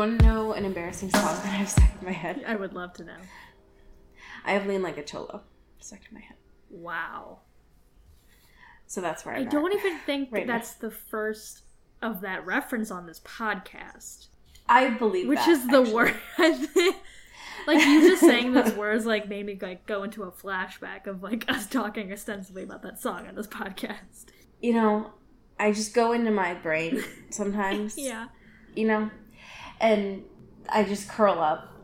Want 0.00 0.18
to 0.18 0.26
know 0.26 0.52
an 0.54 0.64
embarrassing 0.64 1.10
song 1.10 1.36
that 1.44 1.60
I've 1.60 1.68
stuck 1.68 1.90
in 2.00 2.06
my 2.06 2.12
head? 2.12 2.42
I 2.46 2.56
would 2.56 2.72
love 2.72 2.94
to 2.94 3.04
know. 3.04 3.18
I 4.46 4.52
have 4.52 4.66
Lean 4.66 4.80
Like 4.80 4.96
a 4.96 5.02
Cholo 5.02 5.42
stuck 5.78 6.00
in 6.08 6.14
my 6.14 6.22
head. 6.22 6.38
Wow. 6.70 7.40
So 8.86 9.02
that's 9.02 9.26
where 9.26 9.34
I 9.34 9.40
I'm 9.40 9.50
don't 9.50 9.74
even 9.74 9.98
think 10.06 10.28
Right 10.32 10.46
that 10.46 10.52
that's 10.52 10.72
the 10.72 10.90
first 10.90 11.64
of 12.00 12.22
that 12.22 12.46
reference 12.46 12.90
on 12.90 13.04
this 13.04 13.20
podcast. 13.20 14.28
I 14.66 14.88
believe 14.88 15.28
Which 15.28 15.38
that, 15.40 15.48
is 15.48 15.66
the 15.66 15.82
word. 15.82 16.14
like 17.66 17.84
you 17.86 18.08
just 18.08 18.22
saying 18.22 18.54
those 18.54 18.72
words 18.72 19.04
like 19.04 19.28
made 19.28 19.44
me 19.44 19.58
like 19.60 19.84
go 19.84 20.02
into 20.02 20.22
a 20.22 20.32
flashback 20.32 21.08
of 21.08 21.22
like 21.22 21.44
us 21.46 21.66
talking 21.66 22.10
extensively 22.10 22.62
about 22.62 22.80
that 22.84 22.98
song 23.02 23.26
on 23.26 23.34
this 23.34 23.46
podcast. 23.46 24.28
You 24.62 24.72
know, 24.72 25.10
I 25.58 25.72
just 25.72 25.92
go 25.92 26.12
into 26.12 26.30
my 26.30 26.54
brain 26.54 27.04
sometimes. 27.28 27.98
Yeah. 27.98 28.28
You 28.74 28.86
know, 28.86 29.10
and 29.80 30.24
I 30.68 30.84
just 30.84 31.08
curl 31.08 31.38
up, 31.40 31.74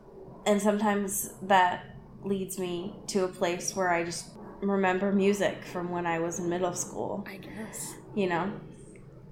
and 0.45 0.61
sometimes 0.61 1.33
that 1.43 1.85
leads 2.23 2.57
me 2.59 2.95
to 3.07 3.23
a 3.23 3.27
place 3.27 3.75
where 3.75 3.89
I 3.89 4.03
just 4.03 4.25
remember 4.61 5.11
music 5.11 5.63
from 5.65 5.89
when 5.91 6.05
I 6.05 6.19
was 6.19 6.39
in 6.39 6.49
middle 6.49 6.73
school. 6.73 7.25
I 7.27 7.37
guess. 7.37 7.95
you 8.15 8.27
know 8.27 8.51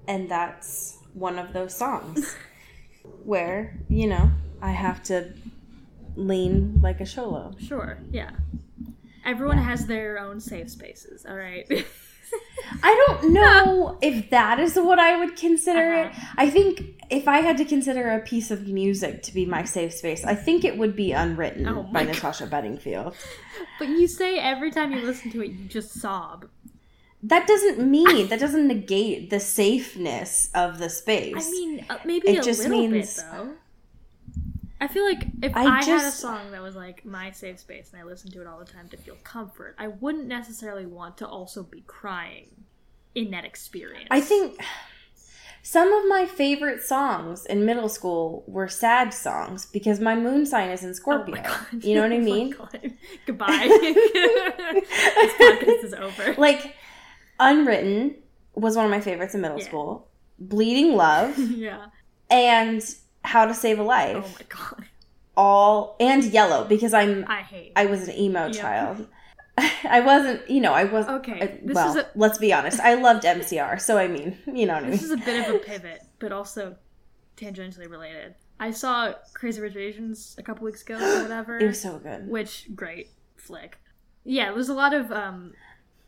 and 0.08 0.30
that's 0.30 0.98
one 1.14 1.36
of 1.36 1.52
those 1.52 1.74
songs 1.74 2.36
where 3.24 3.76
you 3.88 4.06
know 4.06 4.30
i 4.62 4.70
have 4.70 5.02
to 5.02 5.32
lean 6.14 6.80
like 6.80 7.00
a 7.00 7.04
cholo 7.06 7.52
Sure. 7.58 7.98
Yeah. 8.12 8.30
Everyone 9.24 9.56
Yeah. 9.58 9.64
has 9.64 9.86
their 9.86 10.18
own 10.20 10.38
safe 10.38 10.70
spaces. 10.70 11.26
All 11.28 11.34
right. 11.36 11.66
i 12.82 13.04
don't 13.06 13.32
know 13.38 13.96
if 14.02 14.30
that 14.30 14.58
is 14.58 14.76
what 14.76 14.98
i 14.98 15.16
would 15.18 15.36
consider 15.36 15.92
it 15.94 16.06
Uh-huh. 16.06 16.34
i 16.44 16.50
think 16.50 16.82
if 17.10 17.28
i 17.28 17.38
had 17.40 17.56
to 17.58 17.64
consider 17.64 18.10
a 18.12 18.20
piece 18.20 18.50
of 18.50 18.66
music 18.68 19.22
to 19.22 19.32
be 19.34 19.46
my 19.46 19.62
safe 19.64 19.92
space 19.92 20.24
i 20.24 20.34
think 20.34 20.64
it 20.64 20.76
would 20.78 20.94
be 20.96 21.12
unwritten 21.12 21.66
Oh 21.68 21.82
by 21.84 22.04
God. 22.04 22.14
natasha 22.14 22.46
bedingfield 22.46 23.14
but 23.78 23.88
you 23.88 24.06
say 24.08 24.38
every 24.38 24.70
time 24.70 24.92
you 24.92 25.00
listen 25.02 25.30
to 25.32 25.42
it, 25.42 25.50
you 25.52 25.64
just 25.68 25.92
sob. 26.00 26.48
that 27.22 27.46
doesn't 27.46 27.78
mean 27.96 28.28
that 28.28 28.40
doesn't 28.40 28.66
negate 28.66 29.30
the 29.30 29.40
safeness 29.40 30.50
of 30.54 30.78
the 30.78 30.88
space 30.90 31.46
I 31.46 31.50
mean, 31.50 31.86
uh, 31.88 31.98
maybe 32.04 32.28
It 32.28 32.38
a 32.40 32.42
just 32.42 32.60
little 32.60 32.78
means- 32.88 33.16
bit 33.16 33.24
though. 33.32 33.50
I 34.80 34.88
feel 34.88 35.04
like 35.04 35.26
if 35.42 35.56
I 35.56 35.64
I, 35.64 35.82
had 35.84 36.06
a 36.06 36.10
song 36.10 36.50
that 36.50 36.60
was 36.62 36.76
like 36.76 37.04
my 37.04 37.30
safe 37.30 37.58
space 37.60 37.90
and 37.92 38.00
I 38.00 38.04
listened 38.04 38.32
to 38.34 38.40
it 38.42 38.46
all 38.46 38.58
the 38.58 38.64
time 38.70 38.88
to 38.90 38.96
feel 38.96 39.16
comfort, 39.24 39.74
I 39.78 39.88
wouldn't 39.88 40.26
necessarily 40.26 40.84
want 40.86 41.16
to 41.18 41.26
also 41.26 41.62
be 41.62 41.82
crying 41.86 42.48
in 43.14 43.30
that 43.30 43.44
experience. 43.46 44.08
I 44.10 44.20
think 44.20 44.60
some 45.62 45.92
of 45.92 46.06
my 46.08 46.26
favorite 46.26 46.82
songs 46.82 47.46
in 47.46 47.64
middle 47.64 47.88
school 47.88 48.44
were 48.46 48.68
sad 48.68 49.14
songs 49.14 49.64
because 49.66 49.98
my 49.98 50.14
moon 50.14 50.44
sign 50.44 50.70
is 50.70 50.84
in 50.84 50.90
Oh 50.90 50.92
Scorpio. 50.92 51.42
God. 51.42 51.66
You 51.84 51.94
know 51.94 52.02
what 52.02 52.12
I 52.12 52.16
Oh 52.16 52.20
mean? 52.20 52.50
God. 52.50 52.92
Goodbye. 53.26 53.68
this 53.82 55.32
podcast 55.34 55.84
is 55.84 55.94
over. 55.94 56.34
like 56.38 56.74
Unwritten 57.40 58.14
was 58.54 58.76
one 58.76 58.84
of 58.84 58.90
my 58.90 59.00
favorites 59.00 59.34
in 59.34 59.40
middle 59.40 59.58
Yeah. 59.58 59.64
school. 59.64 60.08
Bleeding 60.38 60.94
Love 60.96 61.38
yeah. 61.38 61.86
and 62.30 62.82
How 63.26 63.44
to 63.46 63.54
Save 63.54 63.78
a 63.78 63.82
Life. 63.82 64.24
Oh 64.24 64.34
my 64.38 64.46
god. 64.48 64.84
all 65.36 65.96
and 66.00 66.24
Yellow 66.24 66.64
because 66.64 66.94
I'm 66.94 67.24
I 67.28 67.42
hate. 67.42 67.72
I 67.76 67.86
was 67.86 68.08
an 68.08 68.16
emo 68.16 68.46
Yep. 68.46 68.54
child. 68.54 69.06
I 69.84 70.00
wasn't, 70.00 70.48
you 70.50 70.60
know, 70.60 70.72
I 70.72 70.84
was 70.84 71.06
Okay, 71.06 71.40
I- 71.40 71.60
this 71.64 71.74
well, 71.74 71.90
is 71.90 71.96
a- 71.96 72.10
let's 72.14 72.38
be 72.38 72.52
honest. 72.52 72.78
I 72.80 72.94
loved 72.94 73.24
MCR, 73.24 73.80
so 73.80 73.96
I 73.98 74.06
mean, 74.06 74.36
you 74.46 74.66
know 74.66 74.74
what 74.74 74.84
I 74.84 74.90
This 74.90 75.02
is 75.02 75.10
a 75.10 75.16
bit 75.16 75.48
of 75.48 75.54
a 75.54 75.58
pivot, 75.70 76.02
but 76.18 76.30
also 76.32 76.76
tangentially 77.36 77.88
related. 77.90 78.34
I 78.60 78.70
saw 78.70 79.12
Crazy 79.34 79.60
Rich 79.60 79.76
Asians 79.76 80.34
a 80.38 80.42
couple 80.42 80.64
weeks 80.64 80.82
ago 80.82 80.96
or 80.96 81.22
whatever. 81.22 81.58
It 81.58 81.66
was 81.66 81.80
so 81.80 81.98
good. 81.98 82.28
which 82.28 82.68
great 82.74 83.08
flick. 83.36 83.78
Yeah, 84.24 84.52
there's 84.52 84.68
a 84.68 84.74
lot 84.74 84.92
of 84.94 85.10
um, 85.12 85.52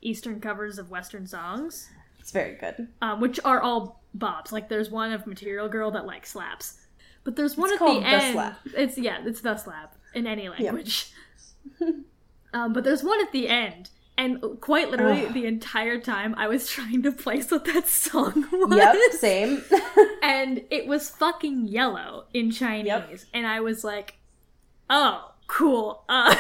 Eastern 0.03 0.41
covers 0.41 0.79
of 0.79 0.91
Western 0.91 1.27
songs, 1.27 1.89
It's 2.19 2.31
very 2.33 2.55
good. 2.57 2.89
um, 3.01 3.21
which 3.21 3.39
are 3.45 3.61
all 3.63 4.03
bops. 4.17 4.53
Like 4.53 4.69
there's 4.69 4.91
one 4.91 5.13
of 5.13 5.27
Material 5.27 5.69
Girl 5.69 5.91
that 5.93 6.05
like 6.07 6.27
slaps, 6.27 6.79
but 7.25 7.37
there's 7.37 7.57
one 7.57 7.71
It's 7.73 7.81
at 7.83 7.87
the 7.87 8.01
The 8.01 8.07
end. 8.07 8.57
It's 8.75 8.99
yeah, 8.99 9.19
it's 9.25 9.41
the 9.41 9.57
slap 9.57 9.95
in 10.15 10.27
any 10.27 10.49
language. 10.49 11.11
um, 12.55 12.73
but 12.73 12.85
there's 12.85 13.03
one 13.03 13.21
at 13.21 13.33
the 13.33 13.49
end. 13.49 13.91
And 14.17 14.43
quite 14.61 14.91
literally, 14.91 15.27
Ugh. 15.27 15.33
the 15.33 15.47
entire 15.47 16.01
time 16.01 16.35
I 16.37 16.49
was 16.49 16.67
trying 16.71 17.03
to 17.03 17.13
place 17.13 17.51
what 17.53 17.65
that 17.67 17.87
song 17.87 18.47
was 18.53 18.77
Yep, 18.77 18.97
same. 19.21 19.63
and 20.23 20.63
it 20.71 20.89
was 20.89 21.09
fucking 21.09 21.69
yellow 21.69 22.25
in 22.35 22.51
Chinese, 22.51 23.27
and 23.33 23.47
I 23.47 23.61
was 23.61 23.85
like, 23.85 24.17
"Oh, 24.91 25.33
cool. 25.47 26.03
Uh, 26.09 26.35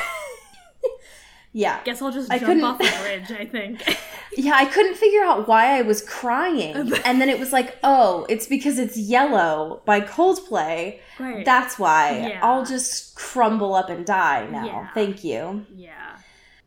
yeah. 1.58 1.80
guess 1.84 2.00
I'll 2.02 2.12
just 2.12 2.30
I 2.30 2.38
jump 2.38 2.62
off 2.62 2.78
the 2.78 2.92
bridge." 3.02 3.30
I 3.30 3.44
think. 3.44 3.82
Yeah, 4.36 4.52
I 4.54 4.66
couldn't 4.66 4.96
figure 4.96 5.22
out 5.24 5.48
why 5.48 5.78
I 5.78 5.82
was 5.82 6.00
crying. 6.02 6.92
And 7.04 7.20
then 7.20 7.28
it 7.28 7.41
was 7.41 7.52
like, 7.52 7.76
oh, 7.82 8.24
it's 8.28 8.46
because 8.46 8.78
it's 8.78 8.96
Yellow 8.96 9.82
by 9.84 10.00
Coldplay. 10.00 11.00
right. 11.19 11.44
That's 11.44 11.76
why. 11.78 12.28
Yeah. 12.28 12.41
I'll 12.42 12.64
just 12.64 13.16
crumble 13.16 13.74
up 13.74 13.88
and 13.88 14.06
die 14.06 14.46
now. 14.46 14.64
Yeah. 14.66 14.88
Thank 14.94 15.24
you. 15.24 15.66
yeah. 15.74 16.19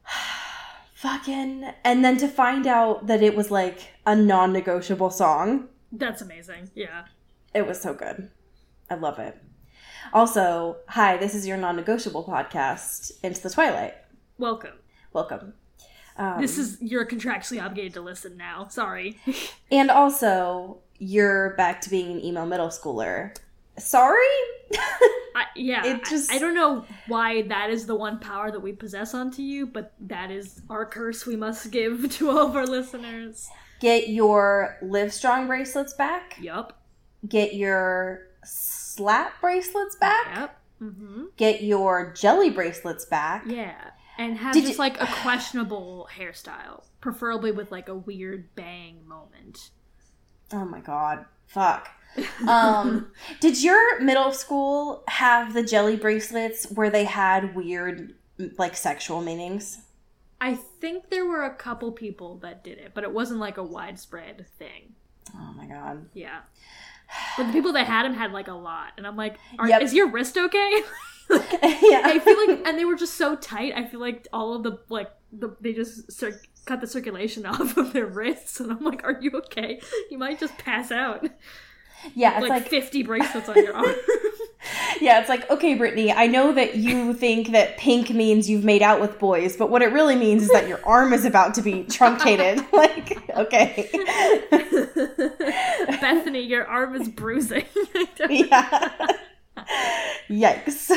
Fucking. 0.96 1.72
And 1.84 2.04
then 2.04 2.18
to 2.18 2.28
find 2.28 2.68
out 2.68 3.08
that 3.08 3.24
it 3.24 3.36
was 3.36 3.50
like 3.52 3.80
a 4.06 4.16
non 4.16 4.52
negotiable 4.52 5.10
song, 5.12 5.70
That's 5.92 6.22
amazing. 6.22 6.72
Yeah. 6.76 7.06
it 7.54 7.66
was 7.66 7.80
so 7.80 7.94
good. 7.94 8.30
I 8.90 8.96
love 8.96 9.18
it. 9.20 9.38
Also, 10.14 10.78
hi, 10.90 11.16
this 11.18 11.34
is 11.36 11.48
your 11.48 11.58
non 11.58 11.76
negotiable 11.76 12.26
podcast, 12.26 13.12
Into 13.24 13.42
the 13.42 13.50
Twilight. 13.50 13.96
Welcome. 14.38 14.81
Welcome. 15.14 15.54
Um, 16.18 16.42
This 16.42 16.58
is 16.58 16.78
you're 16.82 17.06
contractually 17.06 17.62
obligated 17.64 17.94
to 17.96 18.02
listen 18.02 18.38
now. 18.38 18.68
Sorry. 18.70 19.18
And 19.72 19.90
also, 19.90 20.80
you're 21.00 21.52
back 21.56 21.82
to 21.82 21.90
being 21.90 22.12
an 22.12 22.24
emo 22.24 22.46
middle 22.46 22.68
schooler. 22.68 23.36
Sorry? 23.78 24.28
I, 25.36 25.46
yeah. 25.56 25.86
It 25.86 26.04
just- 26.06 26.32
I, 26.32 26.38
don't 26.40 26.54
know 26.56 26.86
why 27.08 27.44
that 27.44 27.70
is 27.70 27.86
the 27.86 27.96
one 27.96 28.20
power 28.20 28.52
that 28.52 28.60
we 28.60 28.74
possess 28.74 29.14
onto 29.14 29.42
you, 29.42 29.66
but 29.66 29.94
that 30.02 30.30
is 30.30 30.62
our 30.70 30.86
curse 30.86 31.26
we 31.26 31.36
must 31.38 31.72
give 31.72 32.10
to 32.18 32.30
all 32.30 32.48
of 32.50 32.56
our 32.56 32.68
listeners. 32.68 33.50
Get 33.80 34.10
your 34.10 34.78
Live 34.82 35.14
Strong 35.14 35.48
bracelets 35.48 35.94
back. 35.94 36.38
Yup. 36.42 36.82
Get 37.28 37.56
your 37.56 38.28
slap 38.44 39.40
bracelets 39.42 39.96
back. 39.96 40.28
Yep. 40.36 40.58
Mm-hmm. 40.84 41.24
Get 41.38 41.64
your 41.64 42.12
jelly 42.16 42.50
bracelets 42.50 43.06
back. 43.06 43.44
Yeah. 43.48 43.92
And 44.18 44.38
have 44.38 44.54
Did 44.54 44.62
just 44.62 44.74
you- 44.74 44.80
like 44.80 45.02
a 45.02 45.08
questionable 45.08 46.08
hairstyle, 46.18 46.84
preferably 47.00 47.52
with 47.52 47.72
like 47.72 47.90
a 47.90 47.96
weird 47.96 48.54
bang 48.56 49.08
moment. 49.08 49.72
Oh 50.54 50.66
my 50.66 50.80
god. 50.82 51.26
Fuck. 51.48 51.90
Um, 52.48 53.12
did 53.40 53.62
your 53.64 54.00
middle 54.02 54.32
school 54.34 55.04
have 55.08 55.54
the 55.54 55.64
jelly 55.64 55.96
bracelets 55.96 56.70
where 56.72 56.90
they 56.90 57.06
had 57.06 57.56
weird, 57.56 58.14
like, 58.58 58.76
sexual 58.76 59.22
meanings? 59.22 59.80
I 60.42 60.56
think 60.56 61.10
there 61.10 61.26
were 61.26 61.44
a 61.44 61.54
couple 61.54 61.92
people 61.92 62.38
that 62.40 62.64
did 62.64 62.80
it, 62.80 62.92
but 62.94 63.04
it 63.04 63.14
wasn't 63.14 63.40
like 63.40 63.58
a 63.58 63.64
widespread 63.64 64.46
thing. 64.58 64.96
Oh 65.36 65.54
my 65.56 65.66
god. 65.68 66.06
Yeah. 66.14 66.40
But 67.38 67.48
the 67.48 67.54
people 67.54 67.74
that 67.74 67.86
had 67.88 68.04
them 68.04 68.14
had 68.14 68.32
like 68.34 68.48
a 68.48 68.54
lot, 68.54 68.94
and 68.98 69.06
I'm 69.08 69.16
like, 69.18 69.38
Are, 69.60 69.68
Yep. 69.70 69.82
is 69.84 69.94
your 69.94 70.08
wrist 70.10 70.38
okay? 70.38 70.82
yeah. 71.64 72.02
I 72.04 72.20
feel 72.24 72.48
like, 72.48 72.68
and 72.68 72.78
they 72.78 72.86
were 72.86 72.96
just 72.96 73.16
so 73.16 73.36
tight. 73.36 73.74
I 73.76 73.86
feel 73.86 74.00
like 74.00 74.28
all 74.34 74.54
of 74.56 74.64
the 74.64 74.80
like 74.90 75.12
the 75.32 75.56
they 75.62 75.74
just 75.74 76.12
cir- 76.12 76.42
cut 76.66 76.82
the 76.82 76.88
circulation 76.88 77.46
off 77.48 77.78
of 77.78 77.94
their 77.94 78.06
wrists, 78.06 78.60
and 78.60 78.72
I'm 78.72 78.84
like, 78.84 79.04
are 79.04 79.18
you 79.20 79.32
okay? 79.34 79.80
You 80.10 80.18
might 80.18 80.40
just 80.40 80.58
pass 80.58 80.92
out. 80.92 81.28
yeah, 82.16 82.34
it's 82.34 82.42
like, 82.42 82.64
like 82.64 82.68
50 82.68 83.04
bracelets 83.08 83.50
on 83.50 83.56
your 83.58 83.76
arm. 83.76 83.96
Yeah, 85.00 85.20
it's 85.20 85.30
like, 85.30 85.50
okay, 85.50 85.74
Brittany, 85.74 86.12
I 86.12 86.28
know 86.28 86.54
that 86.54 86.76
you 86.76 87.16
think 87.16 87.52
that 87.52 87.78
pink 87.78 88.12
means 88.12 88.48
you've 88.48 88.64
made 88.64 88.84
out 88.84 89.02
with 89.02 89.18
boys, 89.18 89.58
but 89.58 89.72
what 89.72 89.82
it 89.82 89.88
really 89.88 90.16
means 90.16 90.44
is 90.44 90.50
that 90.50 90.68
your 90.68 90.80
arm 90.86 91.14
is 91.14 91.26
about 91.26 91.56
to 91.56 91.64
be 91.64 91.84
truncated. 91.86 92.64
like, 92.72 93.28
okay. 93.36 93.90
Bethany, 96.00 96.42
your 96.42 96.68
arm 96.68 96.96
is 96.96 97.10
bruising. 97.10 97.66
yeah. 98.30 99.08
Yikes. 100.30 100.92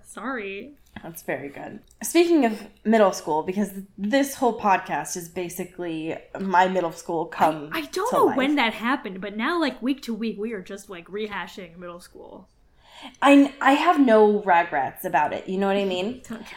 Sorry. 0.04 0.74
That's 1.02 1.22
very 1.22 1.48
good. 1.48 1.80
Speaking 2.02 2.44
of 2.44 2.62
middle 2.84 3.12
school, 3.12 3.42
because 3.42 3.70
this 3.96 4.34
whole 4.34 4.58
podcast 4.58 5.16
is 5.16 5.28
basically 5.28 6.16
my 6.38 6.68
middle 6.68 6.92
school 6.92 7.26
come. 7.26 7.70
I 7.72 7.82
don't 7.82 8.10
to 8.10 8.16
know 8.16 8.24
life. 8.26 8.36
when 8.36 8.56
that 8.56 8.74
happened, 8.74 9.20
but 9.20 9.36
now, 9.36 9.58
like 9.58 9.80
week 9.80 10.02
to 10.02 10.14
week, 10.14 10.36
we 10.38 10.52
are 10.52 10.60
just 10.60 10.90
like 10.90 11.06
rehashing 11.06 11.78
middle 11.78 12.00
school. 12.00 12.48
I 13.22 13.54
I 13.60 13.72
have 13.72 13.98
no 13.98 14.42
regrets 14.42 15.04
about 15.04 15.32
it. 15.32 15.48
You 15.48 15.58
know 15.58 15.68
what 15.68 15.76
I 15.76 15.84
mean? 15.84 16.22
Okay. 16.30 16.56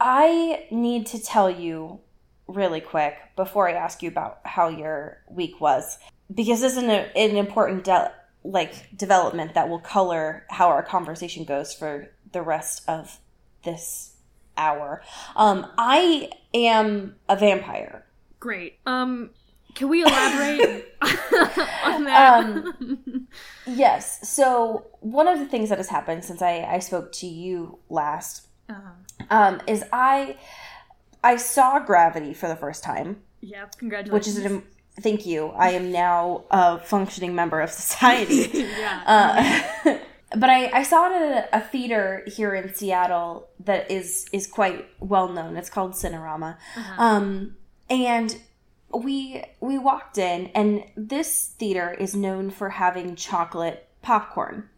I 0.00 0.66
need 0.70 1.06
to 1.06 1.20
tell 1.20 1.50
you 1.50 1.98
really 2.46 2.80
quick 2.80 3.16
before 3.34 3.68
I 3.68 3.72
ask 3.72 4.00
you 4.00 4.08
about 4.08 4.38
how 4.44 4.68
your 4.68 5.18
week 5.28 5.60
was, 5.60 5.98
because 6.32 6.60
this 6.60 6.76
is 6.76 6.78
an, 6.78 6.90
an 6.90 7.36
important 7.36 7.84
de- 7.84 8.12
like 8.44 8.96
development 8.96 9.54
that 9.54 9.68
will 9.68 9.80
color 9.80 10.46
how 10.50 10.68
our 10.68 10.82
conversation 10.82 11.44
goes 11.44 11.74
for 11.74 12.08
the 12.32 12.42
rest 12.42 12.82
of 12.88 13.18
this 13.64 14.14
hour. 14.56 15.02
Um, 15.36 15.66
I 15.76 16.30
am 16.54 17.16
a 17.28 17.36
vampire. 17.36 18.04
Great. 18.40 18.78
Um, 18.86 19.30
can 19.74 19.88
we 19.88 20.02
elaborate 20.02 20.86
on 21.84 22.04
that? 22.04 22.44
Um, 22.44 23.28
Yes. 23.66 24.28
So 24.28 24.86
one 25.00 25.28
of 25.28 25.38
the 25.38 25.46
things 25.46 25.68
that 25.68 25.78
has 25.78 25.88
happened 25.88 26.24
since 26.24 26.42
I, 26.42 26.62
I 26.62 26.78
spoke 26.78 27.12
to 27.12 27.26
you 27.26 27.78
last 27.88 28.48
uh-huh. 28.68 29.24
um, 29.30 29.60
is 29.66 29.84
I 29.92 30.36
I 31.22 31.36
saw 31.36 31.78
Gravity 31.80 32.32
for 32.32 32.48
the 32.48 32.56
first 32.56 32.82
time, 32.82 33.22
Yeah. 33.40 33.66
Congratulations. 33.78 34.12
which 34.12 34.28
is 34.28 34.50
an 34.50 34.62
thank 35.00 35.26
you. 35.26 35.48
I 35.48 35.70
am 35.70 35.90
now 35.92 36.44
a 36.50 36.78
functioning 36.78 37.34
member 37.34 37.60
of 37.60 37.70
society. 37.70 38.50
yeah. 38.78 39.62
Uh, 39.84 39.98
but 40.36 40.50
I, 40.50 40.70
I 40.78 40.82
saw 40.82 41.10
it 41.10 41.16
at 41.16 41.48
a, 41.52 41.56
a 41.58 41.60
theater 41.60 42.24
here 42.26 42.54
in 42.54 42.74
Seattle 42.74 43.48
that 43.64 43.90
is 43.90 44.26
is 44.32 44.46
quite 44.46 44.86
well 45.00 45.28
known. 45.28 45.56
It's 45.56 45.70
called 45.70 45.92
Cinerama, 45.92 46.56
um, 46.98 47.56
and 47.88 48.36
we 48.92 49.42
we 49.60 49.78
walked 49.78 50.18
in, 50.18 50.46
and 50.48 50.84
this 50.96 51.52
theater 51.58 51.94
is 51.98 52.14
known 52.14 52.50
for 52.50 52.70
having 52.70 53.16
chocolate 53.16 53.88
popcorn. 54.02 54.68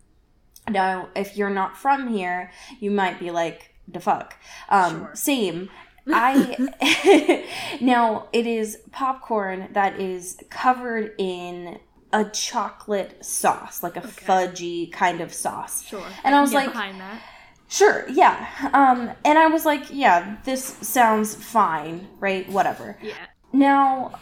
Now, 0.69 1.09
if 1.17 1.37
you're 1.37 1.51
not 1.51 1.77
from 1.77 2.09
here, 2.09 2.53
you 2.79 2.91
might 2.91 3.19
be 3.19 3.31
like, 3.31 3.75
"The 3.89 4.01
fuck." 4.01 4.37
Um, 4.69 5.01
Sure. 5.01 5.11
Same. 5.15 5.71
I 6.09 7.47
now 7.81 8.29
it 8.33 8.47
is 8.47 8.79
popcorn 8.93 9.69
that 9.73 10.01
is 10.01 10.39
covered 10.51 11.15
in 11.19 11.79
a 12.13 12.25
chocolate 12.25 13.25
sauce, 13.25 13.83
like 13.83 13.97
a 13.97 14.01
fudgy 14.01 14.91
kind 14.91 15.21
of 15.21 15.33
sauce. 15.33 15.85
sure. 15.85 16.07
and 16.25 16.35
I 16.35 16.41
was 16.41 16.53
like- 16.53 16.73
behind 16.73 17.01
that. 17.01 17.23
Sure, 17.69 18.05
yeah. 18.09 18.49
Um, 18.73 19.13
and 19.25 19.39
I 19.39 19.47
was 19.47 19.65
like, 19.65 19.85
yeah, 19.93 20.39
this 20.43 20.65
sounds 20.65 21.37
fine, 21.37 22.09
right? 22.19 22.49
Whatever. 22.49 22.99
Yeah. 23.01 23.15
Now, 23.53 24.19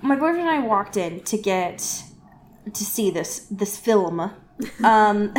my 0.00 0.14
boyfriend 0.16 0.48
and 0.48 0.48
I 0.48 0.60
walked 0.60 0.96
in 0.96 1.20
to 1.24 1.36
get 1.36 1.78
to 2.72 2.84
see 2.84 3.10
this 3.10 3.40
this 3.50 3.76
film. 3.76 4.30
Um, 4.82 5.34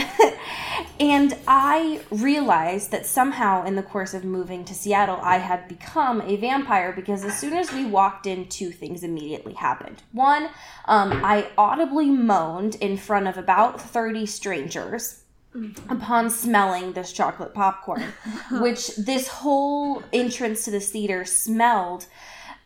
and 1.00 1.36
I 1.48 2.02
realized 2.12 2.92
that 2.92 3.06
somehow 3.06 3.66
in 3.66 3.76
the 3.76 3.84
course 3.84 4.14
of 4.14 4.24
moving 4.24 4.66
to 4.66 4.74
Seattle, 4.74 5.20
I 5.22 5.38
had 5.38 5.68
become 5.68 6.22
a 6.22 6.36
vampire 6.36 6.94
because 6.94 7.24
as 7.24 7.40
soon 7.40 7.54
as 7.54 7.72
we 7.72 7.86
walked 7.86 8.28
in, 8.28 8.48
two 8.48 8.72
things 8.72 9.04
immediately 9.04 9.54
happened. 9.54 10.04
One, 10.12 10.50
um, 10.86 11.24
I 11.24 11.50
audibly 11.58 12.10
moaned 12.10 12.76
in 12.76 12.98
front 12.98 13.28
of 13.28 13.38
about 13.38 13.82
30 13.82 14.26
strangers 14.26 15.24
upon 15.90 16.30
smelling 16.30 16.94
this 16.94 17.12
chocolate 17.12 17.54
popcorn, 17.54 18.04
which 18.52 18.96
this 18.96 19.28
whole 19.28 20.04
entrance 20.14 20.66
to 20.66 20.72
this 20.72 20.92
theater 20.92 21.26
smelled 21.26 22.06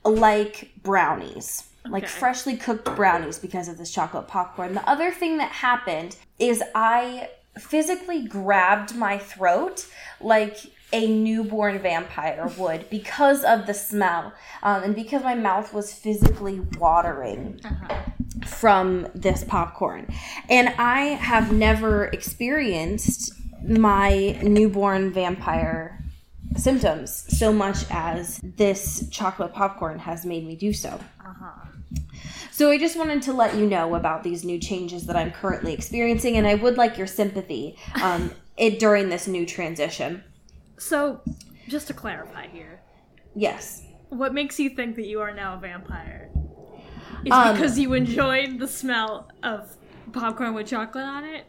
like 0.03 0.71
brownies, 0.81 1.70
like 1.89 2.03
Okay. 2.03 2.11
freshly 2.11 2.57
cooked 2.57 2.85
brownies 2.95 3.39
because 3.39 3.67
of 3.67 3.77
this 3.77 3.91
chocolate 3.91 4.27
popcorn. 4.27 4.73
The 4.73 4.87
other 4.89 5.11
thing 5.11 5.37
that 5.37 5.51
happened 5.51 6.15
is 6.39 6.63
I 6.75 7.29
physically 7.59 8.25
grabbed 8.25 8.95
my 8.95 9.17
throat 9.17 9.85
like 10.19 10.57
a 10.93 11.07
newborn 11.07 11.79
vampire 11.79 12.51
would 12.57 12.89
because 12.89 13.43
of 13.43 13.65
the 13.65 13.73
smell 13.73 14.33
um, 14.61 14.83
and 14.83 14.95
because 14.95 15.23
my 15.23 15.35
mouth 15.35 15.73
was 15.73 15.93
physically 15.93 16.59
watering 16.77 17.59
from 18.45 19.07
this 19.15 19.43
popcorn. 19.43 20.07
And 20.49 20.69
I 20.77 21.01
have 21.01 21.51
never 21.51 22.05
experienced 22.05 23.33
my 23.63 24.37
newborn 24.41 25.11
vampire 25.11 26.03
symptoms 26.57 27.25
so 27.37 27.53
much 27.53 27.85
as 27.89 28.39
this 28.43 29.07
chocolate 29.09 29.53
popcorn 29.53 29.99
has 29.99 30.25
made 30.25 30.45
me 30.45 30.55
do 30.55 30.73
so. 30.73 30.99
So 32.61 32.69
I 32.69 32.77
just 32.77 32.95
wanted 32.95 33.23
to 33.23 33.33
let 33.33 33.55
you 33.55 33.65
know 33.65 33.95
about 33.95 34.21
these 34.21 34.43
new 34.45 34.59
changes 34.59 35.07
that 35.07 35.15
I'm 35.15 35.31
currently 35.31 35.73
experiencing, 35.73 36.37
and 36.37 36.45
I 36.45 36.53
would 36.53 36.77
like 36.77 36.95
your 36.95 37.07
sympathy 37.07 37.75
um, 38.03 38.31
it 38.55 38.77
during 38.77 39.09
this 39.09 39.27
new 39.27 39.47
transition. 39.47 40.23
So, 40.77 41.21
just 41.67 41.87
to 41.87 41.95
clarify 41.95 42.49
here, 42.49 42.83
Yes. 43.33 43.81
what 44.09 44.35
makes 44.35 44.59
you 44.59 44.69
think 44.69 44.95
that 44.97 45.07
you 45.07 45.21
are 45.21 45.33
now 45.33 45.55
a 45.55 45.59
vampire? 45.59 46.29
Is 47.25 47.31
Um, 47.31 47.55
because 47.55 47.79
you 47.79 47.93
enjoyed 47.93 48.59
the 48.59 48.67
smell 48.67 49.31
of 49.41 49.75
popcorn 50.13 50.53
with 50.53 50.67
chocolate 50.67 51.03
on 51.03 51.23
it? 51.23 51.47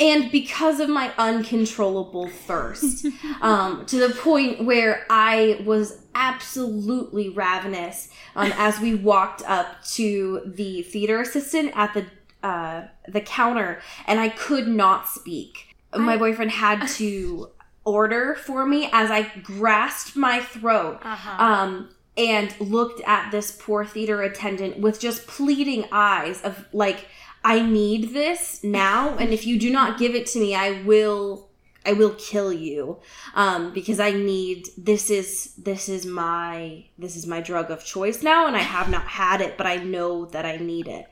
And 0.00 0.30
because 0.30 0.78
of 0.80 0.88
my 0.88 1.12
uncontrollable 1.18 2.28
thirst 2.28 3.06
um, 3.40 3.84
to 3.86 3.96
the 3.98 4.14
point 4.14 4.64
where 4.64 5.04
i 5.10 5.60
was 5.64 6.00
absolutely 6.14 7.28
ravenous 7.28 8.08
um, 8.36 8.52
as 8.56 8.78
we 8.80 8.94
walked 8.94 9.42
up 9.48 9.82
to 9.84 10.40
the 10.46 10.82
theater 10.82 11.20
assistant 11.20 11.72
at 11.74 11.92
the 11.94 12.04
uh, 12.46 12.86
the 13.08 13.20
counter 13.20 13.80
and 14.06 14.20
i 14.20 14.28
could 14.28 14.68
not 14.68 15.08
speak 15.08 15.74
my 15.96 16.16
boyfriend 16.16 16.50
had 16.50 16.86
to 16.86 17.48
order 17.84 18.34
for 18.34 18.66
me 18.66 18.88
as 18.92 19.10
i 19.10 19.22
grasped 19.42 20.14
my 20.16 20.40
throat 20.40 20.98
Uh-huh. 21.02 21.42
um, 21.44 21.88
and 22.16 22.52
looked 22.60 23.00
at 23.06 23.30
this 23.30 23.56
poor 23.60 23.84
theater 23.84 24.22
attendant 24.22 24.78
with 24.80 24.98
just 25.00 25.26
pleading 25.28 25.84
eyes 25.92 26.42
of 26.42 26.66
like 26.72 27.06
i 27.54 27.60
need 27.60 28.02
this 28.12 28.62
now 28.62 29.16
and 29.20 29.32
if 29.32 29.42
you 29.48 29.58
do 29.58 29.70
not 29.78 29.98
give 29.98 30.14
it 30.14 30.26
to 30.26 30.38
me 30.38 30.54
i 30.54 30.82
will 30.82 31.48
i 31.86 31.92
will 31.92 32.14
kill 32.30 32.52
you 32.52 32.98
um, 33.34 33.72
because 33.72 33.98
i 34.00 34.10
need 34.10 34.66
this 34.76 35.04
is 35.10 35.54
this 35.56 35.88
is 35.88 36.04
my 36.06 36.84
this 36.98 37.14
is 37.16 37.26
my 37.26 37.40
drug 37.40 37.70
of 37.70 37.84
choice 37.84 38.22
now 38.22 38.46
and 38.48 38.56
i 38.56 38.64
have 38.76 38.88
not 38.96 39.06
had 39.22 39.40
it 39.40 39.56
but 39.56 39.66
i 39.66 39.76
know 39.76 40.26
that 40.26 40.44
i 40.44 40.56
need 40.56 40.86
it. 40.88 41.06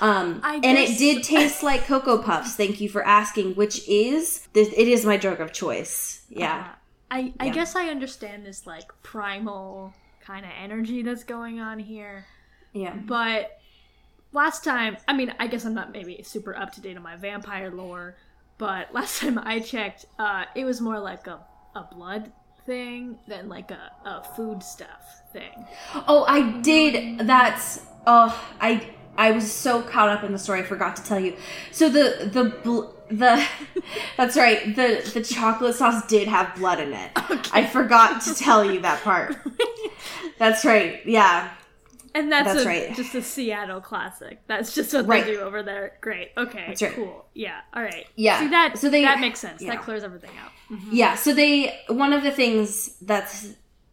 Um, 0.00 0.40
I 0.42 0.54
and 0.56 0.76
it 0.76 0.98
did 0.98 1.22
taste 1.34 1.62
like 1.62 1.86
cocoa 1.86 2.18
puffs. 2.20 2.56
Thank 2.56 2.80
you 2.80 2.88
for 2.88 3.02
asking 3.06 3.54
which 3.54 3.76
is 3.88 4.48
this 4.52 4.68
it 4.76 4.88
is 4.88 5.04
my 5.06 5.16
drug 5.16 5.40
of 5.40 5.52
choice. 5.52 6.24
Yeah. 6.28 6.56
Uh, 6.68 6.74
I, 7.16 7.32
I 7.38 7.44
Yeah. 7.46 7.52
guess 7.52 7.76
I 7.76 7.84
understand 7.96 8.44
this 8.44 8.66
like 8.66 8.90
primal 9.04 9.94
kind 10.20 10.44
of 10.44 10.50
energy 10.60 11.02
that's 11.02 11.22
going 11.22 11.60
on 11.60 11.78
here, 11.78 12.26
yeah. 12.72 12.94
But 12.96 13.56
last 14.34 14.64
time, 14.64 14.96
I 15.08 15.14
mean, 15.14 15.32
I 15.38 15.46
guess 15.46 15.64
I'm 15.64 15.74
not 15.74 15.92
maybe 15.92 16.22
super 16.22 16.54
up 16.54 16.72
to 16.72 16.80
date 16.80 16.96
on 16.96 17.02
my 17.02 17.16
vampire 17.16 17.70
lore, 17.70 18.16
but 18.58 18.92
last 18.94 19.20
time 19.20 19.38
I 19.38 19.60
checked, 19.60 20.06
uh, 20.18 20.44
it 20.54 20.64
was 20.64 20.80
more 20.80 20.98
like 20.98 21.26
a, 21.26 21.40
a 21.74 21.88
blood 21.90 22.32
thing 22.66 23.18
than 23.28 23.48
like 23.48 23.70
a, 23.70 23.92
a 24.04 24.24
food 24.36 24.62
stuff 24.62 25.22
thing. 25.32 25.66
Oh, 26.08 26.24
I 26.26 26.60
did. 26.60 27.26
That's 27.26 27.80
oh, 28.06 28.38
I 28.60 28.90
I 29.16 29.30
was 29.30 29.50
so 29.50 29.82
caught 29.82 30.08
up 30.08 30.24
in 30.24 30.32
the 30.32 30.38
story. 30.38 30.60
I 30.60 30.62
forgot 30.64 30.96
to 30.96 31.04
tell 31.04 31.20
you. 31.20 31.36
So 31.70 31.88
the 31.88 32.28
the 32.32 32.44
bl- 32.62 33.14
the 33.14 33.46
that's 34.16 34.36
right. 34.36 34.74
The 34.74 35.10
the 35.12 35.22
chocolate 35.22 35.74
sauce 35.74 36.06
did 36.06 36.26
have 36.28 36.54
blood 36.56 36.80
in 36.80 36.92
it. 36.92 37.10
I 37.52 37.66
forgot 37.66 38.22
to 38.22 38.34
tell 38.34 38.64
you 38.64 38.80
that 38.80 39.02
part. 39.02 39.36
That's 40.38 40.64
right. 40.64 41.04
Yeah. 41.06 41.50
And 42.14 42.30
that's, 42.30 42.46
That's 42.52 42.64
a, 42.64 42.68
right. 42.68 42.94
just 42.94 43.14
a 43.16 43.22
Seattle 43.22 43.80
classic. 43.80 44.38
That's 44.46 44.72
just 44.74 44.94
what 44.94 45.06
Right. 45.06 45.24
they 45.26 45.32
do 45.32 45.40
over 45.40 45.64
there. 45.64 45.94
Great. 46.00 46.30
Okay. 46.36 46.68
Right. 46.80 46.92
Cool. 46.94 47.24
Yeah. 47.34 47.60
All 47.74 47.82
right. 47.82 48.06
Yeah. 48.14 48.38
See 48.38 48.48
that? 48.48 48.78
So 48.78 48.88
they- 48.88 49.02
that 49.02 49.18
makes 49.18 49.40
sense. 49.40 49.60
yeah. 49.60 49.72
That 49.72 49.82
clears 49.82 50.04
everything 50.04 50.30
out. 50.42 50.52
Yeah, 50.90 51.14
so 51.16 51.34
they 51.34 51.78
one 51.88 52.12
of 52.12 52.22
the 52.22 52.30
things 52.30 52.96
that's 53.02 53.48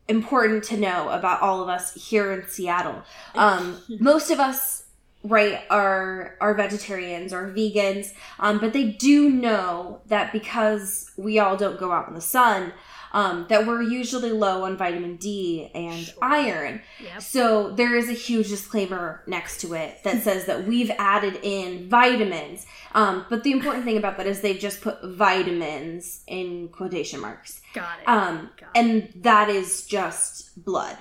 important 0.08 0.63
to 0.66 0.78
know 0.78 1.10
about 1.10 1.42
all 1.42 1.62
of 1.62 1.70
us 1.70 1.94
here 1.94 2.32
in 2.32 2.48
Seattle. 2.48 3.04
Um, 3.36 3.78
most 4.00 4.30
of 4.32 4.40
us 4.40 4.86
right 5.24 5.62
are 5.70 6.36
are 6.42 6.56
vegetarians 6.56 7.32
or 7.32 7.48
vegans 7.54 8.12
um, 8.40 8.58
but 8.58 8.74
they 8.74 8.86
do 8.86 9.30
know 9.30 10.01
that 10.08 10.32
because 10.34 11.12
we 11.16 11.38
all 11.38 11.56
don't 11.56 11.80
go 11.80 11.92
out 11.92 12.08
in 12.08 12.16
the 12.16 12.22
sun 12.22 12.74
um, 13.13 13.46
that 13.50 13.65
we're 13.68 13.82
usually 13.82 14.32
low 14.32 14.63
on 14.63 14.77
vitamin 14.77 15.15
d 15.18 15.70
and 15.75 16.06
Sure. 16.06 16.15
iron 16.24 16.82
Yep. 17.03 17.22
so 17.22 17.72
there 17.72 17.96
is 17.96 18.10
a 18.10 18.13
huge 18.13 18.50
disclaimer 18.50 19.24
next 19.27 19.60
to 19.62 19.74
it 19.74 20.03
that 20.03 20.22
says 20.27 20.46
that 20.46 20.65
we've 20.68 20.91
added 20.98 21.39
in 21.44 21.89
vitamins 21.89 22.65
um, 22.94 23.25
but 23.30 23.44
the 23.44 23.51
important 23.51 23.86
thing 23.86 23.98
about 23.98 24.18
that 24.18 24.27
is 24.27 24.41
they've 24.41 24.60
just 24.60 24.82
put 24.82 24.98
vitamins 25.03 26.22
in 26.27 26.68
quotation 26.70 27.20
marks 27.20 27.62
Got 27.74 28.00
it. 28.01 28.08
um, 28.08 28.50
Got 28.60 28.70
it. 28.75 28.80
and 28.80 29.24
that 29.24 29.50
is 29.50 29.86
just 29.86 30.63
blood 30.63 30.98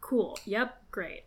cool. 0.00 0.38
Yep. 0.44 0.76
Great. 0.90 1.22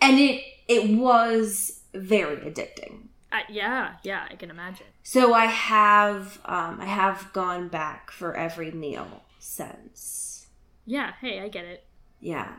and 0.00 0.18
it 0.18 0.42
it 0.68 0.90
was 0.98 1.80
very 1.94 2.36
addicting 2.38 3.08
Uh, 3.32 3.38
yeah. 3.48 3.94
Yeah. 4.02 4.26
I 4.30 4.34
can 4.36 4.50
imagine. 4.50 4.86
so 5.02 5.32
i 5.34 5.46
have 5.46 6.38
um 6.44 6.80
i 6.80 6.84
have 6.86 7.32
gone 7.32 7.68
back 7.68 8.10
for 8.10 8.34
every 8.36 8.70
meal 8.70 9.22
since 9.42 10.46
Yeah. 10.86 11.12
Hey, 11.20 11.40
I 11.40 11.48
get 11.48 11.64
it. 11.64 11.84
yeah 12.20 12.56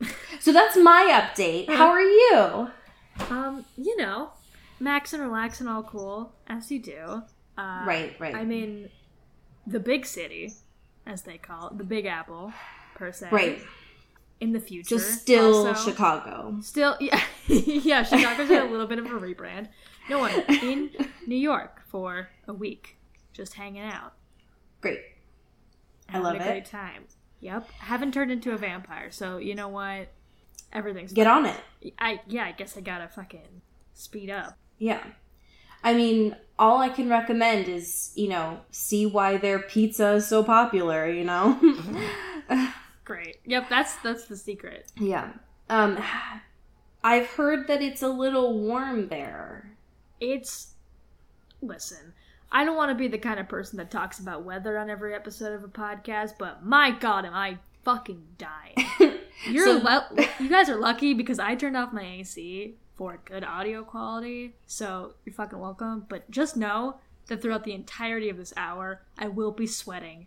so 0.40 0.52
that's 0.52 0.76
my 0.76 1.08
update 1.12 1.68
how 1.68 1.88
are 1.88 2.00
you 2.02 2.68
Um, 3.30 3.64
you 3.76 3.96
know, 3.96 4.30
max 4.78 5.12
and 5.12 5.22
relax 5.22 5.60
and 5.60 5.68
all 5.68 5.82
cool 5.82 6.32
as 6.46 6.70
you 6.70 6.78
do. 6.80 7.22
Uh, 7.58 7.82
right 7.86 8.14
right 8.18 8.34
I'm 8.34 8.50
in 8.52 8.88
the 9.66 9.80
big 9.80 10.06
city, 10.06 10.52
as 11.06 11.22
they 11.22 11.36
call 11.38 11.68
it, 11.68 11.78
the 11.78 11.84
Big 11.84 12.06
Apple, 12.06 12.52
per 12.94 13.12
se. 13.12 13.28
right 13.30 13.62
In 14.40 14.52
the 14.52 14.60
future, 14.60 14.96
just 14.96 15.20
still 15.20 15.66
also. 15.66 15.90
chicago 15.90 16.56
Still, 16.62 16.96
yeah, 17.00 17.22
yeah. 17.46 18.02
Chicago's 18.02 18.48
had 18.48 18.62
a 18.62 18.70
little 18.70 18.86
bit 18.86 18.98
of 18.98 19.06
a 19.06 19.10
rebrand. 19.10 19.68
No 20.08 20.18
one 20.20 20.32
in 20.62 20.90
New 21.26 21.36
York 21.36 21.82
for 21.88 22.30
a 22.48 22.54
week, 22.54 22.96
just 23.34 23.54
hanging 23.54 23.82
out, 23.82 24.14
great 24.80 25.00
I 26.12 26.18
love 26.18 26.34
a 26.36 26.40
it. 26.40 26.46
great 26.46 26.64
time. 26.66 27.04
Yep, 27.40 27.70
haven't 27.72 28.12
turned 28.12 28.30
into 28.30 28.52
a 28.52 28.56
vampire, 28.58 29.10
so 29.10 29.38
you 29.38 29.54
know 29.54 29.68
what? 29.68 30.08
Everything's 30.72 31.12
get 31.12 31.26
on 31.26 31.46
it 31.46 31.56
I 31.98 32.20
yeah, 32.28 32.44
I 32.44 32.52
guess 32.52 32.76
I 32.76 32.80
gotta 32.80 33.08
fucking 33.08 33.62
speed 33.94 34.30
up. 34.30 34.56
Yeah. 34.78 35.02
I 35.82 35.94
mean, 35.94 36.36
all 36.58 36.78
I 36.78 36.90
can 36.90 37.08
recommend 37.08 37.66
is, 37.66 38.12
you 38.14 38.28
know, 38.28 38.60
see 38.70 39.06
why 39.06 39.38
their 39.38 39.58
pizza 39.58 40.12
is 40.12 40.26
so 40.28 40.44
popular, 40.44 41.08
you 41.10 41.24
know? 41.24 41.58
Great. 43.04 43.38
Yep, 43.46 43.68
that's 43.68 43.96
that's 43.96 44.26
the 44.26 44.36
secret. 44.36 44.92
yeah. 44.96 45.32
Um 45.68 45.98
I've 47.02 47.26
heard 47.28 47.66
that 47.68 47.80
it's 47.82 48.02
a 48.02 48.08
little 48.08 48.58
warm 48.60 49.08
there. 49.08 49.76
It's 50.20 50.74
listen. 51.62 52.12
I 52.52 52.64
don't 52.64 52.76
want 52.76 52.90
to 52.90 52.94
be 52.96 53.08
the 53.08 53.18
kind 53.18 53.38
of 53.38 53.48
person 53.48 53.76
that 53.78 53.90
talks 53.90 54.18
about 54.18 54.44
weather 54.44 54.76
on 54.78 54.90
every 54.90 55.14
episode 55.14 55.52
of 55.52 55.62
a 55.64 55.68
podcast, 55.68 56.32
but 56.38 56.64
my 56.64 56.90
god, 56.90 57.24
am 57.24 57.34
I 57.34 57.58
fucking 57.84 58.22
dying. 58.38 59.18
You're 59.48 59.64
So- 59.66 60.04
lu- 60.16 60.24
you 60.40 60.48
guys 60.48 60.68
are 60.68 60.76
lucky 60.76 61.14
because 61.14 61.38
I 61.38 61.54
turned 61.54 61.76
off 61.76 61.92
my 61.92 62.02
AC 62.04 62.74
for 62.96 63.20
good 63.24 63.44
audio 63.44 63.82
quality, 63.84 64.54
so 64.66 65.14
you're 65.24 65.32
fucking 65.34 65.58
welcome. 65.58 66.04
But 66.08 66.30
just 66.30 66.56
know 66.56 66.96
that 67.28 67.40
throughout 67.40 67.64
the 67.64 67.72
entirety 67.72 68.28
of 68.28 68.36
this 68.36 68.52
hour, 68.56 69.00
I 69.16 69.28
will 69.28 69.52
be 69.52 69.66
sweating 69.66 70.26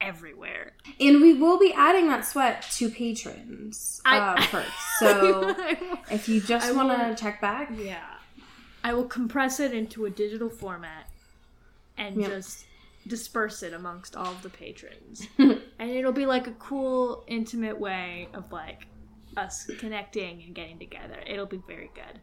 everywhere. 0.00 0.72
And 1.00 1.20
we 1.20 1.34
will 1.34 1.58
be 1.58 1.72
adding 1.74 2.08
that 2.08 2.24
sweat 2.24 2.62
to 2.76 2.88
patrons 2.88 4.00
I- 4.06 4.18
uh, 4.18 4.40
first. 4.46 4.70
So 5.00 5.54
if 6.10 6.28
you 6.28 6.40
just 6.40 6.74
want 6.74 6.96
to 6.98 7.20
check 7.22 7.40
back, 7.42 7.70
yeah, 7.76 8.04
I 8.82 8.94
will 8.94 9.04
compress 9.06 9.60
it 9.60 9.74
into 9.74 10.06
a 10.06 10.10
digital 10.10 10.48
format 10.48 11.08
and 11.96 12.16
Yep. 12.20 12.30
just 12.30 12.66
disperse 13.06 13.62
it 13.62 13.72
amongst 13.74 14.16
all 14.16 14.26
of 14.32 14.42
the 14.42 14.48
patrons, 14.50 15.26
and 15.38 15.90
it'll 15.90 16.12
be 16.12 16.26
like 16.26 16.46
a 16.46 16.52
cool, 16.52 17.24
intimate 17.26 17.78
way 17.78 18.28
of 18.34 18.50
like 18.52 18.86
us 19.36 19.68
connecting 19.78 20.42
and 20.42 20.54
getting 20.54 20.78
together. 20.78 21.18
It'll 21.26 21.46
be 21.46 21.60
very 21.66 21.90
good. 21.94 22.20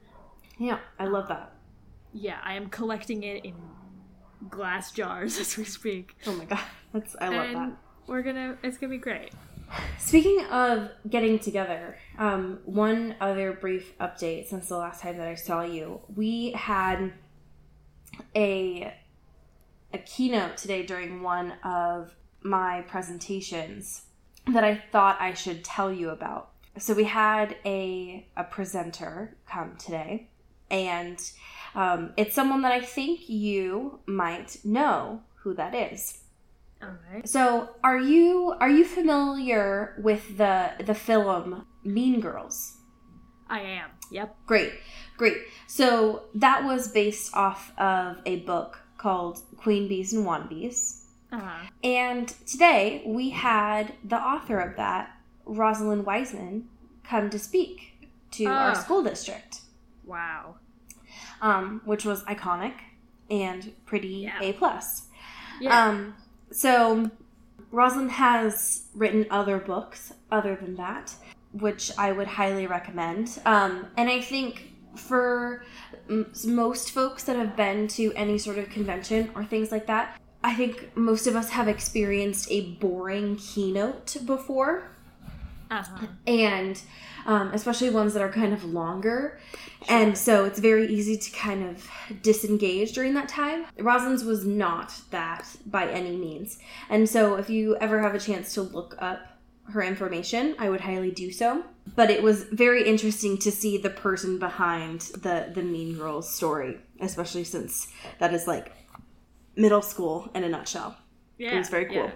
yeah, 0.57 0.79
I 0.99 1.05
love 1.05 1.27
that. 1.27 1.53
Yeah, 2.13 2.39
I 2.43 2.53
am 2.55 2.69
collecting 2.69 3.23
it 3.23 3.45
in 3.45 3.53
glass 4.49 4.91
jars 4.91 5.37
as 5.43 5.55
we 5.57 5.63
speak. 5.65 6.15
Oh 6.27 6.35
my 6.35 6.45
god, 6.45 6.59
that's 6.93 7.15
I 7.21 7.29
love 7.29 7.45
and 7.47 7.55
that. 7.55 7.77
we're 8.07 8.21
gonna 8.23 8.57
it's 8.63 8.77
gonna 8.77 8.91
be 8.91 8.97
great. 8.97 9.31
Speaking 9.99 10.43
of 10.51 10.89
getting 11.09 11.39
together, 11.39 11.97
um, 12.17 12.59
one 12.65 13.15
other 13.21 13.53
brief 13.53 13.97
update 13.99 14.47
since 14.47 14.67
the 14.67 14.75
last 14.77 15.01
time 15.01 15.17
that 15.17 15.27
I 15.29 15.35
saw 15.35 15.61
you, 15.63 16.01
we 16.13 16.51
had 16.51 17.13
a 18.35 18.93
a 19.93 19.97
keynote 19.99 20.57
today 20.57 20.85
during 20.85 21.21
one 21.21 21.53
of 21.63 22.15
my 22.41 22.81
presentations 22.87 24.03
that 24.51 24.63
I 24.63 24.81
thought 24.91 25.21
I 25.21 25.33
should 25.33 25.63
tell 25.63 25.91
you 25.91 26.09
about. 26.09 26.49
So 26.77 26.93
we 26.93 27.03
had 27.03 27.57
a 27.65 28.27
a 28.37 28.43
presenter 28.43 29.35
come 29.45 29.75
today, 29.77 30.29
and 30.69 31.19
um, 31.75 32.13
it's 32.17 32.33
someone 32.33 32.61
that 32.61 32.71
I 32.71 32.81
think 32.81 33.29
you 33.29 33.99
might 34.05 34.57
know 34.63 35.21
who 35.35 35.53
that 35.55 35.75
is. 35.75 36.19
Alright. 36.81 37.27
So, 37.27 37.69
are 37.83 37.99
you 37.99 38.55
are 38.59 38.69
you 38.69 38.85
familiar 38.85 39.95
with 40.01 40.37
the 40.37 40.71
the 40.83 40.95
film 40.95 41.65
Mean 41.83 42.21
Girls? 42.21 42.77
I 43.49 43.59
am. 43.59 43.89
Yep. 44.11 44.35
Great, 44.45 44.73
great. 45.17 45.37
So 45.67 46.23
that 46.35 46.63
was 46.63 46.87
based 46.87 47.35
off 47.35 47.73
of 47.77 48.17
a 48.25 48.37
book 48.37 48.79
called 49.05 49.41
Queen 49.57 49.87
Bees 49.87 50.13
and 50.13 50.25
Wannabes. 50.27 51.01
Uh-huh. 51.31 51.65
And 51.83 52.27
today 52.45 53.01
we 53.05 53.31
had 53.31 53.93
the 54.03 54.17
author 54.17 54.59
of 54.59 54.75
that, 54.77 55.09
Rosalind 55.45 56.05
Wiseman, 56.05 56.67
come 57.03 57.29
to 57.31 57.39
speak 57.39 58.09
to 58.31 58.45
our 58.45 58.71
Ah. 58.71 58.73
school 58.73 59.01
district, 59.03 59.61
Wow. 60.05 60.55
um, 61.41 61.81
which 61.83 62.05
was 62.05 62.23
iconic 62.25 62.73
and 63.29 63.73
pretty 63.87 64.07
Yeah. 64.29 64.39
a 64.39 64.53
plus. 64.53 65.07
Yeah. 65.59 65.75
Um, 65.87 66.15
so 66.51 67.09
Rosalind 67.71 68.11
has 68.11 68.83
written 68.93 69.25
other 69.31 69.57
books 69.57 70.13
other 70.31 70.55
than 70.55 70.75
that, 70.75 71.15
which 71.53 71.91
I 71.97 72.11
would 72.11 72.27
highly 72.27 72.67
recommend. 72.67 73.39
Um, 73.45 73.87
and 73.97 74.09
I 74.09 74.21
think 74.21 74.70
for 74.95 75.63
m- 76.09 76.31
most 76.45 76.91
folks 76.91 77.23
that 77.23 77.35
have 77.35 77.55
been 77.55 77.87
to 77.89 78.13
any 78.13 78.37
sort 78.37 78.57
of 78.57 78.69
convention 78.69 79.31
or 79.35 79.43
things 79.43 79.71
like 79.71 79.87
that, 79.87 80.19
I 80.43 80.55
think 80.55 80.95
most 80.95 81.27
of 81.27 81.35
us 81.35 81.49
have 81.51 81.67
experienced 81.67 82.47
a 82.49 82.71
boring 82.71 83.35
keynote 83.37 84.17
before 84.25 84.91
uh-huh. 85.71 86.07
and 86.27 86.81
um, 87.25 87.51
especially 87.53 87.89
ones 87.89 88.13
that 88.13 88.21
are 88.21 88.31
kind 88.31 88.53
of 88.53 88.63
longer. 88.65 89.39
And 89.87 90.17
so 90.17 90.45
it's 90.45 90.59
very 90.59 90.87
easy 90.87 91.17
to 91.17 91.31
kind 91.31 91.63
of 91.63 91.89
disengage 92.21 92.91
during 92.91 93.13
that 93.15 93.29
time. 93.29 93.65
Rosalind's 93.79 94.23
was 94.23 94.45
not 94.45 94.93
that 95.11 95.47
by 95.65 95.89
any 95.89 96.15
means. 96.15 96.59
And 96.89 97.09
so 97.09 97.35
if 97.35 97.49
you 97.49 97.77
ever 97.77 98.01
have 98.01 98.13
a 98.13 98.19
chance 98.19 98.53
to 98.55 98.61
look 98.61 98.95
up 98.99 99.19
her 99.71 99.81
information, 99.81 100.55
I 100.59 100.69
would 100.69 100.81
highly 100.81 101.11
do 101.11 101.31
so. 101.31 101.63
But 101.95 102.09
it 102.09 102.23
was 102.23 102.43
very 102.43 102.87
interesting 102.87 103.37
to 103.39 103.51
see 103.51 103.77
the 103.77 103.89
person 103.89 104.39
behind 104.39 105.01
the 105.21 105.51
the 105.53 105.61
Mean 105.63 105.97
Girls 105.97 106.29
story, 106.33 106.79
especially 106.99 107.43
since 107.43 107.87
that 108.19 108.33
is 108.33 108.47
like 108.47 108.71
middle 109.55 109.81
school 109.81 110.29
in 110.33 110.43
a 110.43 110.49
nutshell. 110.49 110.95
Yeah. 111.37 111.55
It 111.55 111.57
was 111.57 111.69
very 111.69 111.85
cool. 111.85 111.95
yeah. 111.95 112.11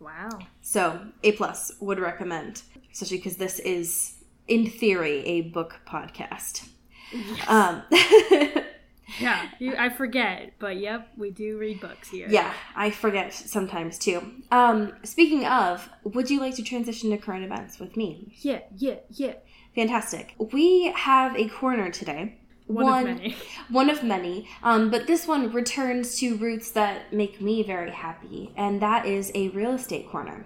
Wow. 0.00 0.38
So 0.62 1.00
A 1.22 1.32
plus 1.32 1.72
would 1.80 1.98
recommend, 1.98 2.62
especially 2.92 3.18
because 3.18 3.36
this 3.36 3.58
is 3.60 4.14
in 4.46 4.68
theory 4.70 5.24
a 5.26 5.42
book 5.42 5.80
podcast. 5.86 6.68
Um, 7.48 7.82
Yeah, 9.20 9.48
you, 9.58 9.74
I 9.76 9.88
forget, 9.88 10.52
but 10.58 10.76
yep, 10.76 11.08
we 11.16 11.30
do 11.30 11.58
read 11.58 11.80
books 11.80 12.08
here. 12.10 12.28
yeah, 12.28 12.52
I 12.74 12.90
forget 12.90 13.32
sometimes 13.32 13.98
too. 13.98 14.22
Um, 14.50 14.92
speaking 15.04 15.44
of, 15.44 15.88
would 16.04 16.30
you 16.30 16.40
like 16.40 16.56
to 16.56 16.62
transition 16.62 17.10
to 17.10 17.18
current 17.18 17.44
events 17.44 17.78
with 17.78 17.96
me? 17.96 18.34
Yeah, 18.40 18.60
yeah, 18.76 18.96
yeah. 19.10 19.34
Fantastic. 19.74 20.34
We 20.52 20.92
have 20.96 21.36
a 21.36 21.48
corner 21.48 21.90
today. 21.90 22.38
One, 22.66 23.06
of 23.06 23.16
many. 23.16 23.36
One 23.70 23.90
of 23.90 24.02
many. 24.02 24.48
Um, 24.62 24.90
but 24.90 25.06
this 25.06 25.26
one 25.28 25.52
returns 25.52 26.18
to 26.18 26.36
roots 26.36 26.72
that 26.72 27.12
make 27.12 27.40
me 27.40 27.62
very 27.62 27.92
happy, 27.92 28.52
and 28.56 28.82
that 28.82 29.06
is 29.06 29.30
a 29.34 29.50
real 29.50 29.72
estate 29.72 30.08
corner. 30.10 30.44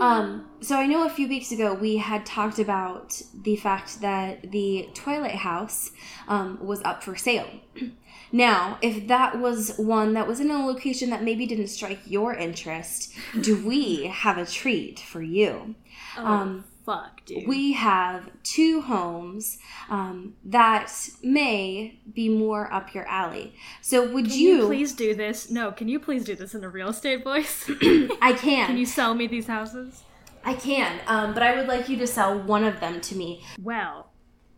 Um, 0.00 0.48
so 0.60 0.76
I 0.76 0.86
know 0.86 1.06
a 1.06 1.10
few 1.10 1.28
weeks 1.28 1.52
ago 1.52 1.74
we 1.74 1.96
had 1.96 2.24
talked 2.24 2.58
about 2.58 3.20
the 3.42 3.56
fact 3.56 4.00
that 4.00 4.50
the 4.52 4.88
Twilight 4.94 5.34
House 5.36 5.90
um, 6.28 6.58
was 6.60 6.82
up 6.82 7.02
for 7.02 7.16
sale. 7.16 7.48
Now, 8.30 8.78
if 8.82 9.06
that 9.08 9.38
was 9.38 9.78
one 9.78 10.12
that 10.12 10.28
was 10.28 10.38
in 10.38 10.50
a 10.50 10.66
location 10.66 11.08
that 11.10 11.22
maybe 11.22 11.46
didn't 11.46 11.68
strike 11.68 12.00
your 12.04 12.34
interest, 12.34 13.14
do 13.40 13.64
we 13.66 14.04
have 14.04 14.36
a 14.36 14.44
treat 14.44 15.00
for 15.00 15.22
you? 15.22 15.74
Oh, 16.18 16.26
Um, 16.26 16.64
fuck, 16.88 17.22
dude? 17.26 17.46
we 17.46 17.72
have 17.72 18.30
two 18.42 18.80
homes 18.80 19.58
um, 19.90 20.34
that 20.42 20.90
may 21.22 22.00
be 22.14 22.30
more 22.30 22.72
up 22.72 22.94
your 22.94 23.06
alley. 23.06 23.52
So 23.82 24.10
would 24.10 24.26
Can 24.26 24.38
you? 24.38 24.56
you 24.56 24.66
please 24.66 24.94
do 24.94 25.14
this? 25.14 25.50
No, 25.50 25.70
can 25.70 25.88
you 25.88 26.00
please 26.00 26.24
do 26.24 26.34
this 26.34 26.54
in 26.54 26.64
a 26.64 26.68
real 26.68 26.88
estate 26.88 27.22
voice? 27.22 27.70
I 28.22 28.32
can. 28.38 28.68
can 28.68 28.78
you 28.78 28.86
sell 28.86 29.14
me 29.14 29.26
these 29.26 29.46
houses? 29.46 30.02
I 30.44 30.54
can. 30.54 30.98
Um, 31.06 31.34
but 31.34 31.42
I 31.42 31.56
would 31.56 31.68
like 31.68 31.90
you 31.90 31.98
to 31.98 32.06
sell 32.06 32.38
one 32.38 32.64
of 32.64 32.80
them 32.80 33.02
to 33.02 33.14
me. 33.14 33.44
Well, 33.60 34.10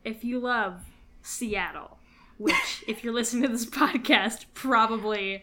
if 0.04 0.22
you 0.22 0.38
love 0.38 0.82
Seattle, 1.22 1.98
which 2.38 2.84
if 2.86 3.02
you're 3.02 3.12
listening 3.12 3.42
to 3.42 3.48
this 3.48 3.66
podcast, 3.82 4.44
probably 4.54 5.42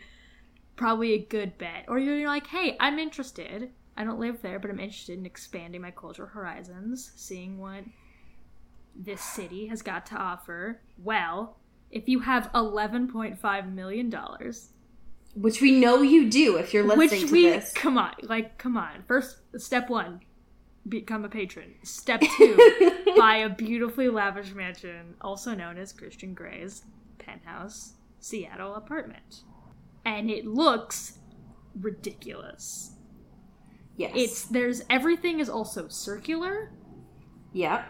probably 0.77 1.13
a 1.13 1.19
good 1.19 1.57
bet. 1.57 1.85
Or 1.89 1.99
you're 1.99 2.27
like, 2.27 2.47
hey, 2.47 2.77
I'm 2.79 2.97
interested. 2.97 3.71
I 3.97 4.03
don't 4.03 4.19
live 4.19 4.41
there, 4.43 4.59
but 4.59 4.69
I'm 4.69 4.79
interested 4.79 5.17
in 5.17 5.25
expanding 5.25 5.81
my 5.81 5.91
cultural 5.91 6.29
horizons, 6.29 7.11
seeing 7.15 7.57
what 7.57 7.83
this 8.95 9.21
city 9.21 9.67
has 9.67 9.81
got 9.81 10.05
to 10.07 10.15
offer. 10.15 10.81
Well, 11.03 11.57
if 11.89 12.07
you 12.07 12.19
have 12.19 12.51
$11.5 12.53 13.73
million, 13.73 14.13
Which 15.35 15.61
we 15.61 15.71
know 15.71 16.01
you 16.03 16.29
do 16.29 16.57
if 16.57 16.73
you're 16.73 16.83
listening 16.83 17.09
which 17.21 17.27
to 17.27 17.31
we, 17.31 17.43
this. 17.49 17.73
come 17.73 17.97
on, 17.97 18.13
like, 18.21 18.57
come 18.59 18.77
on. 18.77 19.03
First, 19.07 19.37
step 19.57 19.89
one, 19.89 20.21
become 20.87 21.25
a 21.25 21.29
patron. 21.29 21.73
Step 21.83 22.21
two, 22.37 22.93
buy 23.17 23.37
a 23.37 23.49
beautifully 23.49 24.09
lavish 24.09 24.53
mansion, 24.53 25.15
also 25.21 25.55
known 25.55 25.77
as 25.77 25.91
Christian 25.91 26.33
Grey's 26.35 26.83
penthouse 27.17 27.93
Seattle 28.19 28.75
apartment. 28.75 29.41
And 30.05 30.29
it 30.29 30.45
looks 30.45 31.19
ridiculous. 31.79 32.91
Yes. 33.97 34.11
It's 34.15 34.45
there's 34.45 34.83
everything 34.89 35.39
is 35.39 35.49
also 35.49 35.87
circular. 35.87 36.71
Yep. 37.53 37.85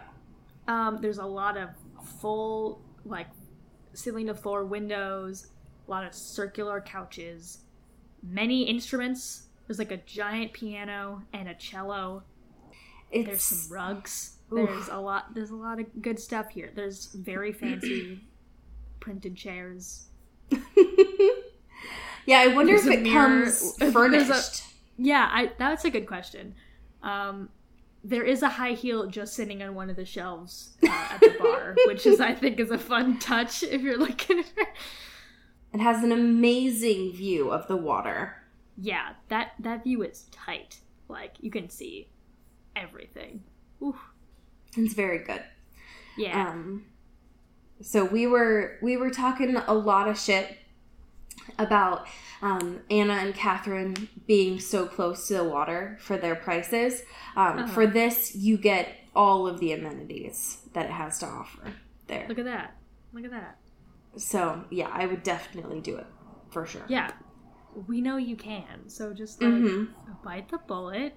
Um, 0.66 0.98
there's 1.00 1.18
a 1.18 1.26
lot 1.26 1.56
of 1.56 1.68
full 2.20 2.80
like 3.04 3.28
ceiling 3.92 4.26
to 4.26 4.34
floor 4.34 4.64
windows, 4.64 5.48
a 5.86 5.90
lot 5.90 6.04
of 6.06 6.14
circular 6.14 6.80
couches, 6.80 7.58
many 8.22 8.62
instruments. 8.62 9.44
There's 9.66 9.78
like 9.78 9.92
a 9.92 9.98
giant 9.98 10.54
piano 10.54 11.22
and 11.34 11.46
a 11.48 11.54
cello. 11.54 12.22
It's 13.10 13.26
There's 13.26 13.42
some 13.42 13.72
rugs. 13.76 14.36
Oof. 14.50 14.66
There's 14.68 14.88
a 14.88 14.96
lot. 14.96 15.34
There's 15.34 15.50
a 15.50 15.56
lot 15.56 15.78
of 15.78 15.86
good 16.00 16.18
stuff 16.18 16.48
here. 16.50 16.72
There's 16.74 17.06
very 17.14 17.52
fancy 17.52 18.20
printed 19.00 19.36
chairs. 19.36 20.06
yeah. 22.26 22.38
I 22.40 22.46
wonder 22.48 22.72
There's 22.72 22.86
if 22.86 22.94
it 22.94 23.02
mirror- 23.02 23.44
comes 23.44 23.76
furnished. 23.92 24.62
Yeah, 24.98 25.28
I, 25.30 25.52
that's 25.58 25.84
a 25.84 25.90
good 25.90 26.06
question. 26.06 26.54
Um, 27.02 27.48
there 28.04 28.24
is 28.24 28.42
a 28.42 28.48
high 28.48 28.72
heel 28.72 29.06
just 29.06 29.34
sitting 29.34 29.62
on 29.62 29.74
one 29.74 29.90
of 29.90 29.96
the 29.96 30.04
shelves 30.04 30.76
uh, 30.82 31.08
at 31.12 31.20
the 31.20 31.36
bar, 31.38 31.76
which 31.86 32.04
is 32.06 32.20
I 32.20 32.34
think 32.34 32.58
is 32.58 32.70
a 32.70 32.78
fun 32.78 33.18
touch 33.18 33.62
if 33.62 33.80
you're 33.80 33.98
looking. 33.98 34.40
At 34.40 34.46
It 35.72 35.80
has 35.80 36.02
an 36.02 36.12
amazing 36.12 37.12
view 37.12 37.50
of 37.50 37.66
the 37.68 37.76
water. 37.76 38.34
yeah, 38.76 39.10
that 39.28 39.52
that 39.60 39.84
view 39.84 40.02
is 40.02 40.24
tight. 40.32 40.78
Like 41.08 41.34
you 41.40 41.50
can 41.50 41.70
see 41.70 42.08
everything. 42.76 43.42
Oof. 43.82 43.96
It's 44.76 44.94
very 44.94 45.18
good. 45.24 45.42
Yeah. 46.16 46.48
Um, 46.50 46.84
so 47.80 48.04
we 48.04 48.26
were 48.26 48.78
we 48.82 48.96
were 48.96 49.10
talking 49.10 49.56
a 49.56 49.74
lot 49.74 50.08
of 50.08 50.18
shit 50.18 50.57
about 51.58 52.06
um, 52.42 52.80
Anna 52.90 53.14
and 53.14 53.34
Catherine 53.34 54.08
being 54.26 54.60
so 54.60 54.86
close 54.86 55.26
to 55.28 55.34
the 55.34 55.44
water 55.44 55.96
for 56.00 56.16
their 56.16 56.34
prices. 56.34 57.02
Um, 57.36 57.58
Uh-huh. 57.58 57.66
For 57.68 57.86
this, 57.86 58.34
you 58.36 58.56
get 58.58 58.88
all 59.14 59.46
of 59.48 59.58
the 59.60 59.72
amenities 59.72 60.58
that 60.74 60.84
it 60.86 60.92
has 60.92 61.18
to 61.20 61.26
offer 61.26 61.72
there. 62.06 62.26
Look 62.28 62.38
at 62.38 62.44
that. 62.44 62.76
Look 63.12 63.24
at 63.24 63.30
that. 63.32 63.58
So 64.16 64.64
yeah, 64.70 64.88
I 64.92 65.06
would 65.06 65.22
definitely 65.22 65.80
do 65.80 65.96
it 65.96 66.06
for 66.50 66.66
sure. 66.66 66.84
Yeah. 66.88 67.10
We 67.86 68.00
know 68.00 68.16
you 68.16 68.36
can. 68.36 68.88
So 68.88 69.12
just 69.12 69.40
like 69.42 69.50
Mhm. 69.52 69.88
bite 70.24 70.48
the 70.50 70.58
bullet, 70.58 71.14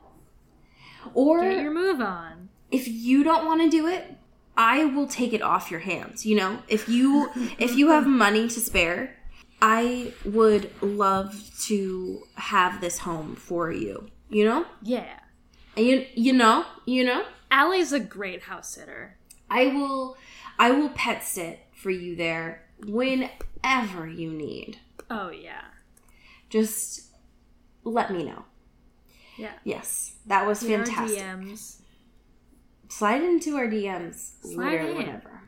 Or 1.13 1.41
get 1.41 1.61
your 1.61 1.71
move 1.73 1.99
on. 2.01 2.49
if 2.69 2.87
you 2.87 3.23
don't 3.23 3.45
want 3.45 3.61
to 3.61 3.69
do 3.69 3.87
it, 3.87 4.17
I 4.57 4.85
will 4.85 5.07
take 5.07 5.33
it 5.33 5.41
off 5.41 5.71
your 5.71 5.79
hands. 5.79 6.25
You 6.25 6.35
know, 6.35 6.59
if 6.67 6.87
you 6.89 7.29
if 7.57 7.75
you 7.75 7.89
have 7.89 8.05
money 8.25 8.47
to 8.47 8.59
spare, 8.59 9.17
I 9.62 10.13
would 10.25 10.72
love 10.82 11.51
to 11.65 12.24
have 12.36 12.82
this 12.82 13.00
home 13.00 13.36
for 13.36 13.71
you. 13.71 14.10
You 14.30 14.45
know, 14.45 14.65
Yeah. 14.82 15.19
and 15.78 15.86
you 15.86 16.06
you 16.15 16.34
know 16.34 16.65
you 16.86 17.04
know 17.04 17.26
Allie's 17.52 17.91
a 17.91 18.00
great 18.00 18.43
house 18.43 18.69
sitter. 18.69 19.17
I 19.50 19.67
will 19.67 20.17
I 20.58 20.71
will 20.71 20.89
pet 20.89 21.24
sit 21.24 21.60
for 21.74 21.89
you 21.91 22.15
there 22.15 22.63
whenever 22.86 24.08
you 24.08 24.32
need. 24.32 24.80
Oh 25.10 25.30
yeah. 25.30 25.65
Just 26.50 27.12
let 27.84 28.12
me 28.12 28.24
know. 28.24 28.45
Yeah. 29.38 29.54
Yes, 29.63 30.15
that 30.28 30.45
was 30.47 30.63
In 30.63 30.86
fantastic. 30.86 31.19
DMs. 31.19 31.82
Slide 32.89 33.24
into 33.24 33.56
our 33.56 33.67
DMs 33.67 34.32
Slide 34.43 34.95
whenever. 34.95 35.43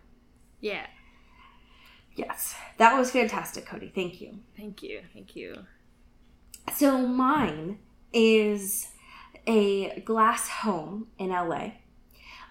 Yeah. 0.61 0.87
Yes, 2.15 2.55
that 2.77 2.97
was 2.97 3.11
fantastic, 3.11 3.65
Cody. 3.65 3.91
Thank 3.93 4.21
you. 4.21 4.39
Thank 4.55 4.83
you. 4.83 5.01
Thank 5.13 5.35
you. 5.35 5.55
So 6.75 6.97
mine 6.97 7.79
is 8.11 8.89
a 9.47 9.99
glass 10.01 10.47
home 10.47 11.07
in 11.17 11.29
LA. 11.29 11.71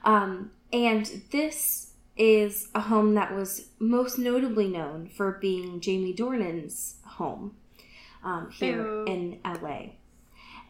Um, 0.05 0.51
and 0.73 1.07
this 1.31 1.93
is 2.17 2.69
a 2.75 2.81
home 2.81 3.15
that 3.15 3.35
was 3.35 3.69
most 3.79 4.19
notably 4.19 4.69
known 4.69 5.09
for 5.09 5.33
being 5.41 5.81
Jamie 5.81 6.15
Dornan's 6.15 6.97
home 7.05 7.57
um, 8.25 8.51
here 8.51 9.05
in 9.07 9.39
LA. 9.45 9.93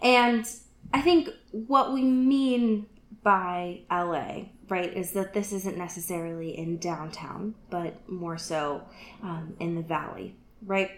And 0.02 0.46
I 0.92 1.00
think 1.00 1.31
what 1.50 1.92
we 1.92 2.02
mean 2.02 2.87
by 3.22 3.81
LA, 3.90 4.46
right, 4.72 4.96
is 4.96 5.12
that 5.12 5.35
this 5.35 5.52
isn't 5.52 5.76
necessarily 5.76 6.56
in 6.56 6.78
downtown, 6.78 7.54
but 7.68 8.08
more 8.08 8.38
so 8.38 8.80
um, 9.22 9.54
in 9.61 9.74
the 9.74 9.82
valley, 9.82 10.35
right? 10.64 10.90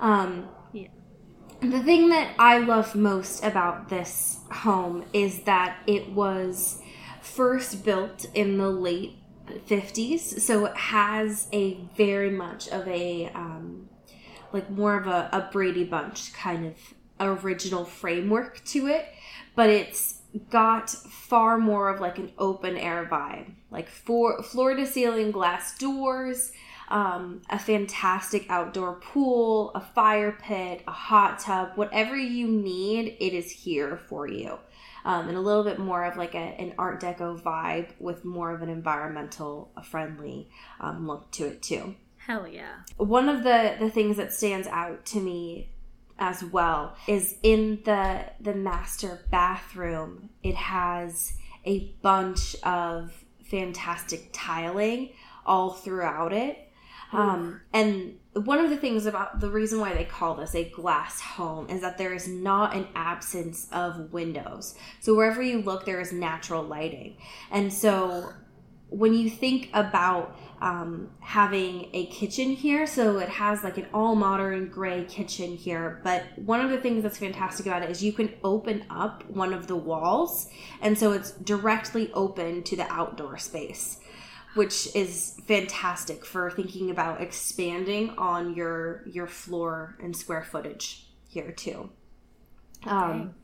Um, 0.00 0.48
Yeah. 0.72 0.88
the 1.60 1.82
thing 1.82 2.08
that 2.08 2.34
I 2.38 2.58
love 2.58 2.94
most 2.94 3.44
about 3.44 3.90
this 3.90 4.38
home 4.50 5.04
is 5.12 5.42
that 5.42 5.76
it 5.86 6.12
was 6.12 6.80
first 7.20 7.84
built 7.84 8.24
in 8.32 8.56
the 8.56 8.70
late 8.70 9.18
50s, 9.68 10.40
so 10.40 10.64
it 10.64 10.76
has 10.76 11.46
a 11.52 11.74
very 11.94 12.30
much 12.30 12.68
of 12.68 12.88
a 12.88 13.30
um, 13.34 13.90
like 14.50 14.70
more 14.70 14.96
of 14.98 15.06
a, 15.06 15.28
a 15.30 15.50
Brady 15.52 15.84
Bunch 15.84 16.32
kind 16.32 16.64
of 16.64 16.74
original 17.20 17.84
framework 17.84 18.64
to 18.66 18.86
it, 18.86 19.06
but 19.54 19.68
it's 19.68 20.22
got 20.50 20.90
far 20.90 21.58
more 21.58 21.88
of 21.88 22.00
like 22.00 22.18
an 22.18 22.32
open 22.38 22.76
air 22.76 23.06
vibe, 23.10 23.52
like 23.70 23.88
for 23.88 24.42
floor 24.42 24.74
to 24.74 24.86
ceiling 24.86 25.30
glass 25.30 25.78
doors, 25.78 26.52
um, 26.88 27.42
a 27.50 27.58
fantastic 27.58 28.46
outdoor 28.50 28.96
pool, 28.96 29.70
a 29.74 29.80
fire 29.80 30.32
pit, 30.32 30.82
a 30.86 30.92
hot 30.92 31.38
tub, 31.38 31.72
whatever 31.76 32.16
you 32.16 32.48
need, 32.48 33.16
it 33.20 33.32
is 33.32 33.50
here 33.50 33.96
for 33.96 34.26
you. 34.26 34.58
Um, 35.06 35.28
and 35.28 35.36
a 35.36 35.40
little 35.40 35.64
bit 35.64 35.78
more 35.78 36.04
of 36.04 36.16
like 36.16 36.34
a, 36.34 36.38
an 36.38 36.74
Art 36.78 37.02
Deco 37.02 37.40
vibe 37.40 37.90
with 37.98 38.24
more 38.24 38.54
of 38.54 38.62
an 38.62 38.70
environmental 38.70 39.70
friendly 39.84 40.48
um, 40.80 41.06
look 41.06 41.30
to 41.32 41.46
it 41.46 41.62
too 41.62 41.94
Hell 42.16 42.48
yeah. 42.48 42.76
one 42.96 43.28
of 43.28 43.42
the 43.42 43.76
the 43.78 43.90
things 43.90 44.16
that 44.16 44.32
stands 44.32 44.66
out 44.68 45.04
to 45.04 45.20
me 45.20 45.73
as 46.18 46.44
well 46.44 46.96
is 47.08 47.36
in 47.42 47.80
the 47.84 48.24
the 48.40 48.54
master 48.54 49.20
bathroom 49.30 50.28
it 50.42 50.54
has 50.54 51.32
a 51.66 51.92
bunch 52.02 52.54
of 52.62 53.24
fantastic 53.44 54.30
tiling 54.32 55.10
all 55.46 55.72
throughout 55.72 56.32
it. 56.32 56.58
Um, 57.12 57.60
and 57.72 58.18
one 58.32 58.58
of 58.58 58.70
the 58.70 58.76
things 58.76 59.06
about 59.06 59.38
the 59.38 59.48
reason 59.48 59.78
why 59.78 59.94
they 59.94 60.04
call 60.04 60.34
this 60.34 60.52
a 60.56 60.68
glass 60.70 61.20
home 61.20 61.70
is 61.70 61.80
that 61.82 61.96
there 61.96 62.12
is 62.12 62.26
not 62.26 62.74
an 62.74 62.88
absence 62.96 63.68
of 63.70 64.12
windows. 64.12 64.74
So 64.98 65.14
wherever 65.14 65.40
you 65.40 65.62
look 65.62 65.84
there 65.84 66.00
is 66.00 66.12
natural 66.12 66.64
lighting. 66.64 67.16
And 67.52 67.72
so 67.72 68.32
when 68.88 69.14
you 69.14 69.30
think 69.30 69.70
about 69.74 70.36
um, 70.64 71.10
having 71.20 71.90
a 71.92 72.06
kitchen 72.06 72.52
here, 72.52 72.86
so 72.86 73.18
it 73.18 73.28
has 73.28 73.62
like 73.62 73.76
an 73.76 73.86
all 73.92 74.14
modern 74.14 74.68
gray 74.68 75.04
kitchen 75.04 75.56
here, 75.58 76.00
but 76.02 76.24
one 76.36 76.62
of 76.62 76.70
the 76.70 76.78
things 76.78 77.02
that's 77.02 77.18
fantastic 77.18 77.66
about 77.66 77.82
it 77.82 77.90
is 77.90 78.02
you 78.02 78.14
can 78.14 78.32
open 78.42 78.82
up 78.88 79.28
one 79.28 79.52
of 79.52 79.66
the 79.66 79.76
walls, 79.76 80.48
and 80.80 80.98
so 80.98 81.12
it's 81.12 81.32
directly 81.32 82.10
open 82.14 82.62
to 82.62 82.76
the 82.76 82.90
outdoor 82.90 83.36
space, 83.36 84.00
which 84.54 84.88
is 84.96 85.38
fantastic 85.46 86.24
for 86.24 86.50
thinking 86.50 86.90
about 86.90 87.20
expanding 87.20 88.08
on 88.16 88.54
your 88.54 89.02
your 89.06 89.26
floor 89.26 89.98
and 90.02 90.16
square 90.16 90.44
footage 90.44 91.10
here 91.28 91.52
too. 91.52 91.90
Um, 92.86 93.34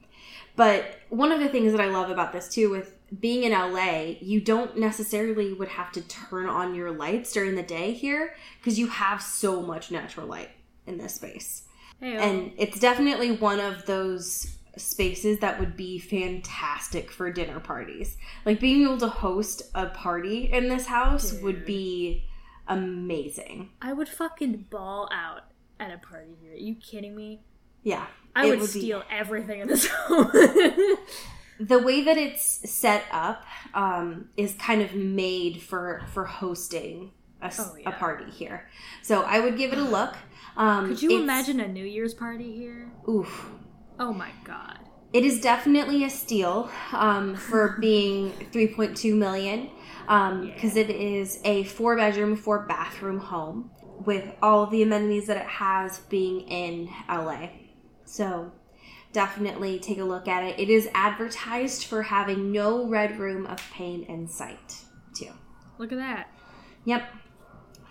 but 0.57 1.01
one 1.11 1.33
of 1.33 1.41
the 1.41 1.51
things 1.51 1.73
that 1.73 1.83
I 1.83 1.91
love 1.91 2.09
about 2.09 2.33
this 2.33 2.49
too, 2.49 2.71
with 2.71 2.97
being 3.19 3.43
in 3.45 3.53
LA, 3.53 4.15
you 4.21 4.41
don't 4.41 4.79
necessarily 4.79 5.53
would 5.53 5.69
have 5.69 5.91
to 5.93 6.01
turn 6.03 6.49
on 6.49 6.75
your 6.75 6.91
lights 6.93 7.33
during 7.33 7.55
the 7.57 7.63
day 7.63 7.93
here 7.93 8.35
because 8.59 8.79
you 8.79 8.87
have 8.89 9.21
so 9.21 9.61
much 9.63 9.91
natural 9.91 10.27
light 10.27 10.51
in 10.87 10.99
this 10.99 11.15
space. 11.15 11.65
Hey, 12.01 12.17
And 12.17 12.53
it's 12.57 12.79
definitely 12.79 13.33
one 13.33 13.59
of 13.61 13.85
those 13.87 14.57
spaces 14.77 15.41
that 15.41 15.59
would 15.59 15.77
be 15.77 15.99
fantastic 15.99 17.11
for 17.11 17.33
dinner 17.33 17.61
parties. 17.61 18.17
Like 18.47 18.61
being 18.61 18.83
able 18.83 18.99
to 18.99 19.09
host 19.09 19.63
a 19.75 19.87
party 19.87 20.51
in 20.53 20.69
this 20.69 20.87
house 20.87 21.33
would 21.33 21.65
be 21.67 22.25
amazing. 22.69 23.71
I 23.83 23.93
would 23.93 24.09
fucking 24.09 24.67
ball 24.71 25.09
out 25.13 25.43
at 25.79 25.91
a 25.93 25.99
party 25.99 26.37
here. 26.41 26.53
Are 26.53 26.57
you 26.57 26.77
kidding 26.77 27.17
me? 27.17 27.43
Yeah. 27.83 28.07
I 28.37 28.47
would, 28.49 28.61
be- 28.61 28.67
steal 28.67 29.03
everything 29.11 29.61
in 29.61 29.69
this 29.69 29.87
home. 30.07 30.31
The 31.61 31.79
way 31.79 32.03
that 32.05 32.17
it's 32.17 32.71
set 32.71 33.05
up 33.13 33.45
um, 33.75 34.31
is 34.37 34.55
kind 34.55 34.81
of 34.83 34.95
made 34.95 35.63
for 35.63 36.03
for 36.13 36.25
hosting 36.25 37.13
a, 37.43 37.53
Oh, 37.59 37.77
a 37.87 37.93
party 37.93 38.31
here. 38.31 38.69
So 39.03 39.23
I 39.23 39.41
would 39.41 39.57
give 39.57 39.73
it 39.73 39.79
a 39.79 39.85
look. 39.85 40.15
Um, 40.57 40.89
Could 40.89 41.03
you 41.03 41.23
imagine 41.23 41.61
a 41.61 41.69
New 41.69 41.85
Year's 41.85 42.15
party 42.15 42.57
here? 42.57 42.91
Oof. 43.09 43.51
Oh 43.99 44.13
my 44.13 44.31
god. 44.45 44.79
It 45.13 45.25
is 45.25 45.41
definitely 45.41 46.05
a 46.05 46.11
steal 46.11 46.71
um, 46.93 47.35
for 47.35 47.77
being 47.81 48.33
3.2 48.53 49.15
million 49.17 49.71
because 50.07 50.77
it 50.77 50.89
is 50.91 51.41
a 51.45 51.65
four 51.65 51.97
bedroom, 51.97 52.37
four 52.37 52.67
bathroom 52.67 53.19
home 53.19 53.71
with 54.05 54.25
all 54.43 54.67
the 54.67 54.83
amenities 54.83 55.27
that 55.27 55.37
it 55.37 55.47
has 55.47 55.99
being 56.09 56.41
in 56.43 56.89
LA. 57.09 57.49
So 58.05 58.53
definitely 59.13 59.79
take 59.79 59.99
a 59.99 60.05
look 60.05 60.29
at 60.29 60.45
it. 60.45 60.59
It 60.59 60.69
is 60.71 60.89
advertised 60.95 61.85
for 61.85 62.03
having 62.03 62.53
no 62.53 62.87
red 62.87 63.19
room 63.19 63.47
of 63.47 63.59
pain 63.73 64.05
in 64.05 64.29
sight, 64.29 64.77
too. 65.15 65.31
Look 65.79 65.93
at 65.93 65.99
that. 65.99 66.29
Yep. 66.85 67.03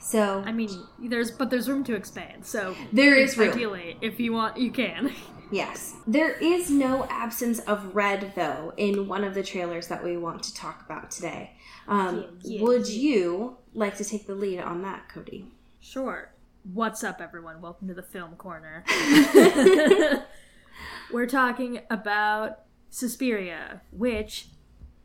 So 0.01 0.41
I 0.45 0.51
mean, 0.53 0.69
there's 0.97 1.29
but 1.29 1.49
there's 1.49 1.69
room 1.69 1.83
to 1.83 1.93
expand. 1.93 2.45
So 2.45 2.75
there 2.93 3.15
is 3.15 3.37
room. 3.37 3.49
ideally, 3.51 3.97
if 4.01 4.19
you 4.19 4.33
want, 4.33 4.57
you 4.57 4.71
can. 4.71 5.13
Yes. 5.51 5.95
There 6.05 6.33
is 6.33 6.69
no 6.69 7.05
absence 7.09 7.57
of 7.61 7.95
red, 7.95 8.33
though, 8.35 8.71
in 8.77 9.07
one 9.07 9.23
of 9.23 9.33
the 9.33 9.41
trailers 9.41 9.87
that 9.87 10.03
we 10.03 10.15
want 10.15 10.43
to 10.43 10.53
talk 10.53 10.85
about 10.85 11.09
today. 11.09 11.53
Um, 11.87 12.17
Yeah, 12.43 12.59
yeah, 12.59 12.61
would 12.61 12.87
yeah. 12.87 12.99
you 12.99 13.57
like 13.73 13.97
to 13.97 14.03
take 14.03 14.27
the 14.27 14.35
lead 14.35 14.59
on 14.59 14.83
that, 14.83 15.09
Cody? 15.09 15.47
Sure. 15.79 16.31
What's 16.71 17.03
up, 17.03 17.19
everyone? 17.19 17.61
Welcome 17.61 17.87
to 17.87 17.95
the 17.95 18.03
film 18.03 18.35
corner. 18.35 18.83
We're 21.11 21.27
talking 21.27 21.81
about 21.89 22.59
Suspiria, 22.89 23.81
which 23.91 24.49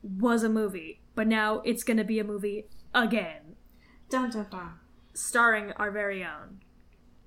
was 0.02 0.42
a 0.42 0.48
movie, 0.48 1.02
but 1.14 1.26
now 1.26 1.60
it's 1.64 1.82
going 1.84 1.96
to 1.96 2.04
be 2.04 2.18
a 2.18 2.24
movie 2.24 2.66
again, 2.94 3.56
Dun, 4.10 4.30
dun, 4.30 4.46
dun. 4.50 4.70
starring 5.14 5.72
our 5.72 5.90
very 5.90 6.22
own 6.24 6.60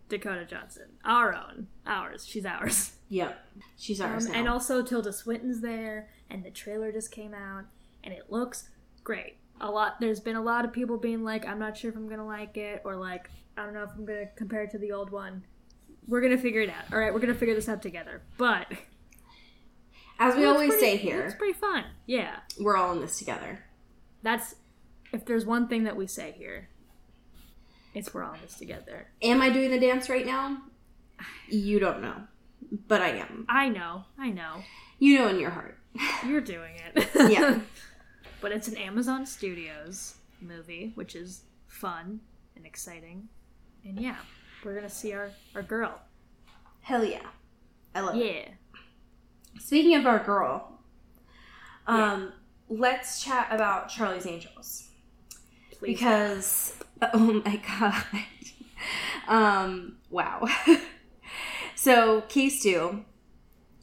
Dakota 0.10 0.45
Johnson. 0.45 0.91
Our 1.03 1.33
own. 1.33 1.67
Ours. 1.86 2.25
She's 2.25 2.45
ours. 2.45 2.93
Yep. 3.10 3.38
She's 3.77 4.01
ours 4.01 4.25
Um, 4.27 4.33
and 4.36 4.47
also 4.49 4.81
Tilda 4.83 5.13
Swinton's 5.13 5.62
there, 5.62 6.10
and 6.29 6.43
the 6.43 6.51
trailer 6.51 6.91
just 6.91 7.12
came 7.12 7.33
out, 7.33 7.65
and 8.03 8.13
it 8.13 8.29
looks 8.29 8.69
great. 9.03 9.38
A 9.60 9.71
lot. 9.71 9.99
There's 9.99 10.19
been 10.19 10.36
a 10.36 10.41
lot 10.41 10.65
of 10.65 10.71
people 10.73 10.97
being 10.97 11.23
like, 11.23 11.45
"I'm 11.47 11.57
not 11.57 11.75
sure 11.77 11.89
if 11.89 11.95
I'm 11.97 12.07
gonna 12.10 12.25
like 12.27 12.57
it," 12.57 12.81
or 12.86 12.95
like, 12.95 13.29
"I 13.57 13.63
don't 13.63 13.73
know 13.73 13.83
if 13.83 13.91
I'm 13.95 14.05
gonna 14.05 14.27
compare 14.36 14.63
it 14.63 14.71
to 14.71 14.77
the 14.77 14.91
old 14.91 15.10
one." 15.10 15.45
We're 16.08 16.22
gonna 16.22 16.38
figure 16.38 16.62
it 16.62 16.70
out. 16.70 16.91
All 16.93 17.00
right, 17.00 17.13
we're 17.13 17.20
gonna 17.20 17.34
figure 17.34 17.56
this 17.56 17.67
out 17.70 17.82
together. 17.82 18.22
But 18.38 18.67
As 20.20 20.36
we 20.36 20.46
always 20.46 20.70
pretty- 20.70 20.82
say 20.86 20.98
here, 20.98 21.22
it's 21.26 21.36
pretty 21.36 21.54
fun. 21.54 21.84
Yeah, 22.06 22.39
we're 22.60 22.76
all 22.78 22.91
in 22.93 23.02
this 23.02 23.17
together. 23.20 23.63
that's 24.24 24.56
if 25.13 25.26
there's 25.26 25.46
one 25.46 25.67
thing 25.67 25.84
that 25.86 25.96
we 25.96 26.06
say 26.08 26.34
here, 26.38 26.70
it's 27.93 28.13
we're 28.13 28.24
all 28.24 28.34
in 28.34 28.41
this 28.41 28.56
together. 28.56 29.08
Am 29.22 29.41
I 29.41 29.50
doing 29.50 29.72
the 29.72 29.80
dance 29.80 30.10
right 30.10 30.26
now? 30.26 30.63
You 31.48 31.80
don't 31.80 32.02
know. 32.02 32.24
But 32.88 33.02
I 33.02 33.10
am. 33.10 33.46
I 33.48 33.70
know, 33.70 34.04
I 34.17 34.30
know, 34.32 34.63
You 35.00 35.17
know 35.20 35.28
in 35.30 35.39
your 35.39 35.52
heart. 35.52 35.78
you're 36.28 36.41
doing 36.41 36.74
it. 36.96 37.10
Yeah. 37.32 37.60
but 38.41 38.52
it's 38.52 38.67
an 38.67 38.76
Amazon 38.78 39.26
Studios 39.26 40.15
movie, 40.41 40.91
which 40.96 41.15
is 41.15 41.43
fun 41.67 42.20
and 42.56 42.65
exciting. 42.65 43.30
And 43.86 44.00
yeah, 44.00 44.17
we're 44.63 44.76
gonna 44.76 44.89
see 44.89 45.13
our, 45.13 45.32
our 45.56 45.62
girl. 45.63 46.00
Hell 46.82 47.04
yeah. 47.06 47.26
I 47.96 48.02
love 48.02 48.15
it. 48.15 48.26
Yeah. 48.48 48.80
Speaking 49.60 49.96
of 49.96 50.06
our 50.06 50.20
girl, 50.24 50.80
um, 51.88 52.34
let's 52.70 53.24
chat 53.24 53.48
about 53.52 53.89
Charlie's 53.89 54.26
Angels. 54.26 54.84
Please. 55.72 55.93
because 55.93 56.74
oh 57.13 57.41
my 57.46 57.62
god 57.80 58.04
um 59.28 59.98
wow 60.10 60.48
so 61.76 62.22
Kay 62.30 62.50
Stew 62.50 63.06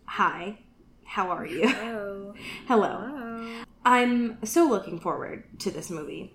hi 0.04 0.58
how 1.04 1.30
are 1.30 1.46
you 1.46 1.68
Oh. 1.68 2.34
hello 2.66 2.98
Oh. 3.00 3.64
i'm 3.84 4.44
so 4.44 4.64
looking 4.68 4.98
forward 4.98 5.44
to 5.60 5.70
this 5.70 5.88
movie 5.88 6.32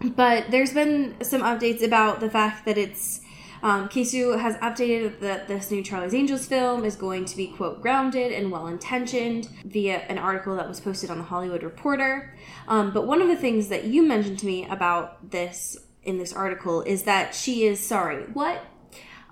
but 0.00 0.50
there's 0.50 0.72
been 0.72 1.16
some 1.22 1.42
updates 1.42 1.82
about 1.82 2.20
the 2.20 2.30
fact 2.30 2.64
that 2.64 2.78
it's 2.78 3.20
um, 3.62 3.88
Kay 3.88 4.04
Stew 4.04 4.38
has 4.38 4.56
updated 4.56 5.20
that 5.20 5.48
this 5.48 5.70
new 5.70 5.82
Charlie's 5.82 6.14
Angels 6.14 6.46
film 6.46 6.84
is 6.84 6.94
going 6.94 7.24
to 7.24 7.36
be, 7.36 7.48
quote, 7.48 7.82
grounded 7.82 8.32
and 8.32 8.52
well 8.52 8.66
intentioned 8.66 9.48
via 9.64 9.98
an 10.08 10.18
article 10.18 10.56
that 10.56 10.68
was 10.68 10.80
posted 10.80 11.10
on 11.10 11.18
the 11.18 11.24
Hollywood 11.24 11.62
Reporter. 11.62 12.36
Um, 12.68 12.92
but 12.92 13.06
one 13.06 13.20
of 13.20 13.28
the 13.28 13.36
things 13.36 13.68
that 13.68 13.84
you 13.84 14.06
mentioned 14.06 14.38
to 14.40 14.46
me 14.46 14.66
about 14.68 15.30
this 15.30 15.76
in 16.04 16.18
this 16.18 16.32
article 16.32 16.82
is 16.82 17.02
that 17.02 17.34
she 17.34 17.66
is 17.66 17.84
sorry. 17.84 18.24
What? 18.32 18.64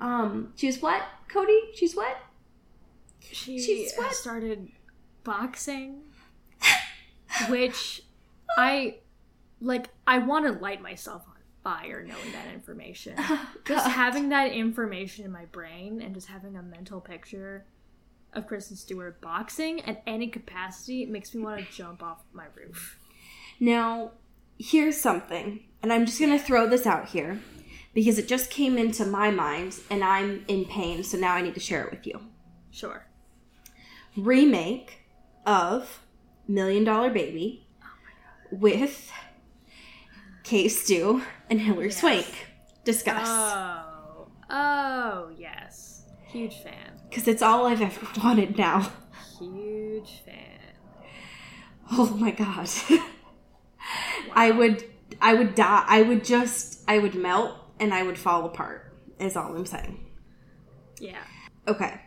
Um, 0.01 0.53
she 0.57 0.67
was 0.67 0.83
what, 0.83 1.03
Cody? 1.29 1.59
She's 1.75 1.95
what? 1.95 2.19
She 3.21 3.61
She's 3.61 3.95
what? 3.95 4.13
started 4.15 4.69
boxing, 5.25 6.03
which 7.49 8.03
I 8.59 8.97
like. 9.61 9.89
I 10.07 10.19
want 10.19 10.47
to 10.47 10.61
light 10.61 10.83
myself 10.83 11.23
on 11.29 11.37
fire 11.67 12.05
knowing 12.07 12.33
that 12.33 12.53
information. 12.55 13.15
Oh, 13.19 13.49
just 13.65 13.89
having 13.89 14.29
that 14.29 14.53
information 14.53 15.25
in 15.25 15.33
my 15.33 15.47
brain 15.47 16.01
and 16.01 16.15
just 16.15 16.29
having 16.29 16.57
a 16.57 16.63
mental 16.63 17.01
picture 17.01 17.65
of 18.33 18.47
Kristen 18.47 18.77
Stewart 18.77 19.21
boxing 19.21 19.81
at 19.81 20.03
any 20.07 20.29
capacity 20.29 21.07
makes 21.07 21.35
me 21.35 21.43
want 21.43 21.59
to 21.59 21.73
jump 21.73 22.05
off 22.05 22.23
my 22.33 22.45
roof. 22.55 23.01
Now, 23.59 24.13
here's 24.59 24.97
something, 24.97 25.65
and 25.83 25.93
I'm 25.93 26.07
just 26.07 26.21
gonna 26.21 26.39
throw 26.39 26.69
this 26.69 26.87
out 26.87 27.09
here 27.09 27.41
because 27.95 28.19
it 28.19 28.29
just 28.29 28.51
came 28.51 28.79
into 28.79 29.05
my 29.05 29.33
mind 29.33 29.81
and 29.91 30.05
I'm 30.05 30.45
in 30.47 30.67
pain, 30.67 31.03
so 31.03 31.19
now 31.19 31.33
I 31.33 31.43
need 31.43 31.55
to 31.55 31.61
share 31.61 31.83
it 31.85 31.91
with 31.91 32.07
you. 32.07 32.21
Sure. 32.71 33.07
Remake 34.17 35.01
of 35.45 36.01
Million 36.47 36.85
Dollar 36.85 37.11
Baby 37.11 37.67
oh 37.83 37.87
with 38.53 39.11
Kay 40.47 40.69
Stew 40.69 41.23
and 41.51 41.61
Hilary 41.61 41.91
Swank. 41.91 42.33
Discuss. 42.85 43.27
Oh. 43.29 44.29
Oh 44.49 45.31
yes. 45.37 46.05
Huge 46.29 46.63
fan. 46.63 47.01
Because 47.11 47.27
it's 47.27 47.43
all 47.43 47.67
I've 47.67 47.83
ever 47.83 48.07
wanted 48.23 48.57
now. 48.57 48.93
Huge 49.41 50.23
fan. 50.25 50.61
Oh 51.91 52.17
my 52.17 52.31
god. 52.31 52.69
I 54.35 54.53
would 54.53 54.85
I 55.21 55.35
would 55.35 55.57
die. 55.57 55.85
I 55.85 56.03
would 56.03 56.25
just 56.25 56.81
I 56.87 57.01
would 57.01 57.17
melt 57.17 57.57
and 57.81 57.93
I 57.93 58.05
would 58.05 58.17
fall 58.17 58.45
apart. 58.45 58.97
Is 59.19 59.37
all 59.37 59.57
I'm 59.57 59.67
saying. 59.67 60.07
Yeah. 61.01 61.25
Okay. 61.67 62.01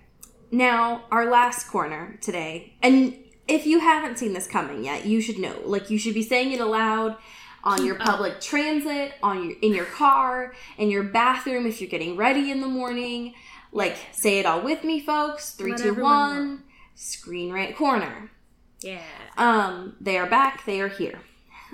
Now, 0.50 1.04
our 1.12 1.30
last 1.30 1.68
corner 1.68 2.18
today, 2.22 2.78
and 2.82 3.16
if 3.50 3.68
you 3.68 3.82
haven't 3.82 4.18
seen 4.18 4.32
this 4.32 4.48
coming 4.48 4.86
yet, 4.86 5.06
you 5.06 5.22
should 5.22 5.38
know. 5.38 5.60
Like, 5.66 5.90
you 5.90 6.00
should 6.00 6.14
be 6.14 6.24
saying 6.24 6.52
it 6.54 6.60
aloud 6.60 7.18
on 7.64 7.86
your 7.86 7.96
public 7.96 8.40
transit, 8.40 9.14
on 9.22 9.50
your 9.50 9.58
in 9.62 9.74
your 9.74 9.86
car, 9.86 10.54
in 10.78 10.90
your 10.90 11.04
bathroom 11.04 11.66
if 11.66 11.82
you're 11.82 11.90
getting 11.90 12.16
ready 12.16 12.52
in 12.52 12.62
the 12.62 12.68
morning. 12.68 13.34
Like, 13.72 13.98
say 14.12 14.40
it 14.40 14.46
all 14.46 14.62
with 14.62 14.84
me, 14.84 15.00
folks. 15.00 15.52
Three, 15.52 15.72
Let 15.72 15.82
two, 15.82 15.96
one. 15.96 16.64
Screen 16.96 17.54
rant 17.54 17.76
corner. 17.76 18.32
Yeah. 18.82 19.02
Um, 19.38 19.96
they 20.02 20.18
are 20.18 20.28
back. 20.28 20.66
They 20.66 20.82
are 20.82 20.88
here. 20.90 21.20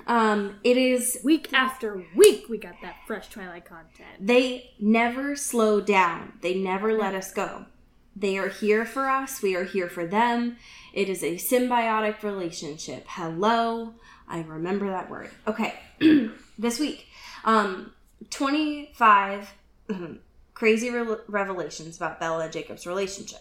Um, 0.06 0.56
it 0.62 0.76
is. 0.76 1.18
Week 1.24 1.52
after 1.52 2.04
week, 2.14 2.48
we 2.48 2.58
got 2.58 2.74
that 2.82 2.96
fresh 3.06 3.28
Twilight 3.28 3.64
content. 3.64 4.08
They 4.20 4.72
never 4.78 5.34
slow 5.34 5.80
down. 5.80 6.34
They 6.42 6.54
never 6.54 6.96
let 6.96 7.14
us 7.14 7.32
go. 7.32 7.66
They 8.14 8.38
are 8.38 8.48
here 8.48 8.84
for 8.86 9.08
us. 9.08 9.42
We 9.42 9.56
are 9.56 9.64
here 9.64 9.88
for 9.88 10.06
them. 10.06 10.56
It 10.92 11.08
is 11.08 11.22
a 11.22 11.36
symbiotic 11.36 12.22
relationship. 12.22 13.04
Hello. 13.08 13.94
I 14.28 14.40
remember 14.42 14.88
that 14.90 15.08
word. 15.10 15.30
Okay. 15.46 15.74
this 16.58 16.78
week, 16.80 17.06
um, 17.44 17.92
25 18.30 19.54
crazy 20.54 20.90
re- 20.90 21.16
revelations 21.28 21.96
about 21.96 22.18
Bella 22.20 22.44
and 22.44 22.52
Jacob's 22.52 22.86
relationship. 22.86 23.40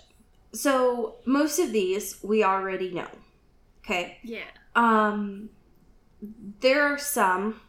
So, 0.53 1.15
most 1.25 1.59
of 1.59 1.71
these 1.71 2.17
we 2.23 2.43
already 2.43 2.91
know. 2.91 3.07
Okay. 3.83 4.17
Yeah. 4.23 4.43
um, 4.75 5.49
there 6.61 6.81
are 6.81 6.97
some 6.97 7.61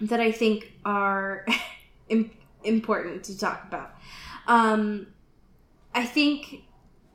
that 0.00 0.20
I 0.20 0.30
think 0.32 0.72
are 0.84 1.46
im- 2.08 2.30
important 2.64 3.24
to 3.24 3.38
talk 3.38 3.64
about. 3.66 3.94
Um, 4.46 5.06
I 5.94 6.04
think 6.04 6.64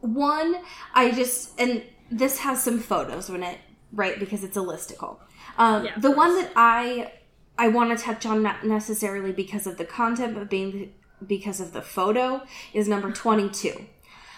one, 0.01 0.55
I 0.95 1.11
just 1.11 1.59
and 1.59 1.83
this 2.09 2.39
has 2.39 2.63
some 2.63 2.79
photos 2.79 3.29
in 3.29 3.43
it, 3.43 3.59
right? 3.91 4.19
Because 4.19 4.43
it's 4.43 4.57
a 4.57 4.61
listicle. 4.61 5.17
Um, 5.57 5.85
Yeah, 5.85 5.97
the 5.97 6.11
one 6.11 6.35
that 6.35 6.51
I 6.55 7.13
I 7.57 7.67
want 7.67 7.97
to 7.97 8.03
touch 8.03 8.25
on 8.25 8.41
not 8.43 8.65
necessarily 8.65 9.31
because 9.31 9.67
of 9.67 9.77
the 9.77 9.85
content, 9.85 10.35
but 10.35 10.49
being 10.49 10.93
because 11.25 11.59
of 11.59 11.73
the 11.73 11.81
photo 11.81 12.41
is 12.73 12.87
number 12.87 13.11
twenty 13.23 13.49
two. 13.49 13.85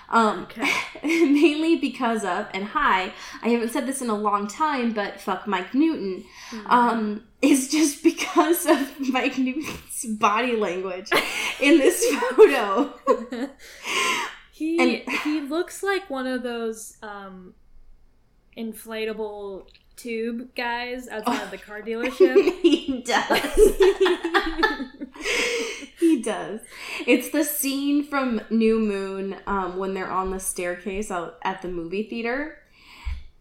Um, 0.09 0.43
Okay. 0.43 0.69
mainly 1.03 1.77
because 1.77 2.25
of 2.25 2.47
and 2.53 2.65
hi, 2.65 3.13
I 3.41 3.49
haven't 3.49 3.69
said 3.69 3.85
this 3.87 4.01
in 4.01 4.09
a 4.09 4.15
long 4.15 4.47
time, 4.47 4.91
but 4.93 5.21
fuck 5.21 5.47
Mike 5.47 5.73
Newton. 5.73 6.25
Um, 6.65 7.23
is 7.41 7.69
just 7.71 8.03
because 8.11 8.65
of 8.65 8.99
Mike 8.99 9.37
Newton's 9.37 10.05
body 10.19 10.55
language 10.57 11.09
in 11.61 11.77
this 11.77 12.05
photo. 12.35 12.93
He 14.51 14.79
And- 15.05 15.17
he 15.19 15.41
looks 15.41 15.81
like 15.81 16.09
one 16.09 16.27
of 16.27 16.43
those 16.43 16.97
um 17.01 17.53
inflatable 18.57 19.67
tube 19.95 20.55
guys 20.55 21.07
outside 21.07 21.43
of 21.43 21.51
the 21.51 21.57
car 21.57 21.81
dealership. 21.81 22.59
he 22.61 23.03
does. 23.05 23.71
he 25.99 26.21
does. 26.21 26.61
It's 27.05 27.29
the 27.29 27.43
scene 27.43 28.03
from 28.03 28.41
New 28.49 28.79
Moon 28.79 29.35
um, 29.47 29.77
when 29.77 29.93
they're 29.93 30.09
on 30.11 30.31
the 30.31 30.39
staircase 30.39 31.11
out 31.11 31.37
at 31.43 31.61
the 31.61 31.67
movie 31.67 32.03
theater. 32.03 32.57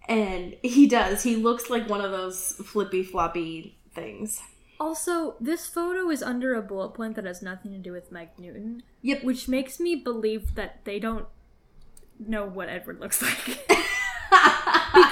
And 0.09 0.57
he 0.62 0.87
does. 0.88 1.23
He 1.23 1.37
looks 1.37 1.70
like 1.70 1.88
one 1.88 2.01
of 2.01 2.11
those 2.11 2.53
flippy 2.64 3.03
floppy 3.05 3.77
things. 3.94 4.42
also, 4.81 5.37
this 5.40 5.66
photo 5.66 6.11
is 6.11 6.23
under 6.23 6.55
a 6.55 6.62
bullet 6.62 6.90
point 6.94 7.14
that 7.16 7.25
has 7.25 7.42
nothing 7.42 7.70
to 7.73 7.79
do 7.79 7.92
with 7.92 8.11
Mike 8.12 8.38
Newton, 8.38 8.83
Yep. 9.03 9.25
which 9.25 9.46
makes 9.49 9.79
me 9.79 9.94
believe 9.94 10.55
that 10.57 10.85
they 10.85 10.99
don't 10.99 11.27
know 12.18 12.44
what 12.46 12.68
Edward 12.68 12.99
looks 13.01 13.23
like. 13.23 13.70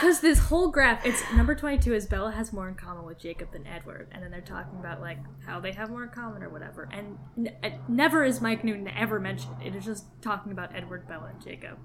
because 0.00 0.20
this 0.20 0.38
whole 0.38 0.70
graph, 0.70 1.04
it's 1.04 1.22
number 1.34 1.54
22 1.54 1.92
is 1.92 2.06
Bella 2.06 2.30
has 2.30 2.52
more 2.52 2.68
in 2.68 2.74
common 2.74 3.04
with 3.04 3.18
Jacob 3.18 3.52
than 3.52 3.66
Edward. 3.66 4.08
And 4.12 4.22
then 4.22 4.30
they're 4.30 4.40
talking 4.40 4.78
about 4.78 5.00
like 5.00 5.18
how 5.44 5.58
they 5.58 5.72
have 5.72 5.90
more 5.90 6.04
in 6.04 6.10
common 6.10 6.42
or 6.42 6.48
whatever. 6.48 6.88
And 6.92 7.18
n- 7.36 7.56
uh, 7.64 7.70
never 7.88 8.24
is 8.24 8.40
Mike 8.40 8.62
Newton 8.62 8.88
ever 8.88 9.18
mentioned. 9.18 9.56
It 9.64 9.74
is 9.74 9.84
just 9.84 10.04
talking 10.22 10.52
about 10.52 10.74
Edward, 10.74 11.08
Bella, 11.08 11.30
and 11.32 11.42
Jacob. 11.42 11.78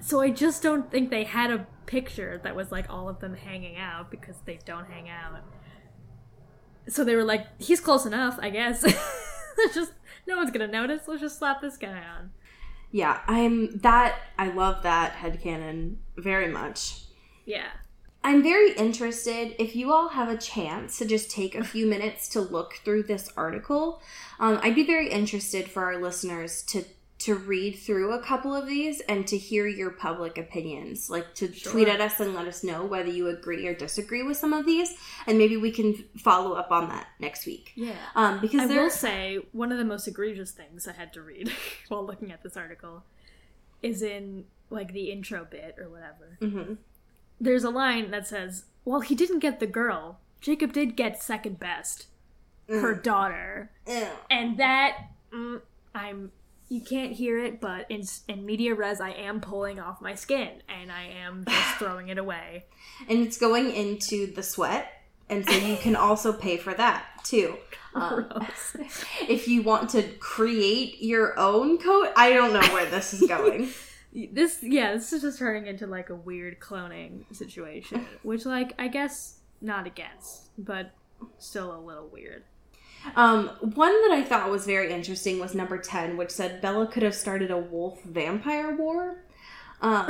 So 0.00 0.20
I 0.20 0.30
just 0.30 0.62
don't 0.62 0.90
think 0.90 1.10
they 1.10 1.24
had 1.24 1.50
a 1.50 1.66
picture 1.86 2.40
that 2.42 2.56
was 2.56 2.72
like 2.72 2.90
all 2.90 3.08
of 3.08 3.20
them 3.20 3.34
hanging 3.34 3.76
out 3.76 4.10
because 4.10 4.36
they 4.44 4.58
don't 4.64 4.86
hang 4.90 5.08
out. 5.08 5.40
So 6.88 7.04
they 7.04 7.14
were 7.14 7.24
like, 7.24 7.46
he's 7.60 7.80
close 7.80 8.06
enough, 8.06 8.38
I 8.40 8.50
guess. 8.50 8.82
Just 9.74 9.92
no 10.26 10.36
one's 10.36 10.50
gonna 10.50 10.66
notice. 10.66 11.02
Let's 11.06 11.20
just 11.20 11.38
slap 11.38 11.60
this 11.60 11.76
guy 11.76 12.02
on. 12.02 12.30
Yeah, 12.90 13.20
I'm 13.26 13.78
that. 13.80 14.16
I 14.38 14.48
love 14.48 14.82
that 14.84 15.14
headcanon 15.14 15.96
very 16.16 16.48
much. 16.48 17.02
Yeah. 17.50 17.68
I'm 18.22 18.42
very 18.42 18.72
interested 18.72 19.54
if 19.58 19.74
you 19.74 19.92
all 19.92 20.08
have 20.10 20.28
a 20.28 20.36
chance 20.36 20.98
to 20.98 21.06
just 21.06 21.30
take 21.30 21.54
a 21.54 21.64
few 21.64 21.86
minutes 21.86 22.28
to 22.30 22.40
look 22.40 22.74
through 22.84 23.04
this 23.04 23.30
article. 23.36 24.02
Um, 24.38 24.60
I'd 24.62 24.74
be 24.74 24.86
very 24.86 25.08
interested 25.10 25.70
for 25.70 25.84
our 25.84 26.00
listeners 26.00 26.62
to 26.64 26.84
to 27.20 27.34
read 27.34 27.72
through 27.72 28.12
a 28.14 28.22
couple 28.22 28.54
of 28.54 28.66
these 28.66 29.00
and 29.00 29.26
to 29.26 29.36
hear 29.36 29.66
your 29.66 29.90
public 29.90 30.38
opinions. 30.38 31.10
Like 31.10 31.34
to 31.34 31.48
tweet 31.48 31.86
at 31.86 32.00
us 32.00 32.18
and 32.18 32.34
let 32.34 32.46
us 32.46 32.64
know 32.64 32.86
whether 32.86 33.10
you 33.10 33.28
agree 33.28 33.66
or 33.66 33.74
disagree 33.74 34.22
with 34.22 34.38
some 34.38 34.54
of 34.54 34.64
these, 34.64 34.94
and 35.26 35.36
maybe 35.36 35.58
we 35.58 35.70
can 35.70 36.02
follow 36.16 36.54
up 36.54 36.70
on 36.70 36.88
that 36.88 37.08
next 37.18 37.44
week. 37.44 37.72
Yeah. 37.74 37.92
Um, 38.14 38.40
because 38.40 38.62
I 38.62 38.66
there, 38.68 38.82
will 38.84 38.90
say 38.90 39.38
one 39.52 39.70
of 39.70 39.76
the 39.76 39.84
most 39.84 40.08
egregious 40.08 40.50
things 40.50 40.88
I 40.88 40.92
had 40.92 41.12
to 41.12 41.20
read 41.20 41.52
while 41.88 42.06
looking 42.06 42.32
at 42.32 42.42
this 42.42 42.56
article 42.56 43.04
is 43.82 44.02
in 44.02 44.44
like 44.70 44.92
the 44.92 45.10
intro 45.10 45.46
bit 45.50 45.76
or 45.78 45.90
whatever. 45.90 46.38
Mhm. 46.40 46.78
There's 47.40 47.64
a 47.64 47.70
line 47.70 48.10
that 48.10 48.26
says, 48.26 48.64
"Well, 48.84 49.00
he 49.00 49.14
didn't 49.14 49.38
get 49.40 49.60
the 49.60 49.66
girl. 49.66 50.18
Jacob 50.40 50.72
did 50.72 50.96
get 50.96 51.22
second 51.22 51.58
best, 51.58 52.06
her 52.68 52.94
daughter." 52.94 53.70
Ew. 53.86 54.06
And 54.30 54.58
that 54.58 55.08
mm, 55.32 55.60
I'm 55.94 56.32
you 56.68 56.80
can't 56.80 57.12
hear 57.12 57.38
it, 57.38 57.60
but 57.60 57.84
in 57.90 58.02
in 58.28 58.46
media 58.46 58.74
res, 58.74 59.00
I 59.00 59.10
am 59.10 59.40
pulling 59.40 59.80
off 59.80 60.00
my 60.00 60.14
skin 60.14 60.62
and 60.68 60.90
I 60.92 61.02
am 61.02 61.44
just 61.48 61.76
throwing 61.76 62.08
it 62.08 62.18
away. 62.18 62.64
and 63.08 63.18
it's 63.26 63.36
going 63.38 63.72
into 63.72 64.32
the 64.32 64.42
sweat, 64.42 64.86
and 65.28 65.44
so 65.48 65.56
you 65.56 65.76
can 65.76 65.96
also 65.96 66.32
pay 66.32 66.56
for 66.56 66.72
that 66.74 67.04
too. 67.24 67.56
Um, 67.92 68.28
if 69.28 69.48
you 69.48 69.62
want 69.64 69.90
to 69.90 70.02
create 70.20 71.02
your 71.02 71.36
own 71.36 71.76
coat, 71.76 72.10
I 72.14 72.32
don't 72.32 72.52
know 72.52 72.72
where 72.72 72.86
this 72.86 73.12
is 73.12 73.28
going. 73.28 73.70
This 74.12 74.58
yeah 74.62 74.92
this 74.94 75.12
is 75.12 75.22
just 75.22 75.38
turning 75.38 75.66
into 75.66 75.86
like 75.86 76.10
a 76.10 76.14
weird 76.14 76.58
cloning 76.60 77.24
situation 77.34 78.06
which 78.22 78.44
like 78.44 78.72
i 78.78 78.88
guess 78.88 79.38
not 79.60 79.86
against 79.86 80.50
but 80.58 80.92
still 81.38 81.74
a 81.76 81.80
little 81.80 82.08
weird 82.08 82.44
um, 83.16 83.48
one 83.62 83.92
that 84.02 84.14
I 84.14 84.22
thought 84.22 84.50
was 84.50 84.66
very 84.66 84.92
interesting 84.92 85.38
was 85.40 85.54
number 85.54 85.78
10, 85.78 86.18
which 86.18 86.30
said 86.30 86.60
Bella 86.60 86.86
could 86.86 87.02
have 87.02 87.14
started 87.14 87.50
a 87.50 87.56
wolf 87.56 88.02
vampire 88.04 88.76
war, 88.76 89.24
um, 89.80 90.06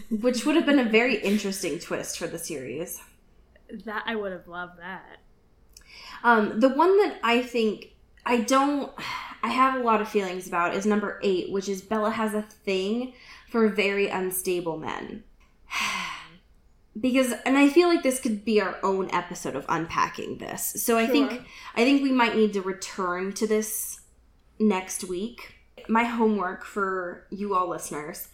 which 0.10 0.46
would 0.46 0.56
have 0.56 0.64
been 0.64 0.78
a 0.78 0.88
very 0.88 1.16
interesting 1.16 1.78
twist 1.78 2.16
for 2.16 2.26
the 2.26 2.38
series. 2.38 2.98
that 3.84 4.04
i 4.06 4.14
would 4.14 4.32
have 4.32 4.48
loved 4.48 4.78
that 4.80 5.18
Um, 6.22 6.60
the 6.60 6.70
one 6.70 6.96
that 6.98 7.18
I 7.22 7.42
think 7.42 7.94
I 8.24 8.38
don't, 8.38 8.90
I 9.44 9.48
have 9.48 9.74
a 9.74 9.84
lot 9.84 10.00
of 10.00 10.08
feelings 10.08 10.48
about 10.48 10.74
is 10.74 10.86
number 10.86 11.20
eight, 11.22 11.52
which 11.52 11.68
is 11.68 11.82
Bella 11.82 12.10
has 12.10 12.32
a 12.32 12.40
thing 12.40 13.12
for 13.50 13.68
very 13.68 14.08
unstable 14.08 14.78
men. 14.78 15.22
because, 16.98 17.34
and 17.44 17.58
I 17.58 17.68
feel 17.68 17.88
like 17.88 18.02
this 18.02 18.20
could 18.20 18.42
be 18.42 18.62
our 18.62 18.78
own 18.82 19.10
episode 19.10 19.54
of 19.54 19.66
unpacking 19.68 20.38
this. 20.38 20.82
So 20.82 20.96
I 20.96 21.06
think, 21.06 21.42
I 21.76 21.84
think 21.84 22.02
we 22.02 22.10
might 22.10 22.34
need 22.34 22.54
to 22.54 22.62
return 22.62 23.34
to 23.34 23.46
this 23.46 24.00
next 24.58 25.04
week. 25.04 25.56
My 25.88 26.04
homework 26.04 26.64
for 26.64 27.26
you 27.28 27.54
all 27.54 27.68
listeners 27.68 28.28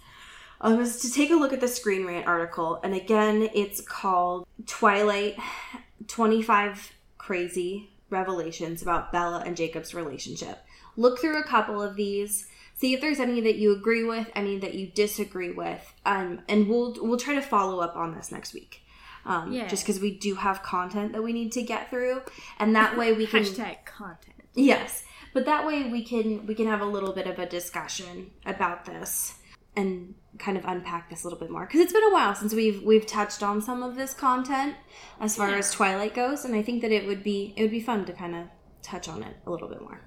uh, 0.60 0.76
was 0.78 1.00
to 1.00 1.10
take 1.10 1.32
a 1.32 1.36
look 1.36 1.52
at 1.52 1.60
the 1.60 1.66
Screen 1.66 2.06
Rant 2.06 2.28
article. 2.28 2.78
And 2.84 2.94
again, 2.94 3.50
it's 3.52 3.80
called 3.80 4.46
Twilight 4.64 5.36
25 6.06 6.92
Crazy 7.18 7.90
Revelations 8.10 8.80
about 8.80 9.10
Bella 9.10 9.42
and 9.44 9.56
Jacob's 9.56 9.92
relationship. 9.92 10.64
Look 10.96 11.18
through 11.20 11.38
a 11.38 11.44
couple 11.44 11.82
of 11.82 11.96
these. 11.96 12.46
See 12.76 12.94
if 12.94 13.00
there's 13.00 13.20
any 13.20 13.40
that 13.42 13.56
you 13.56 13.72
agree 13.76 14.04
with, 14.04 14.30
any 14.34 14.58
that 14.58 14.74
you 14.74 14.86
disagree 14.86 15.50
with, 15.50 15.92
um, 16.06 16.40
and 16.48 16.66
we'll 16.68 16.96
we'll 17.00 17.18
try 17.18 17.34
to 17.34 17.42
follow 17.42 17.80
up 17.80 17.94
on 17.96 18.14
this 18.14 18.32
next 18.32 18.54
week. 18.54 18.82
Um, 19.26 19.52
Yeah. 19.52 19.68
Just 19.68 19.84
because 19.84 20.00
we 20.00 20.16
do 20.16 20.34
have 20.36 20.62
content 20.62 21.12
that 21.12 21.22
we 21.22 21.34
need 21.34 21.52
to 21.52 21.62
get 21.62 21.90
through, 21.90 22.22
and 22.58 22.74
that 22.74 22.96
way 22.96 23.12
we 23.12 23.26
can 23.26 23.42
hashtag 23.42 23.84
content 23.84 24.36
Yes, 24.54 25.04
but 25.34 25.44
that 25.44 25.66
way 25.66 25.90
we 25.90 26.02
can 26.02 26.46
we 26.46 26.54
can 26.54 26.66
have 26.66 26.80
a 26.80 26.86
little 26.86 27.12
bit 27.12 27.26
of 27.26 27.38
a 27.38 27.44
discussion 27.46 28.30
about 28.46 28.86
this 28.86 29.34
and 29.76 30.14
kind 30.38 30.56
of 30.56 30.64
unpack 30.64 31.10
this 31.10 31.22
a 31.22 31.26
little 31.26 31.38
bit 31.38 31.50
more 31.50 31.66
because 31.66 31.80
it's 31.80 31.92
been 31.92 32.02
a 32.02 32.12
while 32.12 32.34
since 32.34 32.54
we've 32.54 32.82
we've 32.82 33.06
touched 33.06 33.42
on 33.42 33.60
some 33.60 33.82
of 33.82 33.94
this 33.94 34.14
content 34.14 34.74
as 35.20 35.36
far 35.36 35.50
Yeah. 35.50 35.58
as 35.58 35.70
Twilight 35.70 36.14
goes, 36.14 36.44
and 36.46 36.54
I 36.56 36.62
think 36.62 36.80
that 36.80 36.90
it 36.90 37.06
would 37.06 37.22
be 37.22 37.52
it 37.58 37.62
would 37.62 37.70
be 37.70 37.80
fun 37.80 38.06
to 38.06 38.12
kind 38.14 38.34
of 38.34 38.46
touch 38.82 39.06
on 39.06 39.22
it 39.22 39.36
a 39.46 39.50
little 39.50 39.68
bit 39.68 39.82
more. 39.82 40.00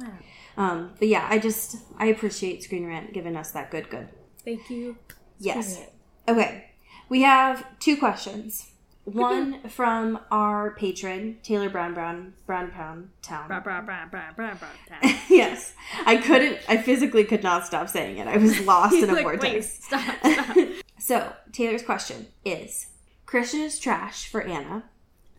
Wow 0.00 0.12
Um, 0.56 0.92
but 0.98 1.08
yeah, 1.08 1.26
I 1.30 1.38
just 1.38 1.76
I 1.98 2.06
appreciate 2.06 2.62
Screen 2.62 2.86
Rant 2.86 3.12
giving 3.12 3.36
us 3.36 3.50
that 3.52 3.70
good 3.70 3.88
good. 3.90 4.08
thank 4.44 4.68
you 4.70 4.96
Yes. 5.38 5.80
Okay. 6.28 6.66
We 7.08 7.22
have 7.22 7.64
two 7.78 7.96
questions. 7.96 8.66
One 9.04 9.66
from 9.70 10.20
our 10.30 10.72
patron 10.72 11.38
Taylor 11.42 11.70
Brown 11.70 11.94
Brown 11.94 12.34
Brown 12.46 12.70
Brown 12.70 13.10
Town. 13.22 13.48
Bra, 13.48 13.60
bra, 13.60 13.80
bra, 13.80 14.06
bra, 14.10 14.32
bra, 14.36 14.54
bra. 14.54 15.10
yes. 15.30 15.72
I 16.04 16.16
couldn't, 16.18 16.58
I 16.68 16.76
physically 16.76 17.24
could 17.24 17.42
not 17.42 17.64
stop 17.66 17.88
saying 17.88 18.18
it. 18.18 18.28
I 18.28 18.36
was 18.36 18.60
lost 18.66 18.94
in 18.94 19.08
a 19.08 19.12
Like, 19.14 19.22
vortex. 19.24 19.84
stop 19.84 20.02
stop 20.26 20.56
So, 20.98 21.32
Taylor's 21.52 21.82
question 21.82 22.26
is 22.44 22.88
Christian 23.24 23.60
is 23.60 23.78
trash 23.80 24.28
for 24.28 24.42
Anna. 24.42 24.84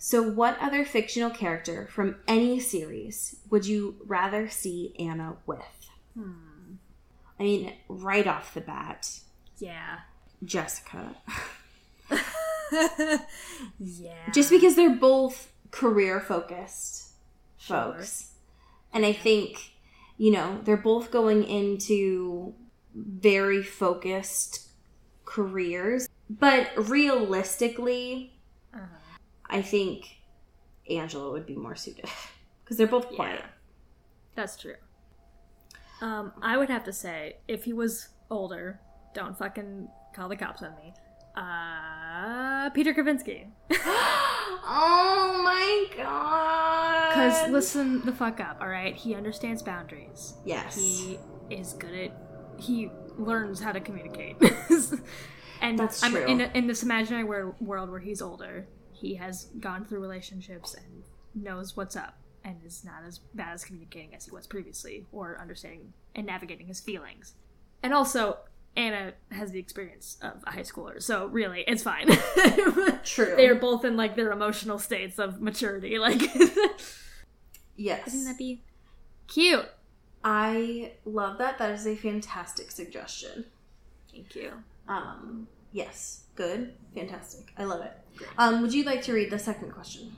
So, 0.03 0.23
what 0.23 0.57
other 0.59 0.83
fictional 0.83 1.29
character 1.29 1.87
from 1.91 2.15
any 2.27 2.59
series 2.59 3.35
would 3.51 3.67
you 3.67 3.97
rather 4.07 4.49
see 4.49 4.95
Anna 4.97 5.37
with? 5.45 5.91
Hmm. 6.17 6.31
I 7.39 7.43
mean, 7.43 7.73
right 7.87 8.25
off 8.25 8.55
the 8.55 8.61
bat, 8.61 9.19
yeah 9.59 9.99
Jessica. 10.43 11.15
yeah 13.79 14.31
Just 14.33 14.49
because 14.49 14.75
they're 14.75 14.95
both 14.95 15.51
career 15.69 16.19
focused 16.19 17.09
Sure. 17.59 17.93
folks. 17.93 18.31
And 18.93 19.05
I 19.05 19.13
think, 19.13 19.73
you 20.17 20.31
know, 20.31 20.61
they're 20.63 20.77
both 20.77 21.11
going 21.11 21.43
into 21.43 22.53
very 22.95 23.61
focused 23.61 24.67
careers. 25.25 26.07
but 26.27 26.69
realistically, 26.75 28.33
Uh-huh. 28.73 28.85
I 29.51 29.61
think 29.61 30.07
Angela 30.89 31.31
would 31.31 31.45
be 31.45 31.55
more 31.55 31.75
suited 31.75 32.05
because 32.63 32.77
they're 32.77 32.87
both 32.87 33.09
quiet. 33.09 33.41
Yeah. 33.41 33.47
That's 34.35 34.57
true. 34.57 34.75
Um, 36.01 36.31
I 36.41 36.57
would 36.57 36.69
have 36.69 36.83
to 36.85 36.93
say, 36.93 37.35
if 37.47 37.65
he 37.65 37.73
was 37.73 38.07
older, 38.29 38.79
don't 39.13 39.37
fucking 39.37 39.87
call 40.15 40.29
the 40.29 40.35
cops 40.35 40.63
on 40.63 40.73
me. 40.77 40.93
Uh, 41.35 42.69
Peter 42.71 42.93
Kavinsky. 42.93 43.47
oh 44.63 45.41
my 45.43 45.85
god! 45.95 47.09
Because 47.09 47.49
listen 47.51 48.01
the 48.05 48.11
fuck 48.11 48.39
up, 48.39 48.57
all 48.61 48.67
right? 48.67 48.95
He 48.95 49.15
understands 49.15 49.61
boundaries. 49.61 50.33
yes, 50.45 50.75
He 50.75 51.19
is 51.49 51.73
good 51.73 51.93
at. 51.93 52.11
He 52.57 52.89
learns 53.17 53.59
how 53.61 53.71
to 53.71 53.79
communicate. 53.79 54.35
and 55.61 55.79
That's 55.79 56.03
I'm 56.03 56.11
true. 56.11 56.25
in, 56.25 56.41
in 56.41 56.67
this 56.67 56.83
imaginary 56.83 57.23
world 57.23 57.89
where 57.89 57.99
he's 57.99 58.21
older, 58.21 58.67
he 59.01 59.15
has 59.15 59.45
gone 59.59 59.85
through 59.85 59.99
relationships 59.99 60.75
and 60.75 61.03
knows 61.33 61.75
what's 61.75 61.95
up, 61.95 62.17
and 62.43 62.57
is 62.65 62.83
not 62.83 63.03
as 63.07 63.19
bad 63.33 63.53
as 63.53 63.65
communicating 63.65 64.15
as 64.15 64.25
he 64.25 64.31
was 64.31 64.47
previously, 64.47 65.05
or 65.11 65.37
understanding 65.39 65.93
and 66.15 66.27
navigating 66.27 66.67
his 66.67 66.79
feelings. 66.79 67.33
And 67.83 67.93
also, 67.93 68.37
Anna 68.75 69.13
has 69.31 69.51
the 69.51 69.59
experience 69.59 70.17
of 70.21 70.43
a 70.45 70.51
high 70.51 70.61
schooler, 70.61 71.01
so 71.01 71.25
really, 71.27 71.63
it's 71.67 71.83
fine. 71.83 72.07
True. 73.03 73.35
They 73.35 73.47
are 73.47 73.55
both 73.55 73.83
in 73.83 73.97
like 73.97 74.15
their 74.15 74.31
emotional 74.31 74.79
states 74.79 75.19
of 75.19 75.41
maturity. 75.41 75.97
Like, 75.99 76.21
yes. 77.75 78.05
wouldn't 78.05 78.25
that 78.25 78.37
be 78.37 78.63
cute? 79.27 79.67
I 80.23 80.93
love 81.05 81.39
that. 81.39 81.57
That 81.57 81.71
is 81.71 81.87
a 81.87 81.95
fantastic 81.95 82.69
suggestion. 82.69 83.45
Thank 84.11 84.35
you. 84.35 84.51
Um, 84.87 85.47
yes, 85.71 86.23
good, 86.35 86.73
fantastic. 86.93 87.53
I 87.57 87.63
love 87.65 87.81
it. 87.81 87.93
Um, 88.37 88.61
would 88.61 88.73
you 88.73 88.83
like 88.83 89.01
to 89.03 89.13
read 89.13 89.31
the 89.31 89.39
second 89.39 89.71
question? 89.71 90.15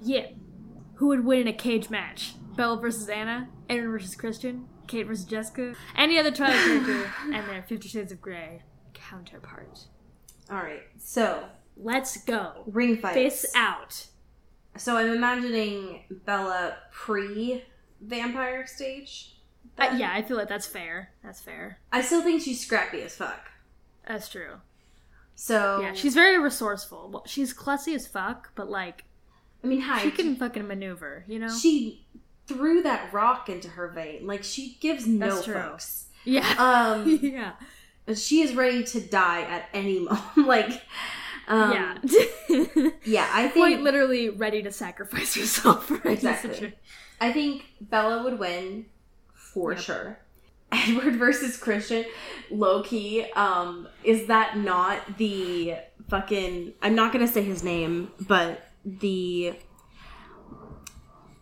Yeah. 0.00 0.26
Who 0.96 1.08
would 1.08 1.24
win 1.24 1.40
in 1.42 1.48
a 1.48 1.52
cage 1.52 1.90
match? 1.90 2.34
Bella 2.56 2.78
versus 2.80 3.08
Anna? 3.08 3.48
Aaron 3.68 3.90
versus 3.90 4.14
Christian? 4.14 4.68
Kate 4.86 5.06
versus 5.06 5.24
Jessica? 5.24 5.74
Any 5.96 6.18
other 6.18 6.30
Twilight 6.30 6.56
character 6.64 7.10
and 7.32 7.48
their 7.48 7.62
Fifty 7.62 7.88
Shades 7.88 8.12
of 8.12 8.20
Grey 8.20 8.62
counterpart. 8.92 9.86
All 10.50 10.58
right, 10.58 10.82
so 10.98 11.44
Let's 11.76 12.18
go. 12.24 12.52
ring 12.66 12.98
fights. 12.98 13.14
Face 13.14 13.46
out. 13.56 14.06
So 14.76 14.96
I'm 14.96 15.10
imagining 15.10 16.04
Bella 16.26 16.76
pre 16.92 17.64
vampire 18.00 18.66
stage. 18.66 19.36
Uh, 19.78 19.94
yeah, 19.96 20.12
I 20.12 20.22
feel 20.22 20.36
like 20.36 20.48
that's 20.48 20.66
fair. 20.66 21.10
That's 21.24 21.40
fair. 21.40 21.78
I 21.90 22.02
still 22.02 22.22
think 22.22 22.42
she's 22.42 22.60
scrappy 22.64 23.00
as 23.02 23.16
fuck. 23.16 23.50
That's 24.06 24.28
true. 24.28 24.56
So 25.34 25.80
Yeah, 25.82 25.94
she's 25.94 26.14
very 26.14 26.38
resourceful. 26.38 27.10
Well, 27.12 27.24
she's 27.26 27.52
klutzy 27.54 27.94
as 27.94 28.06
fuck, 28.06 28.50
but 28.54 28.70
like 28.70 29.04
I 29.62 29.66
mean, 29.66 29.80
hi. 29.80 30.02
she 30.02 30.10
can 30.10 30.36
fucking 30.36 30.66
maneuver. 30.66 31.24
You 31.26 31.38
know? 31.38 31.48
She 31.54 32.06
threw 32.46 32.82
that 32.82 33.12
rock 33.12 33.48
into 33.48 33.68
her 33.68 33.88
vein. 33.88 34.26
Like 34.26 34.44
she 34.44 34.76
gives 34.80 35.06
no 35.06 35.34
That's 35.36 35.44
true. 35.46 35.54
fucks. 35.54 36.04
yeah. 36.24 36.54
Um, 36.58 37.18
yeah. 37.22 37.52
she 38.14 38.42
is 38.42 38.54
ready 38.54 38.84
to 38.84 39.00
die 39.00 39.42
at 39.42 39.68
any 39.72 39.98
moment. 40.00 40.36
like, 40.36 40.82
um, 41.48 41.72
yeah. 41.72 41.98
yeah. 43.04 43.28
I 43.32 43.48
think 43.48 43.54
Quite 43.54 43.80
literally 43.80 44.28
ready 44.28 44.62
to 44.62 44.70
sacrifice 44.70 45.34
herself 45.34 45.86
for 45.86 46.06
Exactly. 46.08 46.74
I 47.20 47.32
think 47.32 47.64
Bella 47.80 48.22
would 48.24 48.38
win 48.38 48.86
for 49.34 49.72
Yep. 49.72 49.80
sure. 49.80 50.18
Edward 50.88 51.16
versus 51.16 51.56
Christian, 51.56 52.04
low 52.50 52.82
key. 52.82 53.24
Um, 53.36 53.88
is 54.02 54.26
that 54.26 54.58
not 54.58 55.18
the 55.18 55.76
fucking? 56.08 56.72
I'm 56.82 56.94
not 56.94 57.12
gonna 57.12 57.28
say 57.28 57.42
his 57.42 57.62
name, 57.62 58.10
but 58.20 58.68
the 58.84 59.54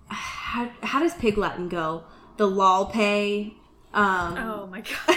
how, 0.09 0.71
how 0.83 1.01
does 1.01 1.15
Pig 1.15 1.39
Latin 1.39 1.69
go? 1.69 2.05
The 2.37 2.47
lol 2.47 2.87
pay 2.87 3.55
um, 3.95 4.39
Oh 4.39 4.67
my 4.71 4.81
god. 4.81 5.17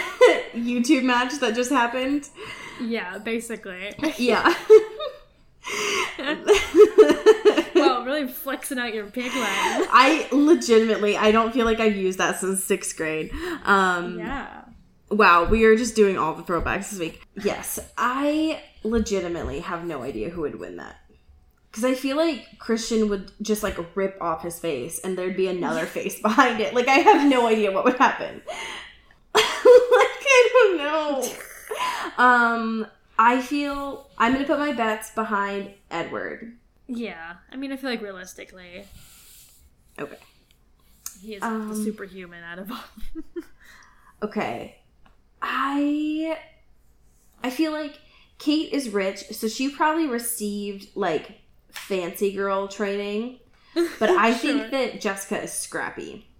YouTube 0.54 1.04
match 1.04 1.38
that 1.40 1.54
just 1.54 1.70
happened. 1.70 2.28
Yeah, 2.80 3.18
basically. 3.18 3.94
Yeah. 4.18 4.54
wow, 7.76 8.04
really 8.04 8.26
flexing 8.28 8.78
out 8.78 8.94
your 8.94 9.06
pig 9.06 9.34
Latin. 9.34 9.88
I 9.92 10.28
legitimately, 10.32 11.16
I 11.16 11.30
don't 11.32 11.52
feel 11.52 11.64
like 11.64 11.80
I've 11.80 11.96
used 11.96 12.18
that 12.18 12.40
since 12.40 12.64
sixth 12.64 12.96
grade. 12.96 13.30
Um, 13.64 14.18
Yeah. 14.18 14.62
Wow, 15.08 15.44
we 15.44 15.64
are 15.64 15.76
just 15.76 15.94
doing 15.94 16.18
all 16.18 16.34
the 16.34 16.42
throwbacks 16.42 16.90
this 16.90 16.98
week. 16.98 17.22
Yes, 17.36 17.78
I 17.96 18.60
legitimately 18.82 19.60
have 19.60 19.84
no 19.84 20.02
idea 20.02 20.30
who 20.30 20.40
would 20.40 20.58
win 20.58 20.76
that. 20.78 20.96
Because 21.70 21.84
I 21.84 21.94
feel 21.94 22.16
like 22.16 22.58
Christian 22.58 23.08
would 23.10 23.30
just 23.42 23.62
like 23.62 23.76
rip 23.94 24.16
off 24.20 24.42
his 24.42 24.58
face 24.58 24.98
and 24.98 25.16
there'd 25.16 25.36
be 25.36 25.46
another 25.46 25.86
face 25.96 26.20
behind 26.20 26.60
it. 26.60 26.74
Like, 26.74 26.88
I 26.88 26.96
have 26.96 27.28
no 27.28 27.46
idea 27.46 27.70
what 27.70 27.84
would 27.84 27.98
happen. 27.98 28.42
like, 29.34 29.44
I 29.44 30.48
don't 30.52 30.78
know. 30.78 31.32
Um, 32.18 32.86
I 33.18 33.40
feel 33.40 34.08
I'm 34.18 34.32
gonna 34.32 34.46
put 34.46 34.58
my 34.58 34.72
bets 34.72 35.10
behind 35.10 35.70
Edward. 35.90 36.56
Yeah. 36.88 37.34
I 37.50 37.56
mean, 37.56 37.72
I 37.72 37.76
feel 37.76 37.90
like 37.90 38.02
realistically, 38.02 38.84
Okay. 39.98 40.18
he 41.20 41.34
is 41.34 41.42
Um, 41.42 41.68
the 41.68 41.74
superhuman 41.76 42.44
out 42.44 42.58
of 42.58 42.70
all. 42.70 42.84
Okay. 44.22 44.78
I 45.42 46.38
I 47.42 47.50
feel 47.50 47.70
like 47.72 47.98
Kate 48.38 48.72
is 48.72 48.88
rich, 48.90 49.24
so 49.32 49.46
she 49.48 49.68
probably 49.68 50.06
received 50.06 50.88
like 50.96 51.40
fancy 51.70 52.32
girl 52.32 52.66
training. 52.68 53.40
But 53.98 54.08
I 54.10 54.30
Sure. 54.36 54.38
think 54.38 54.70
that 54.70 55.00
Jessica 55.02 55.42
is 55.42 55.52
scrappy. 55.52 56.30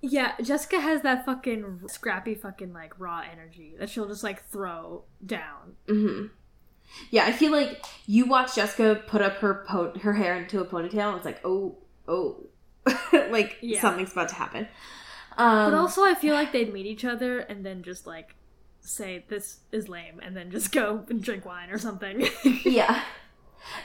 yeah, 0.00 0.32
Jessica 0.42 0.80
has 0.80 1.02
that 1.02 1.24
fucking 1.24 1.82
scrappy 1.86 2.34
fucking 2.34 2.72
like 2.72 2.98
raw 2.98 3.22
energy 3.30 3.74
that 3.78 3.88
she'll 3.88 4.08
just 4.08 4.24
like 4.24 4.44
throw 4.50 5.04
down. 5.24 5.76
hmm 5.86 6.26
Yeah, 7.10 7.24
I 7.26 7.32
feel 7.32 7.52
like 7.52 7.84
you 8.06 8.26
watch 8.26 8.54
Jessica 8.54 9.02
put 9.06 9.22
up 9.22 9.34
her 9.36 9.64
po- 9.68 9.92
her 10.00 10.12
hair 10.14 10.34
into 10.36 10.60
a 10.60 10.64
ponytail, 10.64 11.08
and 11.08 11.16
it's 11.16 11.24
like, 11.24 11.40
oh, 11.44 11.76
oh, 12.08 12.46
like 13.30 13.56
Yeah. 13.60 13.80
something's 13.80 14.12
about 14.12 14.28
to 14.30 14.34
happen. 14.34 14.68
Um, 15.38 15.70
But 15.70 15.74
also, 15.78 16.04
I 16.04 16.14
feel 16.14 16.34
like 16.34 16.52
they'd 16.52 16.72
meet 16.72 16.86
each 16.86 17.04
other 17.04 17.38
and 17.40 17.64
then 17.64 17.82
just 17.82 18.06
like 18.06 18.34
say 18.80 19.24
this 19.28 19.60
is 19.72 19.88
lame, 19.88 20.20
and 20.22 20.36
then 20.36 20.50
just 20.50 20.72
go 20.80 21.04
and 21.08 21.22
drink 21.22 21.44
wine 21.46 21.70
or 21.70 21.78
something. 21.78 22.28
Yeah. 22.64 23.02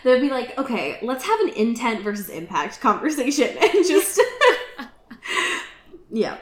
They'd 0.04 0.22
be 0.22 0.30
like, 0.32 0.58
okay, 0.58 0.98
let's 1.04 1.24
have 1.24 1.40
an 1.42 1.50
intent 1.50 2.04
versus 2.04 2.30
impact 2.30 2.82
conversation 2.82 3.56
and 3.62 3.72
just. 3.88 4.20
yeah. 6.12 6.38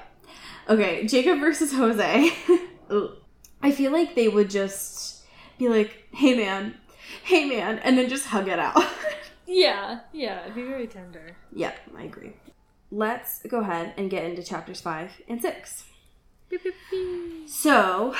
Okay, 0.70 1.06
Jacob 1.06 1.40
versus 1.40 1.74
Jose. 1.74 2.32
I 3.62 3.72
feel 3.72 3.92
like 3.92 4.16
they 4.16 4.28
would 4.30 4.50
just 4.50 5.15
be 5.58 5.70
like, 5.70 6.08
hey 6.12 6.36
man, 6.36 6.76
hey 7.24 7.46
man, 7.46 7.80
and 7.80 7.98
then 7.98 8.10
just 8.10 8.28
hug 8.28 8.48
it 8.48 8.60
out. 8.60 8.84
yeah, 9.48 10.02
yeah, 10.14 10.42
it'd 10.44 10.56
be 10.56 10.64
very 10.64 10.88
tender. 10.88 11.36
Yep, 11.54 11.78
I 11.98 12.04
agree. 12.04 12.34
Let's 12.92 13.42
go 13.48 13.62
ahead 13.62 13.94
and 13.98 14.10
get 14.10 14.24
into 14.26 14.44
chapters 14.44 14.82
five 14.82 15.12
and 15.28 15.42
six. 15.42 15.86
Beep, 16.50 16.64
beep, 16.64 16.74
beep. 16.92 17.50
So, 17.50 18.16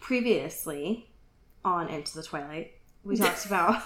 previously 0.00 1.06
on 1.64 1.88
Into 1.88 2.14
the 2.14 2.22
Twilight, 2.22 2.72
we 3.04 3.16
talked 3.18 3.46
about. 3.46 3.82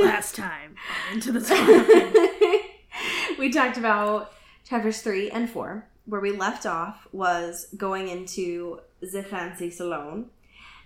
Last 0.00 0.34
time 0.34 0.76
on 1.08 1.14
into 1.14 1.32
the 1.32 1.40
time. 3.34 3.38
we 3.38 3.50
talked 3.50 3.76
about 3.76 4.32
chapters 4.64 5.00
three 5.00 5.30
and 5.30 5.48
four. 5.48 5.86
Where 6.06 6.20
we 6.20 6.32
left 6.32 6.66
off 6.66 7.06
was 7.12 7.68
going 7.76 8.08
into 8.08 8.80
the 9.00 9.22
fancy 9.22 9.70
salon, 9.70 10.26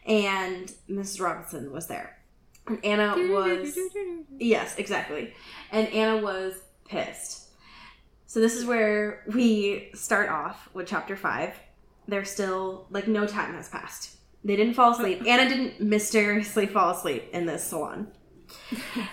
and 0.06 0.72
Mrs. 0.88 1.20
Robinson 1.20 1.72
was 1.72 1.86
there. 1.88 2.18
And 2.66 2.84
Anna 2.84 3.14
was. 3.32 3.78
Yes, 4.40 4.76
exactly. 4.76 5.34
And 5.72 5.88
Anna 5.88 6.22
was 6.22 6.54
pissed. 6.88 7.48
So 8.26 8.40
this 8.40 8.54
is 8.54 8.64
where 8.64 9.24
we 9.34 9.90
start 9.94 10.28
off 10.28 10.68
with 10.74 10.86
chapter 10.86 11.16
five. 11.16 11.54
They're 12.06 12.24
still 12.24 12.86
like 12.90 13.08
no 13.08 13.26
time 13.26 13.54
has 13.54 13.68
passed. 13.68 14.16
They 14.44 14.54
didn't 14.54 14.74
fall 14.74 14.92
asleep. 14.92 15.22
Anna 15.26 15.48
didn't 15.48 15.80
mysteriously 15.80 16.66
fall 16.66 16.90
asleep 16.90 17.24
in 17.32 17.46
this 17.46 17.64
salon. 17.64 18.08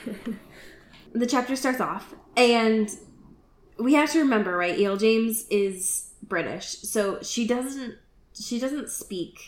the 1.13 1.25
chapter 1.25 1.55
starts 1.55 1.81
off, 1.81 2.13
and 2.37 2.89
we 3.77 3.93
have 3.93 4.11
to 4.13 4.19
remember, 4.19 4.55
right? 4.57 4.77
E.L. 4.77 4.97
James 4.97 5.45
is 5.49 6.11
British, 6.23 6.65
so 6.67 7.19
she 7.21 7.45
doesn't 7.47 7.95
she 8.33 8.59
doesn't 8.59 8.89
speak 8.89 9.39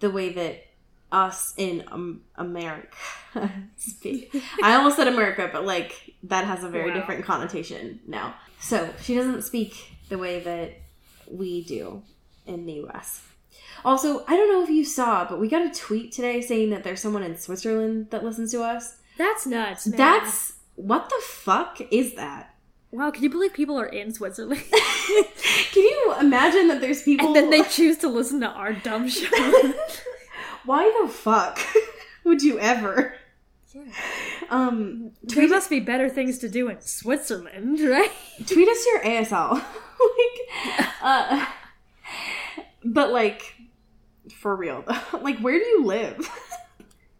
the 0.00 0.10
way 0.10 0.32
that 0.32 0.64
us 1.10 1.52
in 1.56 1.84
um, 1.92 2.22
America 2.36 2.96
speak. 3.76 4.34
I 4.62 4.74
almost 4.74 4.96
said 4.96 5.08
America, 5.08 5.48
but 5.52 5.64
like 5.66 6.14
that 6.24 6.44
has 6.46 6.64
a 6.64 6.68
very 6.68 6.90
Wow. 6.90 6.96
different 6.96 7.24
connotation 7.24 8.00
now. 8.06 8.34
So 8.60 8.88
she 9.02 9.14
doesn't 9.14 9.42
speak 9.42 9.74
the 10.08 10.18
way 10.18 10.40
that 10.40 10.80
we 11.30 11.64
do 11.64 12.02
in 12.46 12.64
the 12.66 12.72
U.S. 12.74 13.22
Also, 13.84 14.24
I 14.26 14.36
don't 14.36 14.50
know 14.52 14.62
if 14.62 14.70
you 14.70 14.84
saw, 14.84 15.24
but 15.28 15.40
we 15.40 15.48
got 15.48 15.66
a 15.66 15.70
tweet 15.70 16.12
today 16.12 16.40
saying 16.40 16.70
that 16.70 16.84
there's 16.84 17.00
someone 17.00 17.22
in 17.22 17.36
Switzerland 17.36 18.08
that 18.10 18.24
listens 18.24 18.50
to 18.52 18.62
us. 18.62 18.96
That's 19.18 19.46
nuts. 19.46 19.86
Man. 19.88 19.96
That's 19.98 20.54
what 20.76 21.08
the 21.08 21.20
fuck 21.24 21.80
is 21.90 22.14
that? 22.14 22.51
Wow. 22.92 23.10
Can 23.10 23.22
you 23.22 23.30
believe 23.30 23.52
people 23.52 23.78
are 23.80 23.86
in 23.86 24.12
Switzerland 24.12 24.62
Can 25.72 25.82
you 25.82 26.14
imagine 26.20 26.68
that 26.68 26.80
there's 26.80 27.02
people 27.02 27.28
and 27.28 27.36
then 27.36 27.50
they 27.50 27.62
choose 27.64 27.98
to 27.98 28.08
listen 28.08 28.40
to 28.40 28.48
our 28.48 28.72
dumb 28.72 29.08
show? 29.08 29.72
Why 30.64 30.92
the 31.02 31.08
fuck 31.08 31.58
would 32.24 32.42
you 32.42 32.58
ever? 32.60 33.14
Yeah. 33.74 33.84
Um 34.50 35.12
there 35.22 35.48
must 35.48 35.70
be 35.70 35.80
better 35.80 36.08
things 36.10 36.38
to 36.40 36.48
do 36.48 36.68
in 36.68 36.80
Switzerland, 36.80 37.80
right? 37.80 38.10
tweet 38.46 38.68
us 38.68 38.86
your 38.86 39.00
ASL. 39.02 39.52
like 39.54 40.88
uh 41.02 41.46
but 42.84 43.10
like 43.10 43.54
for 44.36 44.54
real 44.54 44.84
though. 44.86 45.18
like 45.20 45.38
where 45.38 45.58
do 45.58 45.64
you 45.64 45.84
live? 45.84 46.28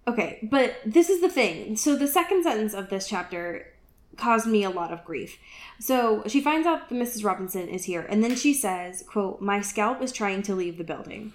okay, 0.06 0.46
but 0.50 0.76
this 0.84 1.08
is 1.08 1.20
the 1.22 1.28
thing. 1.30 1.76
So 1.76 1.96
the 1.96 2.06
second 2.06 2.42
sentence 2.42 2.74
of 2.74 2.90
this 2.90 3.08
chapter 3.08 3.71
caused 4.16 4.46
me 4.46 4.62
a 4.62 4.70
lot 4.70 4.92
of 4.92 5.04
grief. 5.04 5.38
So 5.80 6.22
she 6.26 6.40
finds 6.40 6.66
out 6.66 6.88
that 6.88 6.94
Mrs. 6.94 7.24
Robinson 7.24 7.68
is 7.68 7.84
here, 7.84 8.06
and 8.08 8.22
then 8.22 8.36
she 8.36 8.54
says, 8.54 9.04
quote, 9.06 9.40
My 9.40 9.60
scalp 9.60 10.02
is 10.02 10.12
trying 10.12 10.42
to 10.42 10.54
leave 10.54 10.78
the 10.78 10.84
building. 10.84 11.32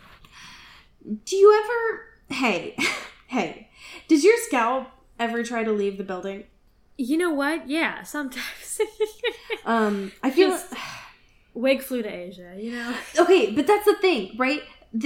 Do 1.25 1.35
you 1.35 1.61
ever 1.63 2.07
hey, 2.29 2.75
hey, 3.27 3.69
does 4.07 4.23
your 4.23 4.37
scalp 4.39 4.89
ever 5.19 5.43
try 5.43 5.63
to 5.63 5.71
leave 5.71 5.97
the 5.97 6.03
building? 6.03 6.45
You 6.97 7.17
know 7.17 7.31
what? 7.31 7.69
Yeah, 7.69 8.03
sometimes. 8.03 8.43
Um, 9.65 10.13
I 10.23 10.31
feel 10.31 10.51
Just- 10.51 10.73
Wig 11.53 11.81
flew 11.81 12.01
to 12.01 12.07
Asia, 12.09 12.55
you 12.57 12.71
know? 12.71 12.95
okay, 13.19 13.51
but 13.51 13.67
that's 13.67 13.83
the 13.85 13.95
thing, 13.95 14.33
right? 14.37 14.61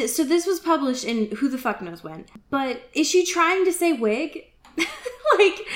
So 0.07 0.23
this 0.23 0.45
was 0.45 0.59
published 0.59 1.03
in 1.03 1.31
who 1.37 1.49
the 1.49 1.57
fuck 1.57 1.81
knows 1.81 2.03
when. 2.03 2.25
But 2.51 2.83
is 2.93 3.07
she 3.09 3.25
trying 3.25 3.65
to 3.65 3.73
say 3.73 3.93
wig? 3.93 4.50
like, 5.37 5.67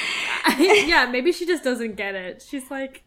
yeah, 0.57 1.07
maybe 1.11 1.31
she 1.31 1.45
just 1.45 1.63
doesn't 1.63 1.95
get 1.95 2.15
it. 2.15 2.43
She's 2.47 2.69
like, 2.71 3.03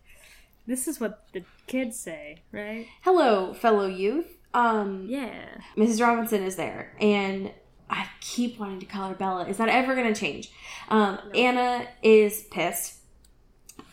this 0.66 0.86
is 0.88 1.00
what 1.00 1.24
the 1.32 1.42
kids 1.66 1.98
say, 1.98 2.42
right? 2.52 2.86
hello, 3.02 3.54
fellow 3.54 3.86
youth. 3.86 4.36
Um, 4.54 5.06
Yeah. 5.08 5.46
Mrs. 5.76 6.00
Robinson 6.00 6.42
is 6.42 6.56
there, 6.56 6.94
and 7.00 7.52
I 7.90 8.06
keep 8.20 8.58
wanting 8.58 8.80
to 8.80 8.86
call 8.86 9.08
her 9.08 9.14
Bella. 9.14 9.46
Is 9.46 9.56
that 9.58 9.68
ever 9.68 9.94
going 9.94 10.12
to 10.12 10.18
change? 10.18 10.50
Um, 10.88 11.18
Anna 11.34 11.86
is 12.02 12.42
pissed. 12.50 12.94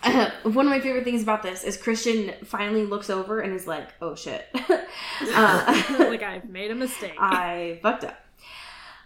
Uh, 0.04 0.32
one 0.44 0.66
of 0.66 0.70
my 0.70 0.80
favorite 0.80 1.04
things 1.04 1.24
about 1.24 1.44
this 1.44 1.64
is 1.64 1.78
Christian 1.78 2.34
finally 2.44 2.86
looks 2.86 3.10
over 3.10 3.40
and 3.40 3.54
is 3.54 3.68
like, 3.68 3.90
"Oh 4.02 4.16
shit." 4.16 4.48
uh, 4.70 5.84
like, 6.00 6.24
I've 6.24 6.50
made 6.50 6.72
a 6.72 6.76
mistake. 6.76 7.16
I 7.20 7.80
fucked 7.82 8.06
up. 8.06 8.18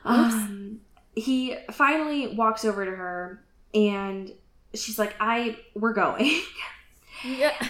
Um, 0.05 0.79
he 1.15 1.57
finally 1.71 2.27
walks 2.27 2.65
over 2.65 2.85
to 2.85 2.91
her 2.91 3.43
and 3.73 4.31
she's 4.73 4.99
like, 4.99 5.15
I, 5.19 5.57
we're 5.73 5.93
going. 5.93 6.41
yeah. 7.23 7.69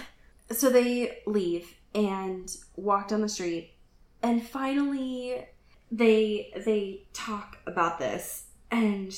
so 0.52 0.70
they 0.70 1.20
leave 1.26 1.76
and 1.96 2.56
walk 2.76 3.08
down 3.08 3.22
the 3.22 3.30
street 3.30 3.74
and 4.22 4.46
finally 4.46 5.46
they, 5.92 6.52
they 6.66 7.04
talk 7.14 7.58
about 7.66 8.00
this 8.00 8.46
and 8.72 9.16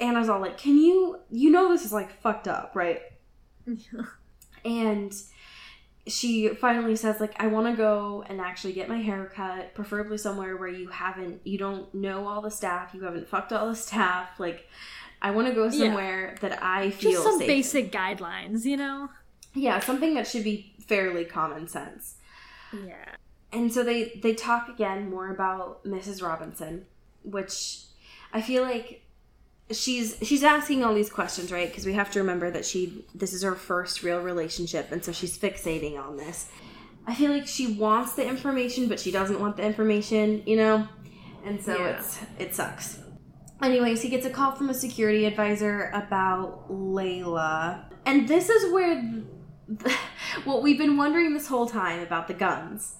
Anna's 0.00 0.28
all 0.28 0.40
like, 0.40 0.58
can 0.58 0.78
you, 0.78 1.18
you 1.30 1.50
know, 1.50 1.68
this 1.68 1.84
is 1.84 1.92
like 1.92 2.10
fucked 2.20 2.48
up, 2.48 2.72
right? 2.74 3.00
and 4.64 5.14
she 6.08 6.48
finally 6.48 6.96
says 6.96 7.20
like 7.20 7.34
i 7.40 7.46
want 7.46 7.66
to 7.66 7.74
go 7.76 8.24
and 8.28 8.40
actually 8.40 8.72
get 8.72 8.88
my 8.88 8.98
hair 8.98 9.30
cut 9.34 9.74
preferably 9.74 10.18
somewhere 10.18 10.56
where 10.56 10.68
you 10.68 10.88
haven't 10.88 11.40
you 11.44 11.58
don't 11.58 11.92
know 11.94 12.26
all 12.26 12.40
the 12.40 12.50
staff 12.50 12.94
you 12.94 13.00
haven't 13.02 13.28
fucked 13.28 13.52
all 13.52 13.68
the 13.68 13.76
staff 13.76 14.28
like 14.40 14.66
i 15.22 15.30
want 15.30 15.46
to 15.48 15.54
go 15.54 15.64
Yeah. 15.64 15.70
somewhere 15.86 16.36
that 16.40 16.62
i 16.62 16.90
feel 16.90 17.12
Just 17.12 17.24
some 17.24 17.38
basic 17.38 17.92
guidelines, 17.92 18.64
you 18.64 18.76
know? 18.76 19.08
yeah 19.54 19.80
something 19.80 20.14
that 20.14 20.26
should 20.26 20.44
be 20.44 20.74
fairly 20.86 21.24
common 21.24 21.68
sense 21.68 22.14
Yeah. 22.72 22.94
and 23.52 23.72
so 23.72 23.82
they 23.84 24.18
they 24.22 24.34
talk 24.34 24.68
again 24.68 25.10
more 25.10 25.30
about 25.30 25.84
mrs 25.84 26.22
robinson 26.22 26.86
which 27.22 27.80
i 28.32 28.40
feel 28.40 28.62
like 28.62 29.02
she's 29.70 30.16
she's 30.22 30.42
asking 30.42 30.82
all 30.84 30.94
these 30.94 31.10
questions 31.10 31.52
right? 31.52 31.68
Because 31.68 31.84
we 31.86 31.92
have 31.94 32.10
to 32.12 32.18
remember 32.20 32.50
that 32.50 32.64
she 32.64 33.04
this 33.14 33.32
is 33.32 33.42
her 33.42 33.54
first 33.54 34.02
real 34.02 34.20
relationship 34.20 34.90
and 34.92 35.04
so 35.04 35.12
she's 35.12 35.36
fixating 35.38 35.98
on 35.98 36.16
this. 36.16 36.48
I 37.06 37.14
feel 37.14 37.30
like 37.30 37.46
she 37.46 37.74
wants 37.74 38.14
the 38.14 38.26
information 38.26 38.88
but 38.88 38.98
she 39.00 39.10
doesn't 39.10 39.40
want 39.40 39.56
the 39.56 39.62
information 39.64 40.42
you 40.46 40.56
know? 40.56 40.88
And 41.44 41.62
so 41.62 41.76
Yeah. 41.78 41.98
it's 41.98 42.18
it 42.38 42.54
sucks. 42.54 42.98
Anyways 43.62 44.02
he 44.02 44.08
gets 44.08 44.24
a 44.26 44.30
call 44.30 44.52
from 44.52 44.70
a 44.70 44.74
security 44.74 45.24
advisor 45.24 45.90
about 45.94 46.66
Leila. 46.70 47.86
And 48.06 48.26
this 48.28 48.48
is 48.48 48.72
where 48.72 49.22
what 50.44 50.62
we've 50.62 50.78
been 50.78 50.96
wondering 50.96 51.34
this 51.34 51.46
whole 51.46 51.68
time 51.68 52.00
about 52.00 52.28
the 52.28 52.34
guns. 52.34 52.96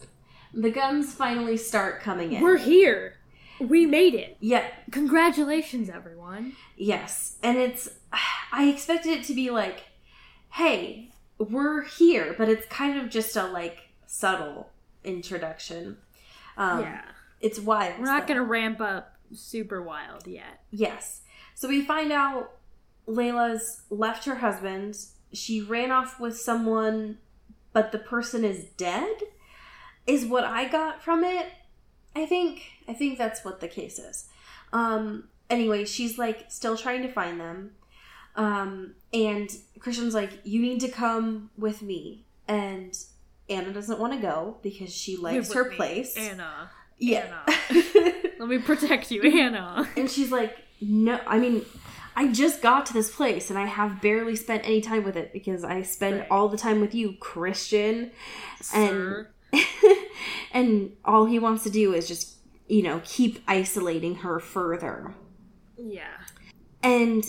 The 0.55 0.71
guns 0.71 1.15
finally 1.15 1.57
start 1.57 2.01
coming 2.01 2.33
in. 2.33 2.43
We're 2.43 2.57
here. 2.57 3.15
We 3.61 3.87
made 3.87 4.15
it. 4.15 4.37
yeah 4.41 4.67
Congratulations, 4.91 5.89
everyone. 5.91 6.55
Yes. 6.77 7.37
And 7.43 7.59
it's, 7.59 7.89
I 8.53 8.69
expected 8.69 9.13
it 9.13 9.25
to 9.25 9.35
be 9.35 9.51
like, 9.51 9.85
hey, 10.51 11.13
we're 11.39 11.85
here, 11.85 12.35
but 12.37 12.49
it's 12.49 12.67
kind 12.67 12.99
of 12.99 13.11
just 13.11 13.37
a 13.37 13.47
like 13.47 13.89
subtle 14.07 14.71
introduction. 15.05 15.99
Um, 16.57 16.81
yeah. 16.83 17.03
It's 17.41 17.61
wild. 17.61 17.99
We're 17.99 18.07
not 18.07 18.27
going 18.27 18.39
to 18.39 18.45
ramp 18.45 18.81
up 18.81 19.17
super 19.33 19.83
wild 19.83 20.27
yet. 20.27 20.63
Yes. 20.71 21.23
So 21.55 21.69
we 21.69 21.85
find 21.85 22.13
out 22.13 22.53
Leila's 23.07 23.83
left 23.91 24.25
her 24.25 24.37
husband. 24.37 24.97
She 25.33 25.61
ran 25.61 25.91
off 25.91 26.19
with 26.19 26.39
someone, 26.39 27.19
but 27.73 27.93
the 27.93 27.99
person 27.99 28.45
is 28.45 28.65
dead, 28.77 29.17
is 30.07 30.27
what 30.27 30.45
I 30.45 30.69
got 30.69 31.03
from 31.03 31.23
it. 31.23 31.47
I 32.17 32.27
think 32.27 32.63
I 32.89 32.93
think 32.95 33.19
that's 33.19 33.45
what 33.45 33.61
the 33.61 33.69
case 33.69 33.99
is. 33.99 34.27
Um 34.73 35.25
anyway, 35.51 35.85
she's 35.85 36.19
like 36.19 36.47
still 36.51 36.77
trying 36.77 37.03
to 37.03 37.13
find 37.13 37.41
them. 37.41 37.73
Um 38.37 38.95
and 39.13 39.49
Christian's 39.79 40.15
like, 40.15 40.31
You 40.45 40.61
need 40.61 40.81
to 40.81 40.89
come 40.89 41.51
with 41.57 41.83
me. 41.83 42.25
And 42.47 42.97
Anna 43.51 43.73
doesn't 43.73 43.99
want 43.99 44.13
to 44.15 44.19
go 44.19 44.59
because 44.63 44.95
she 44.95 45.17
likes 45.17 45.53
her 45.53 45.71
me, 45.71 45.77
place. 45.77 46.17
Anna. 46.17 46.71
yeah. 46.99 47.45
Let 48.39 48.49
me 48.49 48.59
protect 48.59 49.11
you, 49.11 49.23
Anna. 49.23 49.89
And 49.97 50.11
she's 50.11 50.31
like, 50.31 50.57
no, 50.81 51.19
I 51.27 51.39
mean, 51.39 51.65
I 52.15 52.29
just 52.33 52.63
got 52.63 52.87
to 52.87 52.93
this 52.93 53.11
place 53.15 53.51
and 53.51 53.59
I 53.59 53.67
have 53.67 54.01
barely 54.01 54.37
spent 54.37 54.65
any 54.65 54.81
time 54.81 55.03
with 55.03 55.17
it 55.17 55.33
because 55.33 55.65
I 55.65 55.83
spend 55.83 56.21
Right. 56.21 56.29
all 56.31 56.49
the 56.49 56.57
time 56.59 56.81
with 56.81 56.95
you, 56.95 57.15
Christian. 57.21 58.13
Sir. 58.61 59.29
and 59.53 59.63
all 61.05 61.27
he 61.27 61.39
wants 61.39 61.65
to 61.65 61.71
do 61.71 61.93
is 61.95 62.09
just, 62.09 62.37
you 62.67 62.83
know, 62.83 63.01
keep 63.05 63.43
isolating 63.47 64.17
her 64.17 64.41
further. 64.41 65.15
Yeah. 65.77 66.17
And 66.83 67.25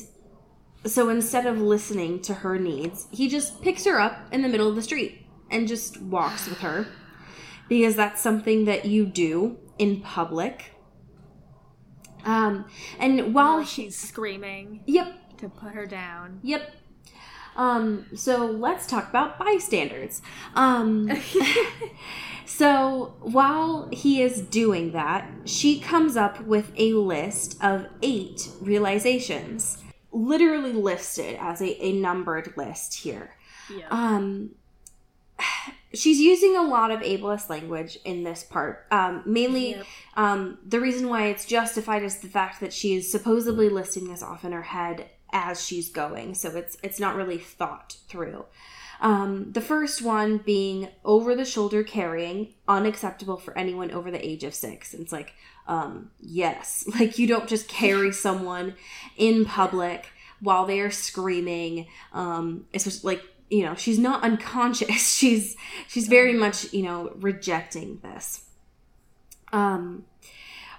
so 0.85 1.09
instead 1.09 1.45
of 1.45 1.59
listening 1.59 2.21
to 2.23 2.33
her 2.33 2.57
needs, 2.57 3.07
he 3.11 3.27
just 3.27 3.61
picks 3.61 3.85
her 3.85 3.99
up 3.99 4.17
in 4.31 4.41
the 4.41 4.47
middle 4.47 4.67
of 4.69 4.75
the 4.75 4.81
street 4.81 5.25
and 5.51 5.67
just 5.67 6.01
walks 6.01 6.47
with 6.47 6.59
her 6.59 6.87
because 7.67 7.95
that's 7.95 8.21
something 8.21 8.65
that 8.65 8.85
you 8.85 9.05
do 9.05 9.57
in 9.77 10.01
public. 10.01 10.75
Um, 12.25 12.65
and 12.99 13.33
while 13.33 13.55
While 13.55 13.59
he, 13.59 13.65
she's 13.65 13.97
screaming 13.97 14.83
yep, 14.85 15.37
to 15.37 15.49
put 15.49 15.73
her 15.73 15.85
down. 15.85 16.39
Yep. 16.43 16.75
Um, 17.55 18.05
so 18.15 18.45
let's 18.45 18.87
talk 18.87 19.09
about 19.09 19.37
bystanders. 19.37 20.21
Um, 20.55 21.09
so 22.45 23.13
while 23.21 23.89
he 23.91 24.21
is 24.21 24.41
doing 24.41 24.91
that, 24.93 25.29
she 25.45 25.79
comes 25.79 26.15
up 26.15 26.41
with 26.45 26.71
a 26.77 26.93
list 26.93 27.61
of 27.63 27.87
eight 28.01 28.49
realizations, 28.61 29.77
literally 30.11 30.73
listed 30.73 31.37
as 31.39 31.61
a, 31.61 31.83
a 31.83 31.91
numbered 31.93 32.53
list 32.55 32.95
here. 32.95 33.35
Yeah. 33.75 33.87
Um, 33.89 34.51
she's 35.93 36.19
using 36.19 36.55
a 36.55 36.63
lot 36.63 36.91
of 36.91 37.01
ableist 37.01 37.49
language 37.49 37.97
in 38.05 38.23
this 38.23 38.43
part. 38.43 38.85
Um, 38.91 39.23
mainly, 39.25 39.71
Yep. 39.71 39.85
um, 40.17 40.57
the 40.65 40.79
reason 40.79 41.07
why 41.09 41.27
it's 41.27 41.45
justified 41.45 42.03
is 42.03 42.17
the 42.19 42.27
fact 42.27 42.59
that 42.61 42.73
she 42.73 42.95
is 42.95 43.11
supposedly 43.11 43.69
listing 43.69 44.07
this 44.09 44.23
off 44.23 44.43
in 44.43 44.51
her 44.51 44.63
head 44.63 45.09
as 45.31 45.65
she's 45.65 45.89
going, 45.89 46.35
so 46.35 46.49
it's 46.55 46.77
it's 46.83 46.99
not 46.99 47.15
really 47.15 47.37
thought 47.37 47.97
through. 48.07 48.45
Um, 49.01 49.51
the 49.53 49.61
first 49.61 50.01
one 50.01 50.39
being 50.39 50.89
over 51.05 51.35
the 51.35 51.45
shoulder 51.45 51.83
carrying, 51.83 52.53
unacceptable 52.67 53.37
for 53.37 53.57
anyone 53.57 53.91
over 53.91 54.11
the 54.11 54.25
age 54.25 54.43
of 54.43 54.53
six. 54.53 54.93
And 54.93 55.01
it's 55.01 55.13
like, 55.13 55.33
um, 55.67 56.11
yes, 56.19 56.85
like 56.99 57.17
you 57.17 57.27
don't 57.27 57.47
just 57.47 57.67
carry 57.67 58.11
someone 58.11 58.75
in 59.17 59.45
public 59.45 60.07
while 60.41 60.65
they 60.65 60.79
are 60.81 60.91
screaming. 60.91 61.87
Um, 62.13 62.65
it's 62.73 62.83
just 62.83 63.03
like 63.03 63.23
you 63.49 63.63
know 63.63 63.75
she's 63.75 63.99
not 63.99 64.23
unconscious. 64.23 65.13
She's 65.19 65.55
she's 65.87 66.07
very 66.07 66.33
much 66.33 66.71
you 66.73 66.83
know 66.83 67.11
rejecting 67.15 67.99
this. 68.03 68.45
Um, 69.51 70.05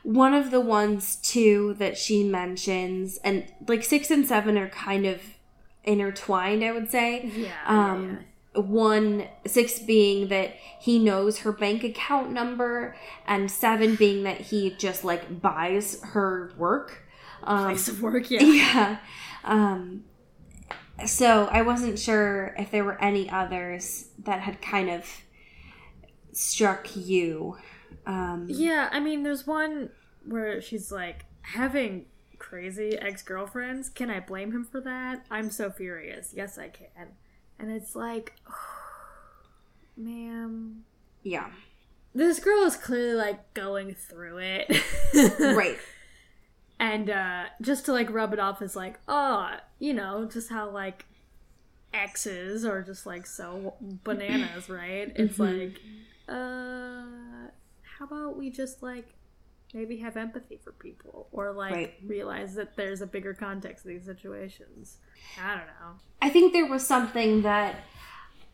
one 0.03 0.35
of 0.35 0.51
the 0.51 0.61
ones 0.61 1.17
too 1.17 1.75
that 1.79 1.97
she 1.97 2.25
mentions, 2.25 3.19
and 3.19 3.45
like 3.69 3.85
six 3.85 4.11
and 4.11 4.27
seven 4.27 4.57
are 4.57 4.69
kind 4.69 5.07
of 5.07 5.21
intertwined, 5.85 6.65
I 6.65 6.73
would 6.73 6.91
say. 6.91 7.31
Yeah. 7.35 7.53
Um, 7.67 8.21
one 8.55 9.29
six 9.47 9.79
being 9.79 10.29
that 10.29 10.55
he 10.81 10.99
knows 10.99 11.41
her 11.41 11.53
bank 11.53 11.85
account 11.85 12.33
number, 12.33 12.97
and 13.27 13.51
seven 13.51 13.95
being 13.95 14.25
that 14.25 14.41
he 14.41 14.71
just 14.71 15.05
like 15.05 15.41
buys 15.41 16.01
her 16.03 16.53
work. 16.57 17.07
Um, 17.43 17.67
Place 17.67 17.89
of 17.89 18.03
work, 18.03 18.31
yeah. 18.31 18.43
yeah. 18.43 18.99
Um, 19.45 20.05
so 21.07 21.49
I 21.51 21.63
wasn't 21.63 21.99
sure 21.99 22.55
if 22.59 22.71
there 22.71 22.85
were 22.85 23.01
any 23.03 23.31
others 23.31 24.09
that 24.25 24.41
had 24.41 24.61
kind 24.61 24.91
of 24.91 25.07
struck 26.33 26.95
you. 26.95 27.57
Um, 28.11 28.47
Yeah, 28.49 28.89
I 28.93 29.01
mean, 29.01 29.23
there's 29.23 29.47
one 29.47 29.91
where 30.25 30.61
she's 30.61 30.91
like 30.93 31.25
having 31.43 32.07
crazy 32.39 32.97
ex 32.99 33.23
girlfriends. 33.23 33.89
Can 33.89 34.11
I 34.11 34.21
blame 34.21 34.53
him 34.53 34.65
for 34.65 34.81
that? 34.81 35.25
I'm 35.31 35.51
so 35.51 35.71
furious. 35.71 36.33
Yes, 36.35 36.59
I 36.59 36.69
can. 36.69 37.09
And 37.59 37.71
it's 37.71 37.95
like, 37.95 38.35
ma'am, 39.97 40.85
yeah. 41.23 41.51
this 42.15 42.41
girl 42.41 42.65
is 42.65 42.77
clearly 42.77 43.15
like 43.15 43.55
going 43.55 43.95
through 43.95 44.39
it. 44.39 44.77
Right. 45.41 45.77
and 46.79 47.11
uh 47.11 47.45
just 47.61 47.85
to 47.87 47.93
like 47.93 48.11
rub 48.11 48.33
it 48.33 48.39
off 48.39 48.63
as 48.63 48.75
like 48.77 48.99
oh 49.09 49.51
you 49.81 49.93
know 49.93 50.25
just 50.25 50.49
how 50.49 50.71
like 50.71 51.05
exes 51.93 52.65
are 52.65 52.81
just 52.83 53.05
like 53.07 53.27
so 53.27 53.75
bananas 54.05 54.69
right 54.71 55.13
it's 55.17 55.39
like 55.41 55.79
uh 56.29 57.03
how 58.01 58.07
about 58.07 58.37
we 58.37 58.51
just 58.51 58.83
like 58.83 59.15
maybe 59.73 59.99
have 59.99 60.17
empathy 60.17 60.57
for 60.57 60.73
people 60.73 61.29
or 61.31 61.53
like 61.53 61.73
Right. 61.73 61.95
realize 62.05 62.55
that 62.57 62.75
there's 62.77 63.03
a 63.03 63.07
bigger 63.07 63.35
context 63.35 63.85
to 63.85 63.91
these 63.91 64.05
situations 64.05 64.99
i 65.41 65.51
don't 65.51 65.67
know 65.67 66.01
I 66.23 66.29
think 66.29 66.53
there 66.53 66.67
was 66.67 66.87
something 66.87 67.43
that 67.43 67.77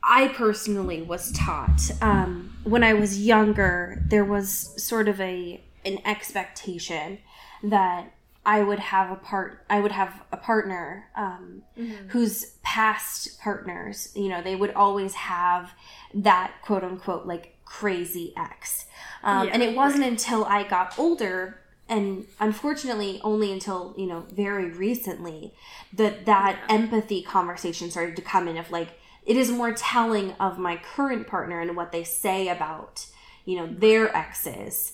I 0.03 0.28
personally 0.28 1.03
was 1.03 1.32
taught 1.32 1.80
um, 2.01 2.57
when 2.62 2.84
I 2.84 2.94
was 2.94 3.20
younger. 3.26 4.05
There 4.09 4.24
was 4.24 4.80
sort 4.82 5.09
of 5.09 5.20
a 5.20 5.61
an 5.84 5.99
expectation 6.05 7.18
that 7.64 8.12
I 8.44 8.62
would 8.62 8.78
have 8.78 9.11
a 9.11 9.16
part. 9.16 9.64
I 9.68 9.80
would 9.80 9.90
have 9.90 10.22
a 10.30 10.36
partner 10.36 11.09
um, 11.16 11.62
whose 12.09 12.53
past 12.62 13.40
partners, 13.40 14.12
you 14.14 14.28
know, 14.28 14.40
they 14.42 14.55
would 14.55 14.72
always 14.74 15.14
have 15.14 15.72
that 16.14 16.53
quote 16.62 16.84
unquote 16.84 17.26
like 17.26 17.55
crazy 17.66 18.32
ex. 18.36 18.86
Um, 19.22 19.46
Yeah, 19.46 19.52
and 19.54 19.62
it 19.62 19.76
wasn't 19.76 20.04
until 20.04 20.44
I 20.46 20.62
got 20.62 20.98
older 20.98 21.60
and 21.88 22.26
unfortunately 22.40 23.20
only 23.22 23.52
until 23.52 23.94
you 23.96 24.06
know 24.06 24.24
very 24.32 24.70
recently 24.70 25.54
that 25.92 26.26
that 26.26 26.58
empathy 26.68 27.22
conversation 27.22 27.90
started 27.90 28.16
to 28.16 28.22
come 28.22 28.48
in 28.48 28.56
of 28.56 28.70
like 28.70 28.98
it 29.24 29.36
is 29.36 29.50
more 29.50 29.72
telling 29.72 30.32
of 30.32 30.58
my 30.58 30.76
current 30.76 31.26
partner 31.26 31.60
and 31.60 31.76
what 31.76 31.92
they 31.92 32.02
say 32.02 32.48
about 32.48 33.06
you 33.44 33.56
know 33.56 33.66
their 33.66 34.14
exes 34.16 34.92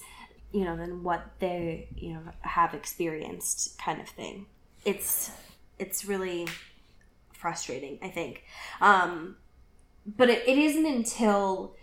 you 0.53 0.65
know 0.65 0.77
than 0.77 1.03
what 1.03 1.25
they 1.39 1.89
you 1.97 2.13
know 2.13 2.21
have 2.43 2.75
experienced 2.75 3.79
kind 3.79 4.01
of 4.01 4.09
thing. 4.09 4.47
It's 4.85 5.31
it's 5.79 6.05
really 6.05 6.47
frustrating 7.33 7.99
i 8.03 8.09
think. 8.09 8.45
Um 8.81 9.37
but 10.05 10.29
it, 10.29 10.47
it 10.47 10.59
isn't 10.59 10.87
until 10.87 11.75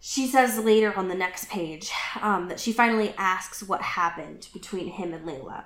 she 0.00 0.26
says 0.26 0.58
later 0.58 0.96
on 0.96 1.08
the 1.08 1.14
next 1.14 1.48
page 1.48 1.90
um, 2.20 2.48
that 2.48 2.60
she 2.60 2.72
finally 2.72 3.14
asks 3.16 3.62
what 3.62 3.82
happened 3.82 4.48
between 4.52 4.88
him 4.88 5.12
and 5.12 5.26
Leila. 5.26 5.64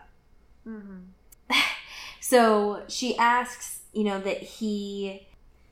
so 2.20 2.83
she 2.89 3.16
asks, 3.18 3.80
you 3.93 4.05
know, 4.05 4.20
that 4.20 4.39
he, 4.39 5.26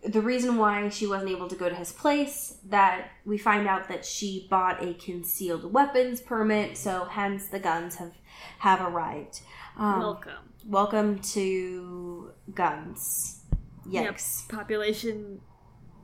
the 0.06 0.20
reason 0.20 0.56
why 0.56 0.88
she 0.90 1.06
wasn't 1.06 1.30
able 1.30 1.48
to 1.48 1.56
go 1.56 1.68
to 1.68 1.74
his 1.74 1.92
place, 1.92 2.58
that 2.68 3.08
we 3.24 3.38
find 3.38 3.66
out 3.66 3.88
that 3.88 4.04
she 4.04 4.46
bought 4.50 4.82
a 4.82 4.94
concealed 4.94 5.72
weapons 5.72 6.20
permit, 6.20 6.76
so 6.76 7.04
hence 7.04 7.46
the 7.48 7.58
guns 7.58 7.96
have 7.96 8.12
have 8.58 8.80
arrived. 8.80 9.40
Um, 9.78 10.00
welcome 10.00 10.50
welcome 10.66 11.18
to 11.20 12.30
guns. 12.54 13.40
Yep, 13.88 14.18
population 14.48 15.40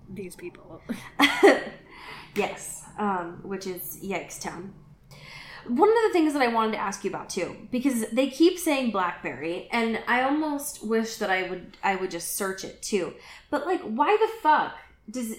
these 0.09 0.37
people 0.37 0.81
Yes, 2.37 2.85
um, 2.99 3.41
which 3.43 3.67
is 3.67 3.99
Yikes 4.03 4.41
Town. 4.41 4.75
One 5.67 5.89
of 5.89 5.95
the 6.07 6.13
things 6.13 6.33
that 6.33 6.43
I 6.43 6.49
wanted 6.49 6.73
to 6.73 6.79
ask 6.79 7.03
you 7.03 7.11
about 7.11 7.29
too, 7.29 7.57
because 7.73 8.09
they 8.11 8.29
keep 8.31 8.59
saying 8.59 8.93
BlackBerry, 8.93 9.69
and 9.73 10.01
I 10.07 10.23
almost 10.23 10.87
wish 10.87 11.17
that 11.17 11.31
I 11.31 11.49
would 11.49 11.77
I 11.83 11.97
would 11.97 12.11
just 12.11 12.37
search 12.37 12.63
it 12.65 12.83
too. 12.83 13.15
But 13.51 13.67
like, 13.67 13.81
why 13.83 14.17
the 14.17 14.41
fuck 14.43 14.77
does 15.11 15.35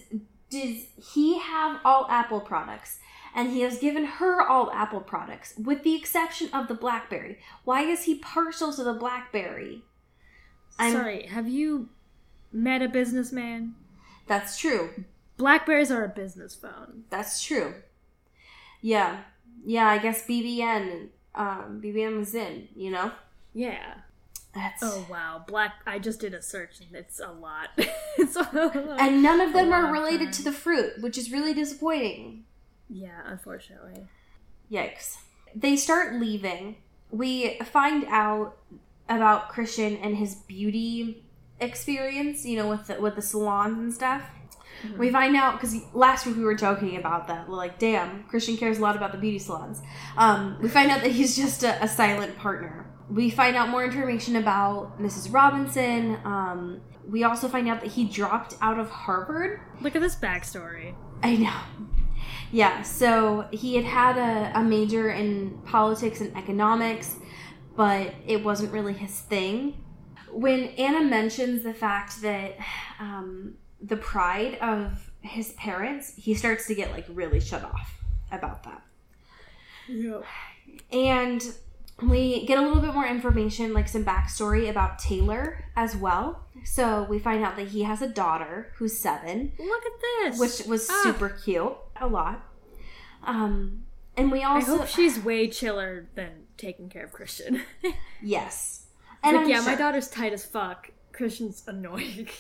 does 0.50 0.86
he 1.14 1.40
have 1.40 1.80
all 1.86 2.08
Apple 2.10 2.42
products, 2.42 3.00
and 3.36 3.50
he 3.52 3.62
has 3.62 3.80
given 3.80 4.04
her 4.04 4.42
all 4.42 4.70
Apple 4.72 5.02
products, 5.02 5.54
with 5.58 5.84
the 5.84 5.96
exception 5.96 6.50
of 6.54 6.68
the 6.68 6.74
BlackBerry? 6.74 7.40
Why 7.64 7.84
is 7.84 8.04
he 8.04 8.16
partial 8.16 8.74
to 8.74 8.84
the 8.84 8.94
BlackBerry? 8.94 9.84
I'm- 10.80 10.92
sorry 10.94 11.26
have 11.28 11.48
you 11.48 11.90
met 12.52 12.82
a 12.82 12.88
businessman 12.88 13.76
That's 14.28 14.60
true. 14.60 15.06
Blackberries 15.38 15.92
are 15.92 16.04
a 16.04 16.10
business 16.10 16.56
phone 16.56 17.04
That's 17.10 17.42
true. 17.44 17.76
Yeah. 18.82 19.22
Yeah, 19.66 19.88
I 19.88 19.98
guess 19.98 20.26
BBM 20.26 21.10
um 21.36 21.82
BBM 21.84 22.18
was 22.18 22.34
in, 22.36 22.68
you 22.76 22.90
know? 22.92 23.12
yeah 23.54 23.96
That's 24.54 24.82
Oh 24.84 25.06
wow, 25.10 25.44
black! 25.48 25.76
I 25.86 26.00
just 26.00 26.20
did 26.20 26.34
a 26.34 26.42
search 26.42 26.80
and 26.80 26.96
it's 26.96 27.20
a 27.20 27.32
lot. 27.32 27.70
it's 28.18 28.36
a 28.36 28.40
lot. 28.54 29.00
and 29.00 29.22
none 29.22 29.42
of 29.42 29.54
them 29.54 29.72
are 29.72 29.92
related 29.92 30.26
time. 30.26 30.32
to 30.34 30.44
the 30.44 30.52
fruit, 30.52 30.94
which 31.02 31.18
is 31.18 31.32
really 31.32 31.54
disappointing. 31.54 32.46
yeah, 32.90 33.22
unfortunately. 33.26 34.08
Yikes. 34.72 35.18
They 35.56 35.76
start 35.76 36.16
leaving. 36.16 36.78
We 37.12 37.58
find 37.60 38.06
out 38.10 38.58
about 39.08 39.50
Christian 39.50 39.96
and 39.98 40.18
his 40.18 40.36
beauty 40.36 41.24
experience, 41.60 42.46
you 42.46 42.58
know, 42.58 42.68
with 42.70 42.88
the, 42.88 43.00
with 43.00 43.16
the 43.16 43.22
salons 43.22 43.78
and 43.78 43.94
stuff. 43.94 44.24
We 44.98 45.12
find 45.12 45.36
out 45.36 45.60
because 45.60 45.76
last 45.94 46.26
week 46.26 46.38
we 46.38 46.44
were 46.44 46.56
joking 46.56 46.98
about 46.98 47.28
that. 47.28 47.48
We're 47.48 47.56
like, 47.56 47.80
damn, 47.80 48.24
Christian 48.24 48.58
cares 48.58 48.78
a 48.78 48.82
lot 48.82 48.96
about 48.96 49.12
the 49.12 49.18
beauty 49.18 49.40
salons. 49.40 49.82
Um, 50.18 50.58
we 50.62 50.70
find 50.70 50.92
out 50.92 51.02
that 51.02 51.12
he's 51.12 51.36
just 51.36 51.64
a, 51.64 51.84
a 51.84 51.88
silent 51.88 52.38
partner. 52.38 52.86
We 53.10 53.30
find 53.30 53.56
out 53.56 53.70
more 53.70 53.86
information 53.86 54.36
about 54.36 55.00
Mrs. 55.00 55.34
Robinson. 55.34 56.18
Um, 56.26 56.82
we 57.08 57.24
also 57.24 57.48
find 57.48 57.68
out 57.68 57.82
that 57.82 57.92
he 57.92 58.06
dropped 58.06 58.56
out 58.62 58.80
of 58.80 58.90
Harvard 58.90 59.62
Look 59.82 59.96
at 59.96 60.02
this 60.02 60.16
backstory. 60.16 60.94
I 61.24 61.38
know. 61.38 61.88
Yeah, 62.52 62.82
so 62.82 63.48
he 63.52 63.76
had 63.76 63.86
had 63.86 64.18
a, 64.18 64.60
a 64.60 64.64
major 64.64 65.10
in 65.12 65.60
politics 65.66 66.22
and 66.22 66.36
economics, 66.36 67.16
but 67.76 68.14
it 68.26 68.44
wasn't 68.44 68.72
really 68.72 68.94
his 68.94 69.20
thing. 69.20 69.84
When 70.32 70.66
Anna 70.78 71.04
mentions 71.04 71.64
the 71.64 71.74
fact 71.74 72.22
that 72.22 72.58
um, 73.00 73.56
the 73.82 73.98
pride 73.98 74.56
of 74.60 75.12
his 75.22 75.52
parents, 75.54 76.14
he 76.16 76.34
starts 76.34 76.68
to 76.68 76.76
get 76.76 76.92
like 76.92 77.06
really 77.10 77.40
shut 77.40 77.64
off 77.64 78.00
about 78.32 78.64
that. 78.64 78.82
Yeah. 79.88 80.22
And 80.92 81.44
we 82.02 82.46
get 82.46 82.60
a 82.60 82.62
little 82.62 82.82
bit 82.82 82.94
more 82.94 83.08
information, 83.08 83.74
like 83.74 83.88
some 83.88 84.06
backstory 84.06 84.70
about 84.70 85.00
Taylor 85.00 85.66
as 85.76 85.96
well. 85.96 86.44
So 86.64 87.06
we 87.10 87.20
find 87.20 87.44
out 87.44 87.56
that 87.56 87.70
he 87.70 87.84
has 87.84 88.02
a 88.02 88.08
daughter 88.08 88.72
who's 88.76 88.98
seven 88.98 89.54
Look 89.60 89.84
at 89.86 89.92
this. 90.32 90.40
which 90.40 90.68
was 90.68 90.90
Ah. 90.90 91.00
super 91.04 91.30
cute. 91.30 91.76
A 92.00 92.08
lot. 92.08 92.44
Um, 93.24 93.84
and 94.16 94.32
we 94.32 94.44
also 94.44 94.76
I 94.76 94.78
hope 94.80 94.88
she's 94.88 95.20
way 95.20 95.48
chiller 95.48 96.08
than 96.16 96.46
taking 96.58 96.90
care 96.90 97.04
of 97.06 97.12
Christian. 97.12 97.62
yes, 98.22 98.88
and 99.24 99.38
like, 99.38 99.48
yeah, 99.48 99.62
my 99.62 99.76
daughter's 99.76 100.08
tight 100.10 100.34
as 100.34 100.46
fuck. 100.46 100.90
Christian's 101.12 101.64
annoying. 101.68 102.28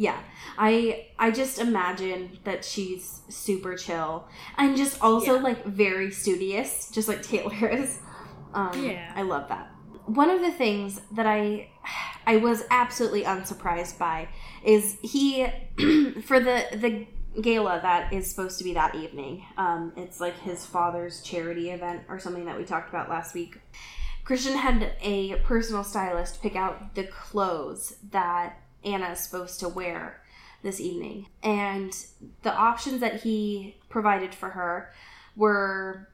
Yeah, 0.00 0.18
I 0.56 1.08
I 1.18 1.32
just 1.32 1.58
imagine 1.58 2.38
that 2.44 2.64
she's 2.64 3.20
super 3.28 3.74
chill 3.76 4.28
and 4.56 4.76
just 4.76 5.02
also 5.02 5.34
Yeah. 5.34 5.42
like 5.42 5.64
very 5.64 6.12
studious, 6.12 6.90
just 6.92 7.08
like 7.08 7.22
Taylor 7.22 7.68
is. 7.80 7.98
Um, 8.54 8.70
Yeah. 8.84 9.12
I 9.16 9.22
love 9.22 9.48
that. 9.48 9.70
One 10.06 10.30
of 10.30 10.40
the 10.40 10.52
things 10.52 11.00
that 11.12 11.26
I 11.26 11.68
I 12.26 12.36
was 12.36 12.62
absolutely 12.70 13.24
unsurprised 13.24 13.98
by 13.98 14.28
is 14.64 14.96
he 15.02 15.46
for 16.22 16.38
the 16.38 16.64
the 16.72 17.06
gala 17.42 17.80
that 17.82 18.12
is 18.12 18.30
supposed 18.30 18.58
to 18.58 18.64
be 18.64 18.74
that 18.74 18.94
evening. 18.94 19.44
Um, 19.56 19.92
it's 19.96 20.20
like 20.20 20.38
his 20.40 20.64
father's 20.64 21.22
charity 21.22 21.70
event 21.70 22.02
or 22.08 22.18
something 22.20 22.44
that 22.46 22.56
we 22.56 22.64
talked 22.64 22.88
about 22.88 23.08
last 23.10 23.34
week. 23.34 23.60
Christian 24.24 24.56
had 24.56 24.92
a 25.00 25.36
personal 25.44 25.82
stylist 25.84 26.40
pick 26.42 26.54
out 26.56 26.94
the 26.94 27.04
clothes 27.04 27.96
that 28.10 28.60
Anna 28.84 29.10
is 29.10 29.20
supposed 29.20 29.60
to 29.60 29.68
wear 29.68 30.22
this 30.62 30.80
evening. 30.80 31.26
And 31.42 31.94
the 32.42 32.54
options 32.54 33.00
that 33.00 33.22
he 33.22 33.76
provided 33.88 34.34
for 34.34 34.50
her 34.50 34.92
were 35.36 36.08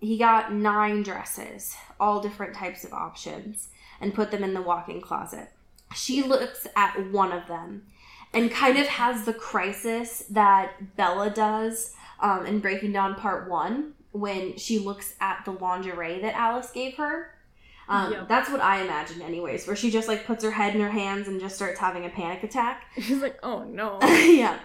he 0.00 0.18
got 0.18 0.52
nine 0.52 1.02
dresses, 1.02 1.76
all 1.98 2.20
different 2.20 2.54
types 2.54 2.84
of 2.84 2.92
options, 2.92 3.68
and 4.00 4.14
put 4.14 4.30
them 4.30 4.44
in 4.44 4.54
the 4.54 4.62
walk-in 4.62 5.00
closet. 5.00 5.50
She 5.94 6.22
looks 6.22 6.66
at 6.76 7.10
one 7.10 7.32
of 7.32 7.46
them 7.48 7.86
and 8.32 8.50
kind 8.50 8.78
of 8.78 8.86
has 8.86 9.24
the 9.24 9.32
crisis 9.32 10.24
that 10.30 10.96
Bella 10.96 11.30
does 11.30 11.94
um, 12.20 12.44
in 12.46 12.60
Breaking 12.60 12.92
Dawn 12.92 13.14
Part 13.14 13.48
One 13.48 13.94
when 14.12 14.56
she 14.56 14.78
looks 14.78 15.14
at 15.20 15.44
the 15.44 15.52
lingerie 15.52 16.20
that 16.20 16.34
Alice 16.34 16.70
gave 16.70 16.96
her. 16.96 17.33
Um, 17.88 18.12
Yep. 18.12 18.28
That's 18.28 18.50
what 18.50 18.60
I 18.60 18.82
imagine, 18.82 19.22
anyways, 19.22 19.66
where 19.66 19.76
she 19.76 19.90
just 19.90 20.08
like 20.08 20.26
puts 20.26 20.42
her 20.44 20.50
head 20.50 20.74
in 20.74 20.80
her 20.80 20.90
hands 20.90 21.28
and 21.28 21.40
just 21.40 21.56
starts 21.56 21.78
having 21.78 22.04
a 22.04 22.08
panic 22.08 22.42
attack. 22.42 22.84
She's 23.00 23.20
like, 23.22 23.38
oh 23.42 23.64
no. 23.64 23.98
yeah. 24.02 24.58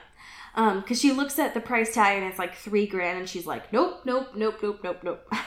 Um, 0.55 0.82
cause 0.84 0.99
she 0.99 1.11
looks 1.11 1.38
at 1.38 1.53
the 1.53 1.59
price 1.59 1.93
tag 1.93 2.17
and 2.17 2.28
it's 2.28 2.39
like 2.39 2.55
three 2.55 2.88
grand 2.88 3.20
and 3.20 3.30
she's 3.30 3.45
like, 3.45 3.72
nope, 3.72 4.01
nope, 4.03 4.30
nope, 4.36 4.59
nope, 4.61 4.80
nope, 4.84 4.99
nope. 5.03 5.34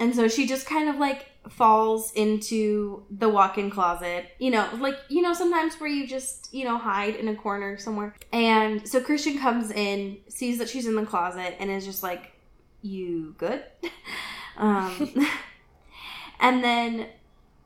And 0.00 0.16
so 0.16 0.28
she 0.28 0.46
just 0.46 0.66
kind 0.66 0.88
of 0.88 0.96
like 0.96 1.26
falls 1.50 2.10
into 2.14 3.04
the 3.10 3.28
walk-in 3.28 3.70
closet, 3.70 4.30
you 4.38 4.50
know, 4.50 4.66
like, 4.78 4.96
you 5.10 5.20
know, 5.20 5.34
sometimes 5.34 5.74
where 5.78 5.90
you 5.90 6.06
just, 6.06 6.48
you 6.54 6.64
know, 6.64 6.78
hide 6.78 7.16
in 7.16 7.28
a 7.28 7.34
corner 7.34 7.76
somewhere. 7.76 8.14
And 8.32 8.88
so 8.88 9.02
Christian 9.02 9.38
comes 9.38 9.70
in, 9.70 10.16
sees 10.28 10.56
that 10.56 10.70
she's 10.70 10.86
in 10.86 10.96
the 10.96 11.04
closet 11.04 11.54
and 11.60 11.70
is 11.70 11.84
just 11.84 12.02
like, 12.02 12.32
you 12.80 13.34
good? 13.36 13.62
um, 14.56 15.26
and 16.40 16.64
then 16.64 17.08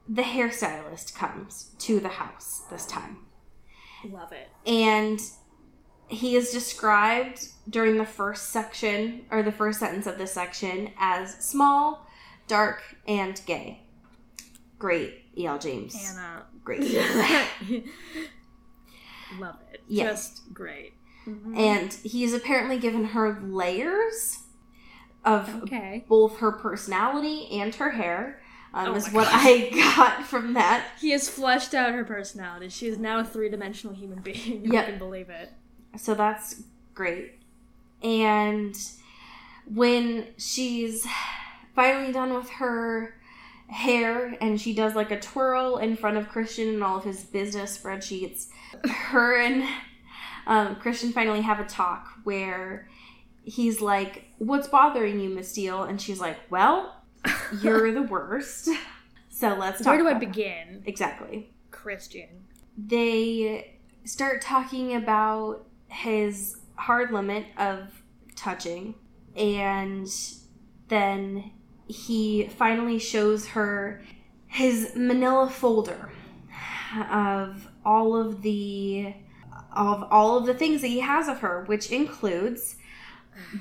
the 0.08 0.22
hairstylist 0.22 1.14
comes 1.14 1.70
to 1.78 1.98
the 2.00 2.08
house 2.08 2.62
this 2.70 2.84
time 2.86 3.18
Love 4.10 4.32
it. 4.32 4.48
and 4.66 5.20
he 6.08 6.36
is 6.36 6.50
described 6.50 7.48
during 7.70 7.96
the 7.96 8.04
first 8.04 8.50
section 8.50 9.24
or 9.30 9.42
the 9.42 9.50
first 9.52 9.80
sentence 9.80 10.06
of 10.06 10.18
this 10.18 10.32
section 10.34 10.90
as 10.98 11.34
small, 11.42 12.06
dark, 12.46 12.82
and 13.08 13.40
gay. 13.46 13.80
Great, 14.78 15.22
E.L. 15.38 15.58
James. 15.58 15.96
Anna. 16.12 16.44
Great. 16.62 16.82
Love 19.38 19.56
it. 19.72 19.80
Yeah. 19.88 20.10
Just 20.10 20.52
great. 20.52 20.92
Mhm. 21.26 21.56
and 21.56 21.92
he's 22.04 22.34
apparently 22.34 22.78
given 22.78 23.04
her 23.06 23.40
layers 23.40 24.40
of 25.24 25.62
Okay. 25.62 26.04
both 26.06 26.36
her 26.40 26.52
personality 26.52 27.48
and 27.50 27.74
her 27.76 27.92
hair. 27.92 28.42
Um, 28.74 28.88
Oh 28.88 28.94
is 28.96 29.10
what 29.12 29.24
gosh. 29.24 29.46
I 29.46 29.70
got 29.96 30.24
from 30.24 30.54
that. 30.54 30.84
He 31.00 31.10
has 31.10 31.28
fleshed 31.28 31.74
out 31.74 31.94
her 31.94 32.04
personality. 32.04 32.68
She 32.68 32.88
is 32.88 32.98
now 32.98 33.20
a 33.20 33.24
three 33.24 33.48
dimensional 33.48 33.94
human 33.94 34.20
being. 34.20 34.64
Yep. 34.72 34.84
I 34.84 34.90
can 34.90 34.98
believe 34.98 35.30
it. 35.30 35.52
So 35.96 36.14
that's 36.14 36.62
great. 36.92 37.38
And 38.02 38.76
when 39.72 40.26
she's 40.36 41.06
finally 41.74 42.12
done 42.12 42.34
with 42.34 42.50
her 42.50 43.14
hair 43.68 44.36
and 44.40 44.60
she 44.60 44.74
does 44.74 44.94
like 44.94 45.10
a 45.10 45.20
twirl 45.20 45.78
in 45.78 45.96
front 45.96 46.16
of 46.16 46.28
Christian 46.28 46.68
and 46.68 46.84
all 46.84 46.98
of 46.98 47.04
his 47.04 47.22
business 47.22 47.78
spreadsheets, 47.78 48.48
her 48.88 49.40
and 49.40 49.64
um, 50.46 50.76
Christian 50.76 51.12
finally 51.12 51.40
have 51.40 51.60
a 51.60 51.64
talk 51.64 52.08
where 52.24 52.88
he's 53.44 53.80
like, 53.80 54.24
What's 54.38 54.66
bothering 54.66 55.20
you, 55.20 55.30
Miss 55.30 55.50
Steele? 55.50 55.84
And 55.84 56.00
she's 56.00 56.20
like, 56.20 56.38
Well, 56.50 57.03
you're 57.62 57.92
the 57.92 58.02
worst. 58.02 58.68
So 59.28 59.54
let's 59.54 59.78
talk. 59.78 59.88
Where 59.88 59.98
do 59.98 60.06
I 60.06 60.12
about 60.12 60.22
it." 60.22 60.26
begin? 60.28 60.82
Exactly 60.86 61.52
Christian. 61.70 62.28
they 62.76 63.78
start 64.04 64.42
talking 64.42 64.94
about 64.94 65.66
his 65.88 66.56
hard 66.76 67.10
limit 67.12 67.46
of 67.56 68.02
touching 68.36 68.94
and 69.36 70.08
then 70.88 71.50
he 71.86 72.46
finally 72.48 72.98
shows 72.98 73.48
her 73.48 74.02
his 74.46 74.92
manila 74.94 75.48
folder 75.48 76.10
of 77.10 77.68
all 77.84 78.16
of 78.16 78.42
the 78.42 79.14
of 79.74 80.06
all 80.10 80.36
of 80.38 80.46
the 80.46 80.54
things 80.54 80.80
that 80.80 80.88
he 80.88 81.00
has 81.00 81.28
of 81.28 81.40
her 81.40 81.64
which 81.66 81.90
includes 81.90 82.76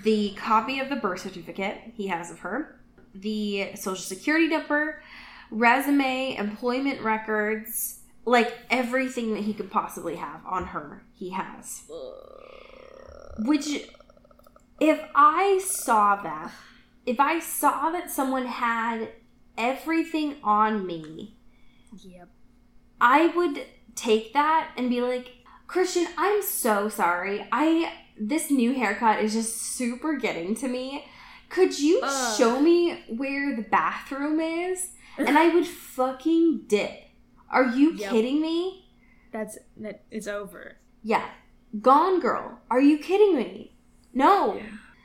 the 0.03 0.33
copy 0.35 0.79
of 0.79 0.89
the 0.89 0.95
birth 0.95 1.21
certificate 1.21 1.77
he 1.95 2.07
has 2.07 2.29
of 2.31 2.39
her 2.39 2.79
the 3.13 3.71
social 3.75 4.03
security 4.03 4.47
number 4.47 5.01
resume 5.51 6.35
employment 6.35 7.01
records 7.01 7.99
like 8.25 8.53
everything 8.69 9.33
that 9.33 9.43
he 9.43 9.53
could 9.53 9.69
possibly 9.69 10.15
have 10.15 10.41
on 10.45 10.67
her 10.67 11.03
he 11.13 11.29
has. 11.31 11.83
Which 13.39 13.67
if 14.79 14.99
i 15.15 15.61
saw 15.63 16.15
that 16.21 16.51
if 17.05 17.19
i 17.19 17.39
saw 17.39 17.91
that 17.91 18.09
someone 18.09 18.45
had 18.45 19.07
everything 19.57 20.35
on 20.43 20.85
me 20.85 21.37
Yep. 22.03 22.27
i 22.99 23.27
would 23.27 23.65
take 23.95 24.33
that 24.33 24.71
and 24.75 24.89
be 24.89 24.99
like 24.99 25.31
christian 25.67 26.07
i'm 26.17 26.41
so 26.41 26.89
sorry. 26.89 27.47
I 27.51 27.93
this 28.19 28.49
new 28.51 28.73
haircut 28.73 29.23
is 29.23 29.33
just 29.33 29.55
super 29.61 30.17
getting 30.17 30.55
to 30.55 30.67
me 30.67 31.05
could 31.53 31.77
you 31.79 31.99
Ugh. 32.03 32.37
show 32.37 32.59
me 32.59 33.03
where 33.07 33.55
the 33.55 33.61
bathroom 33.61 34.39
is 34.39 34.91
and 35.17 35.37
i 35.37 35.47
would 35.53 35.67
fucking 35.67 36.61
dip 36.67 36.91
are 37.49 37.65
you 37.65 37.93
Yep. 37.93 38.09
kidding 38.11 38.41
me 38.41 38.85
That's 39.31 39.57
that. 39.77 40.03
It's 40.11 40.27
over. 40.27 40.77
yeah 41.03 41.25
gone 41.81 42.19
girl 42.19 42.59
are 42.69 42.81
you 42.81 42.97
kidding 42.97 43.35
me 43.35 43.75
no 44.13 44.61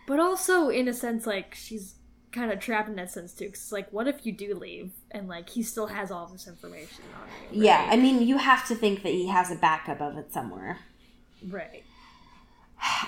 But 0.07 0.21
also, 0.21 0.71
in 0.71 0.89
a 0.89 0.95
sense, 0.95 1.27
like 1.27 1.55
she's 1.55 1.97
kind 2.33 2.51
of 2.51 2.61
trapped 2.61 2.89
in 2.89 2.97
that 2.97 3.11
sense 3.11 3.35
too. 3.35 3.45
Because 3.47 3.71
like, 3.73 3.93
what 3.93 4.09
if 4.09 4.25
you 4.25 4.33
do 4.33 4.55
leave 4.55 4.93
and 5.11 5.29
like 5.29 5.51
he 5.51 5.63
still 5.63 5.89
has 5.89 6.11
all 6.11 6.27
this 6.27 6.49
information 6.49 7.05
on 7.21 7.29
you? 7.55 7.65
Yeah, 7.65 7.87
I 7.91 7.97
mean, 7.97 8.23
you 8.27 8.39
have 8.39 8.67
to 8.69 8.75
think 8.75 9.03
that 9.03 9.13
he 9.13 9.27
has 9.29 9.51
a 9.51 9.55
backup 9.57 10.01
of 10.01 10.17
it 10.17 10.33
somewhere. 10.33 10.79
right. 11.51 11.85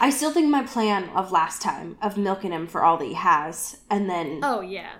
I 0.00 0.10
still 0.10 0.32
think 0.32 0.48
my 0.48 0.62
plan 0.64 1.08
of 1.10 1.30
last 1.32 1.62
time 1.62 1.96
of 2.02 2.16
milking 2.16 2.52
him 2.52 2.66
for 2.66 2.82
all 2.82 2.96
that 2.98 3.04
he 3.04 3.14
has, 3.14 3.80
and 3.90 4.08
then 4.10 4.40
Oh 4.42 4.60
yeah. 4.60 4.92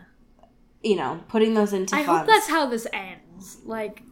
you 0.83 0.97
know 0.97 1.21
putting 1.29 1.55
those 1.55 1.73
into 1.73 1.95
I 1.97 2.05
funds. 2.05 2.21
hope 2.21 2.27
that's 2.29 2.49
how 2.49 2.67
this 2.67 2.87
ends. 2.93 3.59
Like, 3.65 4.03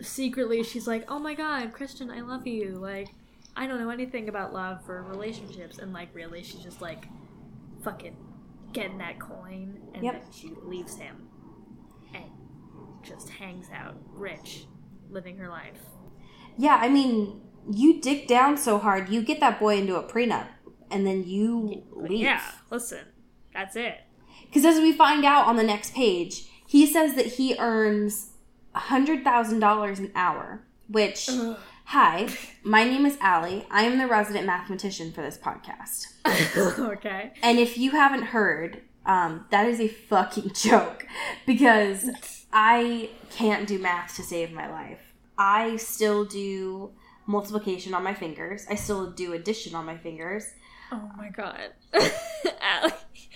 secretly, 0.00 0.62
she's 0.62 0.86
like, 0.86 1.10
"Oh 1.10 1.18
my 1.18 1.34
god, 1.34 1.72
Christian, 1.72 2.10
I 2.10 2.20
love 2.20 2.46
you." 2.46 2.76
Like, 2.76 3.08
I 3.56 3.66
don't 3.66 3.80
know 3.80 3.90
anything 3.90 4.28
about 4.28 4.52
love 4.52 4.88
or 4.88 5.02
relationships, 5.02 5.78
and 5.78 5.92
like, 5.92 6.14
really, 6.14 6.42
she's 6.42 6.62
just 6.62 6.80
like, 6.80 7.06
fucking 7.82 8.16
getting 8.72 8.98
that 8.98 9.18
coin, 9.18 9.80
and 9.94 10.04
Yep. 10.04 10.12
then 10.12 10.32
she 10.32 10.50
leaves 10.62 10.96
him, 10.96 11.28
and 12.14 12.24
just 13.02 13.28
hangs 13.30 13.66
out, 13.74 13.96
rich, 14.12 14.66
living 15.08 15.36
her 15.38 15.48
life. 15.48 15.78
yeah, 16.58 16.76
I 16.80 16.88
mean, 16.88 17.40
you 17.70 18.00
dig 18.00 18.26
down 18.26 18.56
so 18.56 18.78
hard, 18.78 19.08
you 19.08 19.22
get 19.22 19.40
that 19.40 19.58
boy 19.58 19.78
into 19.78 19.96
a 19.96 20.02
prenup, 20.02 20.46
and 20.90 21.06
then 21.06 21.24
you 21.24 21.84
leave. 21.92 22.20
yeah, 22.20 22.42
listen, 22.70 23.00
that's 23.52 23.76
it. 23.76 23.98
Because 24.46 24.64
as 24.64 24.80
we 24.80 24.92
find 24.92 25.24
out 25.24 25.46
on 25.46 25.56
the 25.56 25.62
next 25.62 25.94
page, 25.94 26.48
he 26.66 26.86
says 26.86 27.14
that 27.14 27.26
he 27.26 27.56
earns 27.58 28.30
hundred 28.74 29.24
thousand 29.24 29.60
dollars 29.60 29.98
an 29.98 30.12
hour. 30.14 30.62
Which, 30.88 31.30
hi, 31.84 32.28
my 32.64 32.82
name 32.82 33.06
is 33.06 33.16
Allie. 33.20 33.64
I 33.70 33.84
am 33.84 33.98
the 33.98 34.08
resident 34.08 34.44
mathematician 34.44 35.12
for 35.12 35.22
this 35.22 35.38
podcast. 35.38 36.06
okay. 36.78 37.32
And 37.42 37.58
if 37.60 37.78
you 37.78 37.92
haven't 37.92 38.24
heard, 38.24 38.82
um, 39.06 39.46
that 39.50 39.66
is 39.66 39.80
a 39.80 39.88
fucking 39.88 40.52
joke 40.54 41.06
because 41.46 42.10
I 42.52 43.10
can't 43.30 43.66
do 43.68 43.78
math 43.78 44.16
to 44.16 44.22
save 44.22 44.52
my 44.52 44.68
life. 44.70 44.98
I 45.38 45.76
still 45.76 46.24
do 46.24 46.92
multiplication 47.30 47.94
on 47.94 48.02
my 48.02 48.14
fingers. 48.14 48.66
I 48.68 48.74
still 48.74 49.10
do 49.10 49.32
addition 49.32 49.74
on 49.74 49.86
my 49.86 49.96
fingers. 49.96 50.44
Oh 50.92 51.10
my 51.16 51.30
god, 51.30 51.70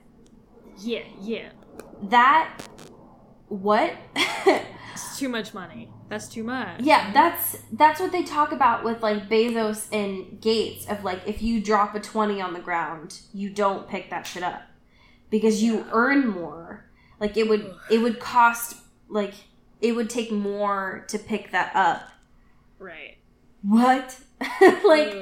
Yeah, 0.80 1.04
yeah. 1.22 1.50
That 2.04 2.62
what? 3.48 3.94
It's 4.94 5.18
too 5.18 5.30
much 5.30 5.54
money. 5.54 5.90
That's 6.10 6.28
too 6.28 6.44
much. 6.44 6.82
yeah, 6.82 7.14
that's 7.14 7.60
that's 7.72 8.02
what 8.02 8.12
they 8.12 8.24
talk 8.24 8.52
about 8.52 8.84
with 8.84 9.02
like 9.02 9.30
Bezos 9.30 9.88
and 9.94 10.42
Gates 10.42 10.86
of 10.88 11.06
like 11.06 11.22
if 11.26 11.42
you 11.42 11.62
drop 11.62 11.96
a 11.96 12.00
20 12.02 12.42
on 12.42 12.52
the 12.54 12.60
ground, 12.60 13.22
you 13.34 13.50
don't 13.50 13.88
pick 13.88 14.10
that 14.10 14.28
shit 14.28 14.44
up 14.44 14.64
because 15.30 15.64
you 15.64 15.86
earn 15.94 16.28
more. 16.28 16.90
Like 17.22 17.38
it 17.38 17.48
would 17.48 17.74
it 17.90 18.00
would 18.00 18.20
cost 18.20 18.76
like 19.08 19.34
it 19.80 19.94
would 19.94 20.10
take 20.10 20.30
more 20.32 21.06
to 21.08 21.18
pick 21.18 21.52
that 21.52 21.74
up. 21.74 22.10
Right. 22.78 23.18
What? 23.62 24.18
like, 24.86 25.16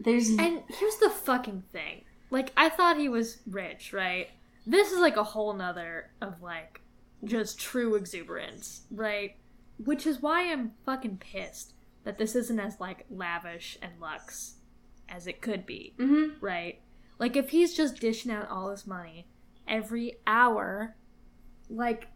there's 0.00 0.30
And 0.30 0.62
here's 0.68 0.96
the 0.96 1.10
fucking 1.10 1.62
thing. 1.72 2.04
Like, 2.30 2.52
I 2.56 2.68
thought 2.68 2.98
he 2.98 3.08
was 3.08 3.38
rich, 3.46 3.92
right? 3.92 4.28
This 4.66 4.92
is 4.92 4.98
like 4.98 5.16
a 5.16 5.22
whole 5.24 5.52
nother 5.54 6.10
of 6.20 6.42
like 6.42 6.80
just 7.24 7.58
true 7.58 7.94
exuberance, 7.94 8.82
right? 8.90 9.36
Which 9.84 10.06
is 10.06 10.20
why 10.20 10.50
I'm 10.50 10.72
fucking 10.84 11.18
pissed 11.18 11.72
that 12.04 12.18
this 12.18 12.34
isn't 12.36 12.58
as 12.60 12.80
like 12.80 13.06
lavish 13.10 13.78
and 13.80 13.92
luxe 14.00 14.56
as 15.08 15.26
it 15.26 15.40
could 15.40 15.64
be, 15.66 15.94
Mhm. 15.98 16.34
right? 16.40 16.80
Like, 17.18 17.36
if 17.36 17.50
he's 17.50 17.74
just 17.74 18.00
dishing 18.00 18.30
out 18.30 18.48
all 18.50 18.70
his 18.70 18.86
money 18.86 19.26
every 19.66 20.16
hour, 20.26 20.96
like, 21.70 22.08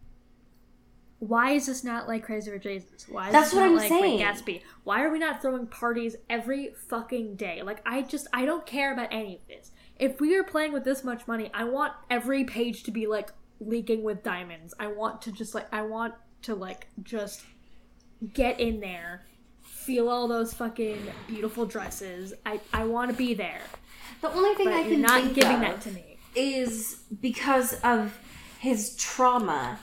why 1.21 1.53
is 1.53 1.67
this 1.67 1.85
not 1.85 2.09
like 2.09 2.25
Crazy 2.25 2.51
Rich 2.51 2.67
Asians? 2.67 3.07
Why 3.09 3.27
is 3.29 3.33
That's 3.33 3.51
this 3.51 3.55
what 3.55 3.61
not 3.63 3.69
I'm 3.71 3.77
like 3.77 3.89
saying. 3.89 4.17
Great 4.17 4.27
Gatsby? 4.27 4.63
Why 4.85 5.03
are 5.03 5.11
we 5.11 5.19
not 5.19 5.41
throwing 5.43 5.67
parties 5.67 6.17
every 6.29 6.73
fucking 6.89 7.37
day? 7.37 7.63
Like, 7.63 7.81
I 7.87 8.03
just, 8.03 8.27
I 8.33 8.45
don't 8.47 8.65
care 8.67 8.93
about 8.93 9.09
any 9.13 9.37
of 9.37 9.41
this. 9.49 9.71
If 9.99 10.19
we 10.21 10.35
are 10.37 10.43
playing 10.45 10.73
with 10.73 10.85
this 10.85 11.05
much 11.05 11.29
money, 11.29 11.51
I 11.53 11.65
want 11.65 11.93
every 12.09 12.45
page 12.45 12.85
to 12.85 12.91
be 12.91 13.07
like 13.07 13.31
leaking 13.61 14.03
with 14.03 14.23
diamonds. 14.23 14.73
I 14.81 14.87
want 14.87 15.21
to 15.23 15.33
just 15.33 15.55
like, 15.55 15.67
I 15.73 15.83
want 15.83 16.15
to 16.43 16.55
like 16.55 16.87
just 17.03 17.43
get 18.33 18.59
in 18.59 18.81
there, 18.81 19.27
feel 19.63 20.09
all 20.09 20.27
those 20.27 20.55
fucking 20.55 21.03
beautiful 21.29 21.67
dresses. 21.67 22.33
I, 22.47 22.61
I 22.73 22.85
want 22.85 23.11
to 23.11 23.17
be 23.17 23.35
there. 23.35 23.61
the 24.23 24.31
only 24.33 24.55
thing 24.55 24.67
But 24.69 24.75
I 24.75 24.81
you're 24.81 24.91
can 24.93 25.03
not 25.03 25.23
think 25.23 25.35
giving 25.35 25.55
of 25.57 25.61
that 25.61 25.81
to 25.83 25.91
me. 25.91 26.17
is 26.35 27.03
because 27.21 27.75
of 27.83 28.19
his 28.59 28.97
trauma, 28.97 29.79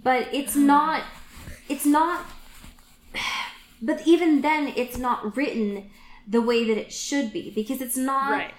but 0.00 0.28
it's 0.32 0.56
not. 0.56 1.02
It's 1.68 1.86
not. 1.86 2.26
But 3.80 4.06
even 4.06 4.42
then, 4.42 4.72
it's 4.76 4.96
not 4.96 5.36
written 5.36 5.90
the 6.26 6.40
way 6.40 6.64
that 6.64 6.78
it 6.78 6.92
should 6.92 7.32
be 7.32 7.50
because 7.50 7.80
it's 7.80 7.96
not. 7.96 8.30
Right. 8.32 8.54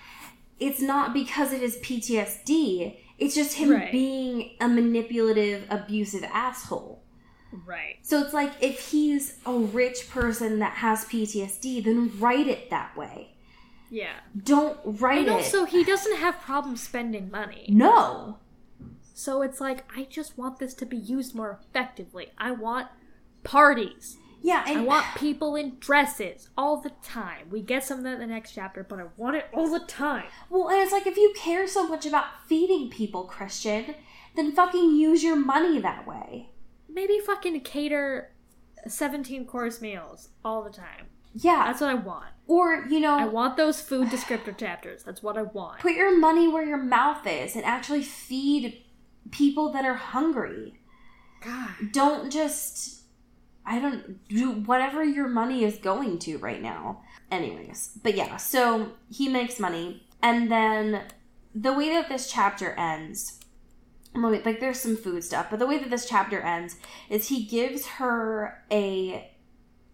It's 0.59 0.81
not 0.81 1.13
because 1.13 1.53
of 1.53 1.59
his 1.61 1.77
PTSD. 1.77 2.97
It's 3.17 3.35
just 3.35 3.55
him 3.57 3.71
Right. 3.71 3.91
being 3.91 4.51
a 4.59 4.67
manipulative, 4.67 5.65
abusive 5.69 6.23
asshole. 6.25 7.01
Right. 7.65 7.97
So 8.01 8.19
it's 8.21 8.33
like 8.33 8.51
if 8.61 8.89
he's 8.91 9.37
a 9.45 9.53
rich 9.53 10.09
person 10.09 10.59
that 10.59 10.73
has 10.73 11.05
PTSD, 11.05 11.81
then 11.83 12.11
write 12.19 12.47
it 12.47 12.69
that 12.69 12.97
way. 12.97 13.29
Yeah. 13.89 14.13
Don't 14.43 14.77
write 14.83 15.19
And 15.19 15.27
it. 15.27 15.31
also, 15.31 15.65
he 15.65 15.83
doesn't 15.83 16.17
have 16.17 16.41
problems 16.41 16.81
spending 16.81 17.29
money. 17.31 17.65
no. 17.69 18.39
So 19.13 19.41
it's 19.41 19.61
like, 19.61 19.85
I 19.95 20.05
just 20.09 20.37
want 20.37 20.59
this 20.59 20.73
to 20.75 20.85
be 20.85 20.97
used 20.97 21.35
more 21.35 21.59
effectively. 21.61 22.31
I 22.37 22.51
want 22.51 22.87
parties. 23.43 24.17
Yeah, 24.41 24.65
and 24.67 24.79
I 24.79 24.83
want 24.83 25.05
people 25.15 25.55
in 25.55 25.77
dresses 25.79 26.49
all 26.57 26.81
the 26.81 26.91
time. 27.01 27.47
We 27.49 27.61
get 27.61 27.85
some 27.85 27.99
of 27.99 28.03
that 28.03 28.15
in 28.15 28.19
the 28.19 28.27
next 28.27 28.51
chapter, 28.51 28.83
but 28.83 28.99
I 28.99 29.05
want 29.15 29.37
it 29.37 29.45
all 29.53 29.69
the 29.69 29.85
time. 29.85 30.25
Well, 30.49 30.67
and 30.67 30.81
it's 30.81 30.91
like 30.91 31.07
if 31.07 31.15
you 31.15 31.33
care 31.37 31.65
so 31.65 31.87
much 31.87 32.05
about 32.05 32.25
feeding 32.47 32.89
people, 32.89 33.23
Christian, 33.23 33.95
then 34.35 34.51
fucking 34.51 34.95
use 34.97 35.23
your 35.23 35.37
money 35.37 35.79
that 35.79 36.05
way. 36.05 36.49
Maybe 36.89 37.19
fucking 37.19 37.61
cater 37.61 38.33
17 38.85 39.45
course 39.45 39.79
meals 39.81 40.29
all 40.43 40.61
the 40.63 40.69
time. 40.71 41.07
Yeah. 41.33 41.63
That's 41.65 41.81
what 41.81 41.89
I 41.89 41.95
want. 41.95 42.27
or, 42.45 42.85
you 42.89 42.99
know, 42.99 43.17
I 43.17 43.25
want 43.25 43.55
those 43.55 43.79
food 43.79 44.09
descriptor 44.09 44.55
chapters. 44.57 45.03
That's 45.03 45.23
what 45.23 45.37
I 45.37 45.43
want. 45.43 45.79
put 45.79 45.93
your 45.93 46.17
money 46.17 46.47
where 46.47 46.65
your 46.65 46.77
mouth 46.77 47.25
is 47.25 47.55
and 47.55 47.63
actually 47.63 48.03
feed 48.03 48.83
people 49.31 49.71
that 49.71 49.85
are 49.85 49.95
hungry. 49.95 50.79
God. 51.41 51.91
Don't 51.91 52.31
just 52.31 53.01
I 53.65 53.79
don't 53.79 54.27
do 54.27 54.51
whatever 54.51 55.03
your 55.03 55.27
money 55.27 55.63
is 55.63 55.77
going 55.77 56.19
to 56.19 56.37
right 56.37 56.61
now. 56.61 57.01
Anyways, 57.31 57.91
but 58.03 58.15
yeah, 58.15 58.37
so 58.37 58.91
he 59.09 59.27
makes 59.29 59.59
money 59.59 60.03
and 60.21 60.51
then 60.51 61.03
the 61.53 61.73
way 61.73 61.89
that 61.89 62.09
this 62.09 62.31
chapter 62.31 62.71
ends 62.73 63.39
like 64.15 64.59
there's 64.59 64.79
some 64.79 64.95
food 64.95 65.23
stuff, 65.23 65.47
but 65.49 65.59
the 65.59 65.65
way 65.65 65.79
that 65.79 65.89
this 65.89 66.07
chapter 66.07 66.39
ends 66.39 66.77
is 67.09 67.27
he 67.27 67.45
gives 67.45 67.85
her 67.87 68.63
a 68.71 69.31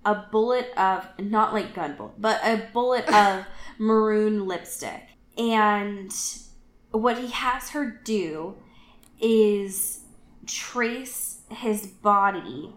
a 0.05 0.15
bullet 0.31 0.71
of 0.77 1.07
not 1.19 1.53
like 1.53 1.73
gun 1.73 1.95
bullet, 1.95 2.19
but 2.19 2.39
a 2.43 2.67
bullet 2.73 3.07
of 3.13 3.45
maroon 3.77 4.45
lipstick. 4.45 5.03
And 5.37 6.13
what 6.91 7.17
he 7.17 7.27
has 7.27 7.69
her 7.69 7.85
do 8.03 8.57
is 9.21 9.99
trace 10.45 11.41
his 11.49 11.87
body 11.87 12.73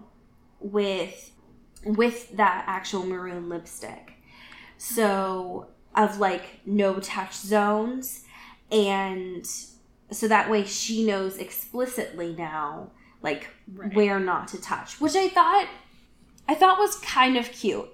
with 0.60 1.30
with 1.84 2.36
that 2.36 2.64
actual 2.66 3.04
maroon 3.04 3.48
lipstick. 3.48 4.12
So 4.78 5.68
of 5.94 6.18
like 6.18 6.60
no 6.64 7.00
touch 7.00 7.34
zones 7.34 8.24
and 8.70 9.46
so 10.10 10.28
that 10.28 10.50
way 10.50 10.64
she 10.64 11.04
knows 11.04 11.38
explicitly 11.38 12.34
now 12.36 12.90
like 13.22 13.48
Right. 13.74 13.94
where 13.94 14.18
not 14.20 14.48
to 14.48 14.60
touch, 14.60 15.00
which 15.00 15.14
I 15.16 15.28
thought 15.28 15.66
I 16.48 16.54
thought 16.54 16.78
was 16.78 16.96
kind 16.96 17.36
of 17.36 17.50
cute. 17.52 17.88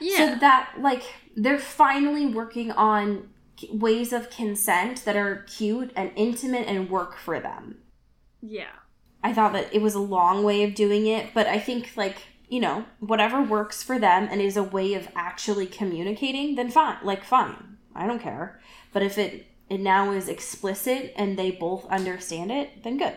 Yeah. 0.00 0.16
So 0.34 0.40
that 0.40 0.74
like 0.80 1.02
they're 1.36 1.58
finally 1.58 2.26
working 2.26 2.72
on 2.72 3.28
ways 3.70 4.12
of 4.12 4.30
consent 4.30 5.04
that 5.04 5.16
are 5.16 5.44
cute 5.48 5.92
and 5.96 6.10
intimate 6.16 6.66
and 6.68 6.90
work 6.90 7.16
for 7.16 7.40
them. 7.40 7.78
yeah. 8.42 8.72
I 9.22 9.32
thought 9.32 9.54
that 9.54 9.74
it 9.74 9.80
was 9.80 9.94
a 9.94 10.00
long 10.00 10.44
way 10.44 10.62
of 10.64 10.74
doing 10.74 11.06
it, 11.06 11.32
but 11.32 11.46
I 11.46 11.58
think 11.58 11.96
like, 11.96 12.18
you 12.50 12.60
know, 12.60 12.84
whatever 13.00 13.42
works 13.42 13.82
for 13.82 13.98
them 13.98 14.28
and 14.30 14.38
is 14.42 14.58
a 14.58 14.62
way 14.62 14.92
of 14.92 15.08
actually 15.16 15.66
communicating, 15.66 16.56
then 16.56 16.70
fine. 16.70 16.98
Like 17.02 17.24
fine. 17.24 17.78
I 17.94 18.06
don't 18.06 18.20
care. 18.20 18.60
But 18.92 19.02
if 19.02 19.16
it 19.16 19.46
it 19.70 19.80
now 19.80 20.12
is 20.12 20.28
explicit 20.28 21.14
and 21.16 21.38
they 21.38 21.50
both 21.50 21.86
understand 21.86 22.52
it, 22.52 22.82
then 22.84 22.98
good. 22.98 23.16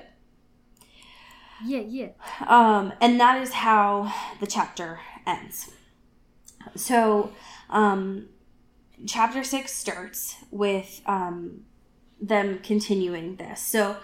Yeah, 1.65 1.81
yeah. 1.81 2.09
Um, 2.47 2.93
and 3.01 3.19
that 3.19 3.41
is 3.41 3.51
how 3.51 4.13
the 4.39 4.47
chapter 4.47 4.99
ends. 5.25 5.71
So, 6.75 7.33
um, 7.69 8.29
chapter 9.05 9.43
six 9.43 9.73
starts 9.73 10.35
with 10.51 11.01
um, 11.05 11.61
them 12.21 12.59
continuing 12.59 13.35
this. 13.35 13.61
So, 13.61 13.97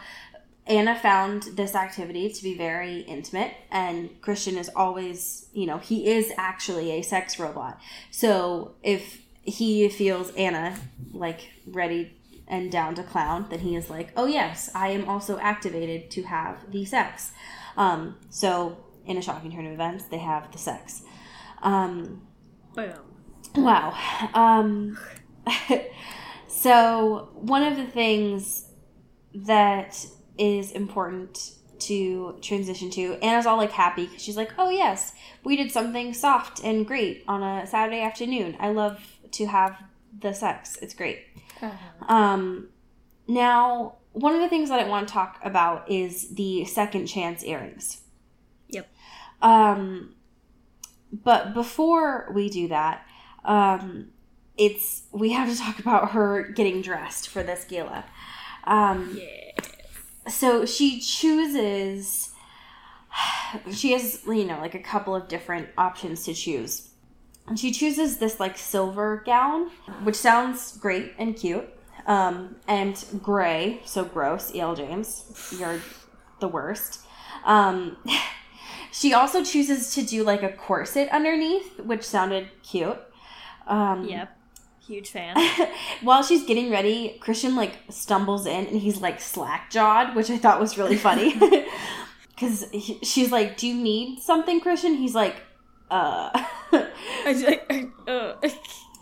Anna 0.65 0.97
found 0.97 1.43
this 1.55 1.75
activity 1.75 2.29
to 2.29 2.43
be 2.43 2.57
very 2.57 3.01
intimate, 3.01 3.53
and 3.69 4.09
Christian 4.21 4.57
is 4.57 4.69
always, 4.75 5.49
you 5.51 5.65
know, 5.65 5.77
he 5.77 6.07
is 6.07 6.31
actually 6.37 6.91
a 6.91 7.01
sex 7.01 7.37
robot. 7.37 7.79
So, 8.11 8.75
if 8.81 9.21
he 9.41 9.89
feels 9.89 10.31
Anna 10.35 10.77
like 11.11 11.49
ready 11.67 12.17
and 12.47 12.71
down 12.71 12.95
to 12.95 13.03
clown, 13.03 13.47
then 13.49 13.59
he 13.59 13.75
is 13.75 13.89
like, 13.89 14.11
oh, 14.15 14.25
yes, 14.25 14.69
I 14.73 14.89
am 14.89 15.09
also 15.09 15.37
activated 15.39 16.11
to 16.11 16.23
have 16.23 16.71
the 16.71 16.85
sex. 16.85 17.31
Um, 17.75 18.17
so, 18.29 18.77
in 19.05 19.17
a 19.17 19.21
shocking 19.21 19.51
turn 19.51 19.65
of 19.65 19.73
events, 19.73 20.05
they 20.05 20.19
have 20.19 20.51
the 20.51 20.57
sex. 20.57 21.03
Um, 21.61 22.21
Boom. 22.73 23.12
Wow. 23.55 23.95
Um, 24.33 24.97
so, 26.47 27.29
one 27.33 27.63
of 27.63 27.77
the 27.77 27.85
things 27.85 28.67
that 29.33 30.05
is 30.37 30.71
important 30.71 31.53
to 31.79 32.37
transition 32.41 32.89
to, 32.91 33.15
Anna's 33.15 33.45
all 33.45 33.57
like 33.57 33.71
happy 33.71 34.05
because 34.05 34.21
she's 34.21 34.37
like, 34.37 34.51
oh, 34.57 34.69
yes, 34.69 35.13
we 35.43 35.55
did 35.55 35.71
something 35.71 36.13
soft 36.13 36.63
and 36.63 36.87
great 36.87 37.23
on 37.27 37.43
a 37.43 37.67
Saturday 37.67 38.01
afternoon. 38.01 38.55
I 38.59 38.71
love 38.71 38.99
to 39.31 39.45
have 39.47 39.77
the 40.19 40.33
sex, 40.33 40.77
it's 40.81 40.93
great. 40.93 41.25
Um, 42.07 42.69
now, 43.27 43.95
one 44.11 44.35
of 44.35 44.41
the 44.41 44.49
things 44.49 44.69
that 44.69 44.79
I 44.79 44.87
want 44.87 45.07
to 45.07 45.13
talk 45.13 45.39
about 45.43 45.89
is 45.89 46.35
the 46.35 46.65
second 46.65 47.07
chance 47.07 47.43
earrings. 47.43 48.01
Yep. 48.69 48.87
Um, 49.41 50.15
but 51.11 51.53
before 51.53 52.31
we 52.33 52.49
do 52.49 52.67
that, 52.69 53.05
um, 53.45 54.09
it's 54.57 55.03
we 55.11 55.31
have 55.31 55.49
to 55.49 55.57
talk 55.57 55.79
about 55.79 56.11
her 56.11 56.43
getting 56.43 56.81
dressed 56.81 57.27
for 57.29 57.43
this 57.43 57.65
gala. 57.65 58.05
Um, 58.65 59.17
Yeah. 59.19 60.29
so 60.29 60.65
she 60.65 60.99
chooses. 60.99 62.29
She 63.71 63.91
has, 63.91 64.21
you 64.25 64.45
know, 64.45 64.59
like 64.59 64.73
a 64.73 64.79
couple 64.79 65.15
of 65.15 65.27
different 65.27 65.69
options 65.77 66.23
to 66.25 66.33
choose. 66.33 66.89
And 67.47 67.59
she 67.59 67.71
chooses 67.71 68.17
this 68.17 68.39
like 68.39 68.57
silver 68.57 69.21
gown, 69.25 69.69
which 70.03 70.15
sounds 70.15 70.75
great 70.77 71.13
and 71.19 71.35
cute. 71.35 71.69
Um, 72.07 72.55
and 72.67 73.03
gray, 73.21 73.81
so 73.85 74.03
gross. 74.03 74.53
E.L. 74.55 74.75
James, 74.75 75.53
you're 75.59 75.79
the 76.39 76.47
worst. 76.47 77.01
Um, 77.45 77.97
she 78.91 79.13
also 79.13 79.43
chooses 79.43 79.93
to 79.93 80.01
do 80.01 80.23
like 80.23 80.41
a 80.41 80.51
corset 80.51 81.09
underneath, 81.09 81.79
which 81.79 82.03
sounded 82.03 82.49
cute. 82.63 82.97
Um, 83.67 84.05
Yep. 84.07 84.37
Huge 84.85 85.11
fan. 85.11 85.37
while 86.01 86.23
she's 86.23 86.45
getting 86.45 86.69
ready, 86.69 87.17
Christian 87.21 87.55
like 87.55 87.77
stumbles 87.89 88.45
in 88.45 88.67
and 88.67 88.81
he's 88.81 88.99
like 88.99 89.21
slack 89.21 89.69
jawed, 89.71 90.13
which 90.13 90.29
I 90.29 90.37
thought 90.37 90.59
was 90.59 90.77
really 90.77 90.97
funny. 90.97 91.39
because 92.35 92.65
she's 93.01 93.31
like, 93.31 93.57
"Do 93.57 93.67
you 93.67 93.75
need 93.75 94.19
something, 94.19 94.59
Christian?" 94.59 94.95
He's 94.95 95.15
like, 95.15 95.37
"Uh," 95.89 96.29
uh, 98.07 98.33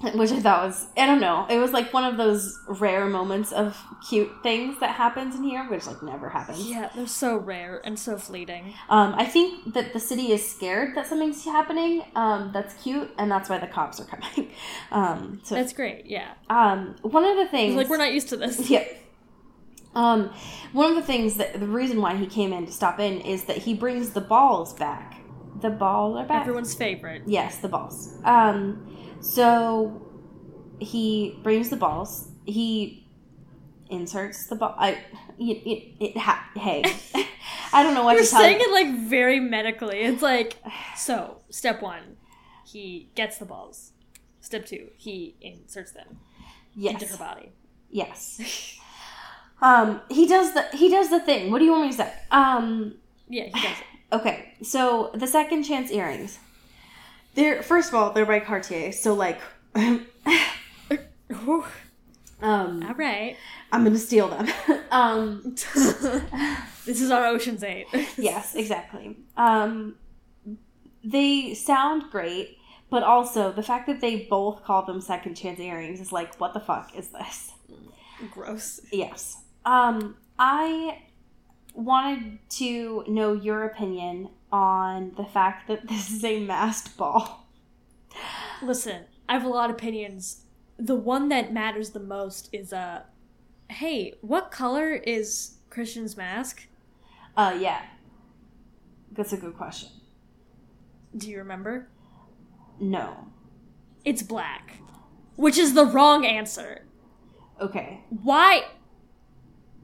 which 0.16 0.32
I 0.32 0.40
thought 0.40 0.66
was 0.66 0.88
I 0.98 1.06
don't 1.06 1.22
know. 1.22 1.46
It 1.50 1.60
was 1.60 1.72
like 1.72 1.94
one 1.94 2.04
of 2.04 2.18
those 2.18 2.58
rare 2.68 3.06
moments 3.08 3.52
of 3.52 3.78
cute 4.10 4.32
things 4.42 4.80
that 4.80 4.96
happens 4.96 5.36
in 5.36 5.44
here, 5.44 5.70
which 5.70 5.86
like 5.86 6.02
never 6.02 6.30
happens. 6.30 6.68
yeah, 6.68 6.90
they're 6.96 7.08
so 7.08 7.38
rare 7.38 7.82
and 7.84 7.98
so 8.00 8.18
fleeting. 8.18 8.74
Um, 8.90 9.14
I 9.16 9.26
think 9.26 9.74
that 9.74 9.94
the 9.94 10.00
city 10.00 10.32
is 10.32 10.50
scared 10.50 10.96
that 10.96 11.08
something's 11.08 11.44
happening. 11.46 12.04
Um, 12.16 12.52
that's 12.54 12.74
cute, 12.82 13.12
and 13.18 13.30
that's 13.30 13.50
why 13.50 13.58
the 13.60 13.68
cops 13.68 14.00
are 14.00 14.06
coming. 14.06 14.52
Um, 14.92 15.40
so, 15.44 15.56
That's 15.56 15.74
great. 15.74 16.06
Yeah, 16.06 16.34
um, 16.50 16.96
one 17.02 17.24
of 17.24 17.38
the 17.38 17.48
things, 17.48 17.76
like 17.76 17.88
we're 17.88 17.98
not 17.98 18.12
used 18.14 18.30
to 18.30 18.38
this. 18.38 18.70
yeah. 18.70 18.86
Um, 19.96 20.34
one 20.74 20.90
of 20.90 20.96
the 20.96 21.02
things 21.02 21.36
that 21.38 21.60
the 21.60 21.68
reason 21.68 22.02
why 22.02 22.16
he 22.16 22.26
came 22.26 22.52
in 22.54 22.66
to 22.66 22.72
stop 22.72 23.00
in 23.00 23.22
is 23.22 23.46
that 23.46 23.58
he 23.58 23.74
brings 23.74 24.12
the 24.12 24.22
balls 24.22 24.74
back. 24.74 25.21
The 25.60 25.70
balls 25.70 26.18
are 26.18 26.26
back. 26.26 26.42
Everyone's 26.42 26.74
favorite. 26.74 27.24
Yes, 27.26 27.58
the 27.58 27.68
balls. 27.68 28.18
Um, 28.24 29.18
so 29.22 30.02
he 30.80 31.38
brings 31.44 31.70
the 31.70 31.76
balls. 31.76 32.30
He 32.46 33.06
inserts 33.90 34.48
the 34.48 34.56
ball. 34.56 34.76
I 34.78 34.92
it, 35.38 35.44
it, 35.44 35.94
it 36.00 36.18
ha- 36.18 36.50
hey, 36.56 36.84
I 37.74 37.84
don't 37.84 37.94
know 37.94 38.04
what 38.04 38.16
You're 38.16 38.24
saying 38.26 38.58
it 38.62 38.72
like 38.72 39.08
very 39.10 39.40
medically. 39.40 40.00
It's 40.02 40.22
like 40.22 40.58
so. 40.96 41.42
Step 41.50 41.82
one, 41.82 42.18
he 42.66 43.10
gets 43.16 43.38
the 43.38 43.46
balls. 43.46 43.92
Step 44.40 44.66
two, 44.66 44.90
he 44.98 45.36
inserts 45.42 45.92
them 45.92 46.20
into 46.76 47.06
her 47.06 47.18
body. 47.18 47.52
yes. 47.90 48.78
Um, 49.64 50.02
he 50.10 50.26
does 50.26 50.56
the 50.56 50.64
he 50.76 50.90
does 50.90 51.12
the 51.12 51.20
thing. 51.20 51.52
What 51.52 51.60
do 51.60 51.66
you 51.66 51.72
want 51.72 51.84
me 51.84 51.92
to 51.92 51.96
say? 51.98 52.12
Um, 52.32 52.96
Yeah, 53.30 53.44
he 53.44 53.52
does 53.52 53.78
it. 53.80 53.86
Okay. 54.12 54.54
So 54.64 55.12
the 55.14 55.28
second 55.28 55.64
chance 55.64 55.92
earrings. 55.92 56.40
They're 57.36 57.64
first 57.64 57.90
of 57.90 57.96
all 57.96 58.12
they're 58.12 58.26
by 58.26 58.40
Cartier. 58.40 58.92
So 58.92 59.14
like, 59.14 59.40
um, 59.76 60.06
All 62.42 62.94
right. 62.96 63.38
I'm 63.72 63.84
gonna 63.84 63.98
steal 63.98 64.28
them. 64.28 64.48
um, 64.92 65.56
this 66.86 67.02
is 67.02 67.12
our 67.12 67.26
Ocean's 67.26 67.64
Eight. 67.64 67.88
yes, 68.18 68.56
exactly. 68.56 69.18
Um, 69.38 69.96
they 71.04 71.54
sound 71.54 72.04
great, 72.12 72.58
but 72.90 73.04
also 73.04 73.52
the 73.52 73.64
fact 73.64 73.88
that 73.88 74.02
they 74.02 74.28
both 74.30 74.64
call 74.64 74.84
them 74.86 75.02
second 75.02 75.36
chance 75.36 75.60
earrings 75.60 76.00
is 76.00 76.12
like, 76.12 76.40
what 76.40 76.54
the 76.54 76.60
fuck 76.60 76.96
is 76.96 77.08
this? 77.10 77.52
Gross. 78.32 78.82
Yes. 78.92 79.38
Um, 79.66 80.18
I 80.38 81.02
wanted 81.74 82.40
to 82.50 83.04
know 83.08 83.34
your 83.34 83.64
opinion 83.64 84.30
on 84.52 85.14
the 85.18 85.24
fact 85.24 85.68
that 85.68 85.88
this 85.88 86.12
is 86.12 86.24
a 86.24 86.40
masked 86.40 86.98
ball. 86.98 87.48
Listen, 88.62 89.06
I 89.28 89.34
have 89.34 89.46
a 89.46 89.50
lot 89.50 89.70
of 89.70 89.76
opinions. 89.76 90.46
The 90.78 90.96
one 90.96 91.30
that 91.30 91.54
matters 91.54 91.92
the 91.92 92.00
most 92.00 92.50
is 92.52 92.74
uh 92.74 93.04
hey, 93.70 94.14
what 94.22 94.52
color 94.52 94.94
is 94.94 95.58
Christian's 95.70 96.18
mask? 96.18 96.68
Uh, 97.38 97.58
yeah. 97.60 97.84
That's 99.14 99.32
a 99.32 99.38
good 99.38 99.56
question. 99.56 99.90
Do 101.16 101.30
you 101.30 101.38
remember? 101.38 101.88
No. 102.80 103.28
It's 104.04 104.24
black. 104.24 104.80
Which 105.36 105.58
is 105.58 105.74
the 105.74 105.86
wrong 105.86 106.26
answer. 106.26 106.86
Okay. 107.62 108.02
Why 108.10 108.66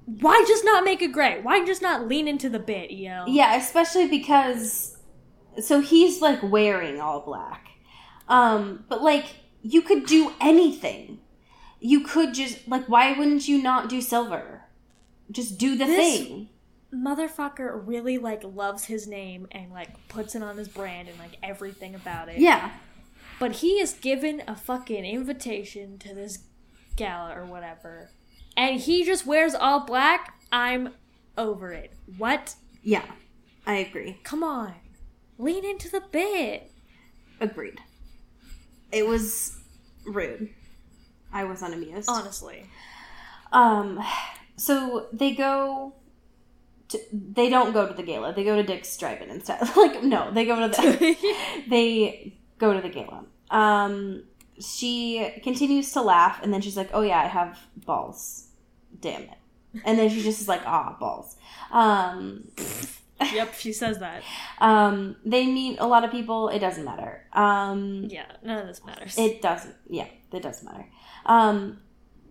why 0.07 0.43
just 0.47 0.63
not 0.63 0.85
make 0.85 1.01
it 1.01 1.11
gray? 1.11 1.41
Why 1.41 1.65
just 1.65 1.81
not 1.81 2.07
lean 2.07 2.27
into 2.29 2.49
the 2.49 2.59
bit, 2.59 2.89
EL? 2.91 3.25
Yeah, 3.27 3.55
especially 3.55 4.07
because 4.07 4.97
so 5.59 5.81
he's 5.81 6.21
like 6.21 6.39
wearing 6.41 7.01
all 7.01 7.19
black. 7.21 7.67
Um, 8.29 8.85
but 8.87 9.01
like 9.03 9.25
you 9.61 9.81
could 9.81 10.05
do 10.05 10.31
anything. 10.39 11.19
You 11.79 12.01
could 12.05 12.33
just 12.33 12.67
like 12.67 12.87
why 12.87 13.17
wouldn't 13.17 13.47
you 13.47 13.61
not 13.61 13.89
do 13.89 14.01
silver? 14.01 14.63
Just 15.29 15.57
do 15.57 15.75
the 15.75 15.85
This- 15.85 16.17
thing. 16.19 16.49
Motherfucker 16.93 17.85
really 17.85 18.17
like 18.17 18.41
loves 18.45 18.85
his 18.85 19.07
name 19.07 19.45
and 19.51 19.73
like 19.73 20.07
puts 20.07 20.35
it 20.35 20.41
on 20.41 20.57
his 20.57 20.69
brand 20.69 21.09
and 21.09 21.19
like 21.19 21.37
everything 21.43 21.93
about 21.95 22.29
it. 22.29 22.39
Yeah. 22.39 22.71
But 23.39 23.57
he 23.57 23.81
is 23.81 23.91
given 23.93 24.41
a 24.47 24.55
fucking 24.55 25.03
invitation 25.05 25.99
to 25.99 26.13
this 26.15 26.39
gala 26.95 27.35
or 27.37 27.43
whatever. 27.45 28.09
And 28.57 28.81
he 28.81 29.05
just 29.05 29.25
wears 29.25 29.53
all 29.53 29.85
black. 29.85 30.33
I'm 30.51 30.89
over 31.37 31.71
it. 31.71 31.93
What? 32.17 32.55
Yeah. 32.81 33.05
I 33.65 33.75
agree. 33.75 34.19
Come 34.23 34.43
on. 34.43 34.73
Lean 35.37 35.63
into 35.63 35.89
the 35.89 36.01
bit. 36.11 36.71
Agreed. 37.39 37.79
It 38.91 39.05
was 39.05 39.55
rude. 40.05 40.49
I 41.31 41.43
was 41.43 41.61
unamused. 41.61 42.09
Honestly. 42.09 42.65
Um, 43.51 44.03
so 44.55 45.07
they 45.13 45.35
go. 45.35 45.93
To, 46.89 46.99
they 47.11 47.49
don't 47.49 47.73
go 47.73 47.85
to 47.87 47.93
the 47.93 48.01
gala. 48.01 48.33
They 48.33 48.45
go 48.45 48.55
to 48.55 48.63
Dick's 48.63 48.95
Drive-In 48.97 49.29
instead. 49.29 49.61
like 49.77 50.01
no, 50.03 50.31
they 50.31 50.45
go 50.45 50.67
to 50.67 50.69
the. 50.69 51.17
they 51.69 52.37
go 52.57 52.73
to 52.73 52.81
the 52.81 52.89
gala. 52.89 53.25
Um, 53.51 54.23
she 54.59 55.39
continues 55.43 55.91
to 55.91 56.01
laugh, 56.01 56.41
and 56.41 56.53
then 56.53 56.61
she's 56.61 56.77
like, 56.77 56.89
"Oh 56.93 57.01
yeah, 57.01 57.19
I 57.19 57.27
have 57.27 57.59
balls. 57.85 58.46
Damn 59.01 59.23
it!" 59.23 59.37
And 59.85 59.97
then 59.99 60.09
she 60.09 60.21
just 60.23 60.41
is 60.41 60.47
like, 60.47 60.61
"Ah, 60.65 60.95
balls." 60.99 61.35
Um, 61.71 62.47
yep, 63.33 63.53
she 63.55 63.73
says 63.73 63.99
that. 63.99 64.23
um, 64.59 65.15
they 65.25 65.45
meet 65.45 65.79
a 65.79 65.87
lot 65.87 66.03
of 66.03 66.11
people. 66.11 66.49
It 66.49 66.59
doesn't 66.59 66.85
matter. 66.85 67.25
Um, 67.33 68.07
Yeah, 68.09 68.25
none 68.43 68.59
of 68.59 68.67
this 68.67 68.83
matters. 68.85 69.17
it 69.17 69.41
doesn't. 69.41 69.75
Yeah, 69.89 70.07
it 70.31 70.41
doesn't 70.41 70.65
matter. 70.69 70.87
Um, 71.25 71.79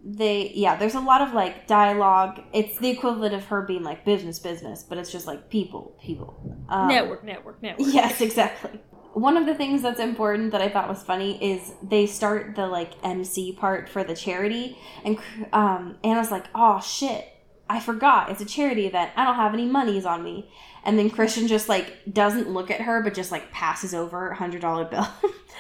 they 0.04 0.52
yeah. 0.54 0.76
There's 0.76 0.94
a 0.94 1.00
lot 1.00 1.20
of 1.20 1.32
like 1.34 1.66
dialogue. 1.66 2.42
It's 2.52 2.78
the 2.78 2.88
equivalent 2.90 3.34
of 3.34 3.44
her 3.46 3.62
being 3.62 3.82
like 3.82 4.04
business, 4.04 4.38
business, 4.38 4.82
but 4.82 4.98
it's 4.98 5.10
just 5.10 5.26
like 5.26 5.50
people, 5.50 5.96
people. 6.00 6.56
Um, 6.68 6.88
network, 6.88 7.24
network, 7.24 7.62
network. 7.62 7.88
Yes, 7.92 8.20
exactly. 8.20 8.80
One 9.16 9.38
of 9.38 9.46
the 9.46 9.54
things 9.54 9.80
that's 9.80 9.98
important 9.98 10.52
that 10.52 10.60
I 10.60 10.68
thought 10.68 10.90
was 10.90 11.02
funny 11.02 11.42
is 11.42 11.72
they 11.82 12.06
start 12.06 12.54
the 12.54 12.66
like 12.66 12.92
MC 13.02 13.52
part 13.54 13.88
for 13.88 14.04
the 14.04 14.14
charity, 14.14 14.76
and 15.06 15.18
um, 15.54 15.96
Anna's 16.04 16.30
like, 16.30 16.44
"Oh 16.54 16.80
shit, 16.82 17.26
I 17.66 17.80
forgot. 17.80 18.30
It's 18.30 18.42
a 18.42 18.44
charity 18.44 18.84
event. 18.86 19.12
I 19.16 19.24
don't 19.24 19.36
have 19.36 19.54
any 19.54 19.64
monies 19.64 20.04
on 20.04 20.22
me." 20.22 20.50
And 20.84 20.98
then 20.98 21.08
Christian 21.08 21.48
just 21.48 21.66
like 21.66 22.12
doesn't 22.12 22.50
look 22.50 22.70
at 22.70 22.82
her, 22.82 23.02
but 23.02 23.14
just 23.14 23.32
like 23.32 23.50
passes 23.52 23.94
over 23.94 24.28
a 24.28 24.36
hundred 24.36 24.60
dollar 24.60 24.84
bill, 24.84 25.08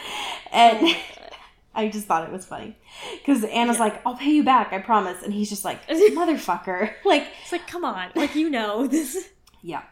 and 0.52 0.94
I 1.74 1.88
just 1.88 2.06
thought 2.06 2.24
it 2.28 2.32
was 2.32 2.44
funny 2.44 2.76
because 3.14 3.42
Anna's 3.44 3.80
like, 3.80 4.02
"I'll 4.04 4.16
pay 4.18 4.32
you 4.32 4.44
back, 4.44 4.74
I 4.74 4.80
promise," 4.80 5.22
and 5.22 5.32
he's 5.32 5.48
just 5.48 5.64
like, 5.64 5.88
"Motherfucker!" 5.88 6.92
Like, 7.06 7.26
It's 7.42 7.52
like, 7.52 7.66
come 7.66 7.86
on. 7.86 8.10
Like, 8.14 8.34
you 8.34 8.50
know, 8.50 8.86
this. 8.86 9.30
yeah. 9.62 9.84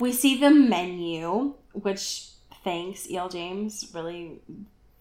We 0.00 0.12
see 0.12 0.40
the 0.40 0.48
menu, 0.48 1.56
which 1.74 2.31
thanks 2.64 3.08
E.L. 3.10 3.28
James, 3.28 3.90
really 3.94 4.40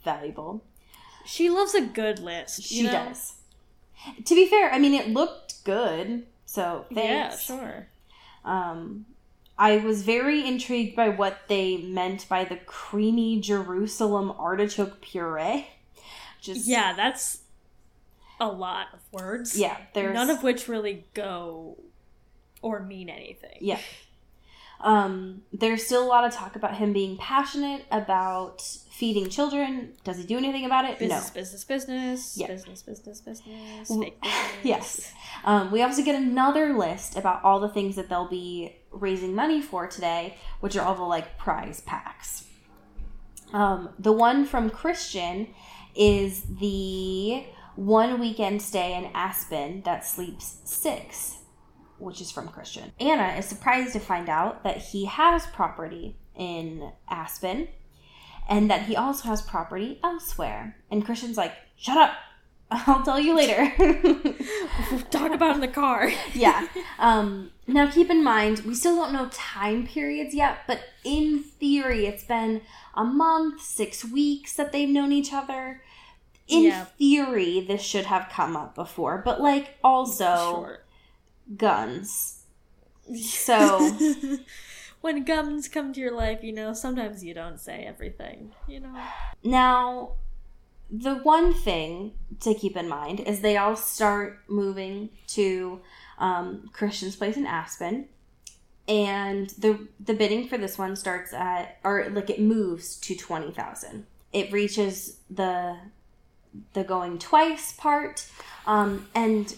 valuable. 0.04 0.64
She 1.26 1.50
loves 1.50 1.74
a 1.76 1.82
good 1.82 2.20
list. 2.20 2.64
She 2.64 2.84
know? 2.84 2.92
does. 2.92 3.34
To 4.26 4.36
be 4.36 4.48
fair, 4.48 4.72
I 4.72 4.80
mean 4.80 4.94
it 4.94 5.10
looked 5.10 5.64
good, 5.64 6.26
so 6.46 6.86
thanks. 6.94 7.50
Yeah, 7.50 7.58
sure. 7.58 7.88
Um 8.44 9.06
I 9.58 9.78
was 9.78 10.02
very 10.02 10.46
intrigued 10.48 10.96
by 10.96 11.10
what 11.10 11.48
they 11.48 11.78
meant 11.78 12.28
by 12.28 12.46
the 12.46 12.56
creamy 12.56 13.40
Jerusalem 13.40 14.32
artichoke 14.32 15.02
puree. 15.02 15.68
Just 16.42 16.66
Yeah, 16.68 16.94
that's 16.94 17.42
a 18.40 18.48
lot 18.48 18.88
of 18.94 19.00
words. 19.12 19.56
yeah, 19.58 19.78
there's 19.94 20.16
None 20.16 20.32
of 20.32 20.42
which 20.42 20.68
really 20.68 21.06
go 21.14 21.78
or 22.64 22.80
mean 22.80 23.10
anything. 23.10 23.58
Yeah. 23.60 23.80
Um, 24.82 25.44
there's 25.54 25.86
still 25.86 26.04
a 26.04 26.08
lot 26.08 26.26
of 26.26 26.34
talk 26.34 26.56
about 26.56 26.76
him 26.76 26.92
being 26.92 27.18
passionate 27.18 27.86
about 27.92 28.62
feeding 28.90 29.30
children. 29.30 29.94
Does 30.04 30.18
he 30.18 30.24
do 30.24 30.38
anything 30.38 30.66
about 30.66 30.86
it? 30.86 31.00
Business, 31.00 31.28
no. 31.28 31.40
business, 31.40 31.64
business. 31.64 32.38
Yeah. 32.38 32.48
Business, 32.48 32.82
business, 32.84 33.22
business. 33.22 33.90
Business. 33.90 34.12
Yes. 34.64 35.12
Um, 35.44 35.72
we 35.72 35.82
also 35.82 36.04
get 36.04 36.16
another 36.16 36.78
list 36.78 37.18
about 37.18 37.44
all 37.44 37.60
the 37.60 37.70
things 37.70 37.96
that 37.96 38.10
they'll 38.10 38.28
be 38.30 38.76
raising 38.92 39.34
money 39.34 39.62
for 39.62 39.88
today, 39.88 40.38
which 40.60 40.76
are 40.76 40.86
all 40.86 40.96
the 40.96 41.02
like 41.02 41.38
prize 41.38 41.82
packs. 41.82 42.46
Um, 43.54 43.90
the 43.98 44.12
one 44.12 44.46
from 44.46 44.70
Christian 44.70 45.48
is 45.96 46.44
the 46.60 47.44
one 47.76 48.20
weekend 48.20 48.62
stay 48.62 48.94
in 48.94 49.10
Aspen 49.14 49.82
that 49.84 50.06
sleeps 50.06 50.58
six, 50.64 51.38
which 52.02 52.20
is 52.22 52.32
from 52.32 52.48
Christian. 52.48 52.92
Anna 53.00 53.36
is 53.38 53.46
surprised 53.46 53.94
to 53.94 54.00
find 54.00 54.28
out 54.30 54.64
that 54.64 54.78
he 54.78 55.06
has 55.06 55.46
property 55.48 56.16
in 56.36 56.92
Aspen 57.10 57.68
and 58.50 58.70
that 58.70 58.84
he 58.84 58.96
also 58.96 59.28
has 59.30 59.42
property 59.42 60.00
elsewhere. 60.04 60.76
And 60.90 61.06
Christian's 61.06 61.38
like, 61.38 61.54
shut 61.78 61.98
up. 61.98 62.14
I'll 62.72 63.04
tell 63.04 63.20
you 63.20 63.36
later. 63.36 63.70
Talk 65.12 65.34
about 65.34 65.56
in 65.56 65.62
the 65.62 65.68
car. 65.68 66.10
yeah. 66.34 66.68
Um, 67.00 67.52
now 67.68 67.90
keep 67.92 68.10
in 68.10 68.24
mind, 68.24 68.60
we 68.60 68.74
still 68.76 68.96
don't 68.96 69.14
know 69.14 69.28
time 69.32 69.86
periods 69.86 70.34
yet, 70.34 70.60
but 70.68 70.80
in 71.04 71.44
theory, 71.44 72.06
it's 72.08 72.24
been 72.24 72.62
a 72.96 73.04
month, 73.04 73.62
six 73.62 74.06
weeks 74.06 74.54
that 74.56 74.72
they've 74.72 74.90
known 74.90 75.12
each 75.12 75.34
other. 75.34 75.82
In 76.48 76.64
Yeah. 76.64 76.86
theory, 76.98 77.62
this 77.62 77.82
should 77.82 78.06
have 78.06 78.30
come 78.30 78.56
up 78.58 78.74
before, 78.76 79.22
but 79.24 79.40
like 79.42 79.78
also 79.84 80.36
Sure. 80.36 80.80
Guns. 81.58 82.44
So 83.16 83.98
when 85.02 85.24
guns 85.24 85.68
come 85.68 85.94
to 85.94 86.00
your 86.00 86.16
life, 86.16 86.44
you 86.44 86.54
know, 86.54 86.74
sometimes 86.74 87.24
you 87.24 87.34
don't 87.34 87.60
say 87.60 87.86
everything, 87.86 88.52
you 88.68 88.80
know. 88.80 88.96
now, 89.44 90.14
the 90.90 91.16
one 91.16 91.54
thing 91.54 92.14
to 92.42 92.54
keep 92.54 92.76
in 92.76 92.88
mind 92.88 93.22
is 93.22 93.40
they 93.40 93.58
all 93.58 93.76
start 93.76 94.40
moving 94.48 95.10
to 95.28 95.82
um, 96.20 96.70
Christian's 96.74 97.16
place 97.16 97.38
in 97.38 97.46
Aspen, 97.46 98.08
and 98.88 99.50
the 99.52 99.88
the 100.00 100.14
bidding 100.14 100.48
for 100.48 100.58
this 100.58 100.78
one 100.78 100.96
starts 100.96 101.34
at 101.34 101.78
or 101.84 102.10
like 102.12 102.30
it 102.30 102.42
moves 102.42 102.98
to 102.98 103.16
twenty 103.16 103.52
thousand. 103.52 104.06
It 104.34 104.52
reaches 104.52 105.18
the 105.30 105.78
the 106.74 106.84
going 106.84 107.18
twice 107.18 107.72
part, 107.72 108.26
um, 108.68 109.08
and 109.16 109.56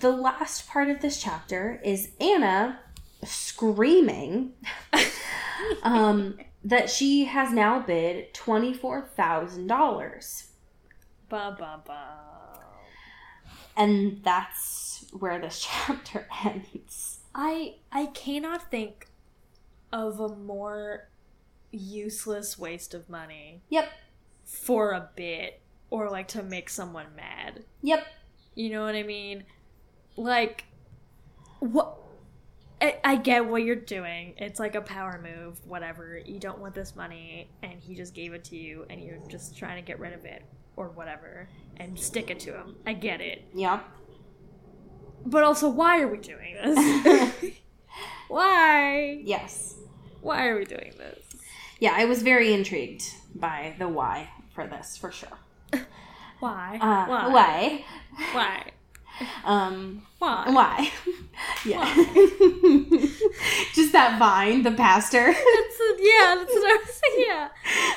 the 0.00 0.12
last 0.12 0.68
part 0.68 0.88
of 0.88 1.00
this 1.00 1.20
chapter 1.20 1.80
is 1.84 2.10
Anna 2.20 2.78
screaming 3.24 4.52
um, 5.82 6.38
that 6.64 6.88
she 6.88 7.24
has 7.24 7.52
now 7.52 7.80
bid 7.80 8.32
twenty 8.32 8.72
four 8.72 9.02
thousand 9.02 9.66
dollars. 9.66 10.52
Ba 11.28 11.54
ba 11.58 11.80
ba. 11.84 12.60
and 13.76 14.20
that's 14.22 15.04
where 15.12 15.40
this 15.40 15.60
chapter 15.86 16.26
ends. 16.44 17.18
I 17.34 17.76
I 17.92 18.06
cannot 18.06 18.70
think 18.70 19.08
of 19.92 20.20
a 20.20 20.28
more 20.28 21.08
useless 21.72 22.58
waste 22.58 22.94
of 22.94 23.08
money 23.08 23.62
Yep, 23.68 23.88
for 24.44 24.90
a 24.92 25.08
bit 25.14 25.60
or 25.88 26.08
like 26.10 26.28
to 26.28 26.42
make 26.42 26.68
someone 26.68 27.06
mad. 27.16 27.64
yep, 27.82 28.06
You 28.54 28.70
know 28.70 28.84
what 28.84 28.94
I 28.96 29.02
mean? 29.04 29.44
Like, 30.20 30.64
what? 31.60 31.96
I, 32.82 32.98
I 33.02 33.16
get 33.16 33.46
what 33.46 33.62
you're 33.62 33.74
doing. 33.74 34.34
It's 34.36 34.60
like 34.60 34.74
a 34.74 34.82
power 34.82 35.18
move, 35.22 35.66
whatever. 35.66 36.20
You 36.22 36.38
don't 36.38 36.58
want 36.58 36.74
this 36.74 36.94
money, 36.94 37.48
and 37.62 37.80
he 37.80 37.94
just 37.94 38.14
gave 38.14 38.34
it 38.34 38.44
to 38.44 38.56
you, 38.56 38.84
and 38.90 39.02
you're 39.02 39.18
just 39.28 39.56
trying 39.56 39.76
to 39.76 39.82
get 39.82 39.98
rid 39.98 40.12
of 40.12 40.26
it, 40.26 40.44
or 40.76 40.90
whatever, 40.90 41.48
and 41.78 41.98
stick 41.98 42.30
it 42.30 42.38
to 42.40 42.52
him. 42.52 42.76
I 42.86 42.92
get 42.92 43.22
it. 43.22 43.46
Yeah. 43.54 43.80
But 45.24 45.42
also, 45.42 45.70
why 45.70 46.02
are 46.02 46.08
we 46.08 46.18
doing 46.18 46.54
this? 46.54 47.34
why? 48.28 49.22
yes. 49.24 49.76
Why 50.20 50.48
are 50.48 50.58
we 50.58 50.66
doing 50.66 50.92
this? 50.98 51.18
Yeah, 51.78 51.94
I 51.96 52.04
was 52.04 52.22
very 52.22 52.52
intrigued 52.52 53.04
by 53.34 53.74
the 53.78 53.88
why 53.88 54.28
for 54.54 54.66
this, 54.66 54.98
for 54.98 55.10
sure. 55.10 55.38
Why? 56.40 56.78
Uh, 56.80 57.06
why? 57.06 57.28
why? 57.28 57.84
Why? 58.32 58.70
Um, 59.44 60.02
Why? 60.18 60.44
why? 60.50 60.90
yeah. 61.66 61.84
Just 63.74 63.92
that 63.92 64.16
vine, 64.18 64.62
the 64.62 64.72
pastor. 64.72 65.26
That's 65.32 65.36
a, 65.36 65.96
yeah, 65.98 66.34
that's 66.36 66.52
what 66.52 66.70
I 66.70 66.84
was 66.84 67.00
saying. 67.02 67.26
Yeah. 67.26 67.48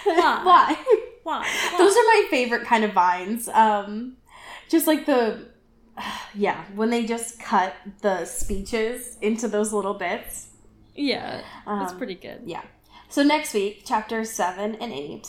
Why? 0.05 0.43
why? 0.43 0.77
Why? 1.23 1.75
Those 1.77 1.91
are 1.95 2.03
my 2.03 2.27
favorite 2.29 2.65
kind 2.65 2.83
of 2.83 2.93
vines. 2.93 3.47
Um, 3.49 4.17
just 4.69 4.87
like 4.87 5.05
the, 5.05 5.47
yeah, 6.35 6.63
when 6.75 6.89
they 6.89 7.05
just 7.05 7.39
cut 7.39 7.75
the 8.01 8.25
speeches 8.25 9.17
into 9.21 9.47
those 9.47 9.73
little 9.73 9.93
bits. 9.93 10.47
Yeah, 10.95 11.41
that's 11.65 11.91
Um, 11.91 11.97
pretty 11.97 12.15
good. 12.15 12.41
Yeah. 12.45 12.61
So 13.09 13.23
next 13.23 13.53
week, 13.53 13.85
chapters 13.85 14.29
seven 14.31 14.75
and 14.75 14.91
eight. 14.93 15.27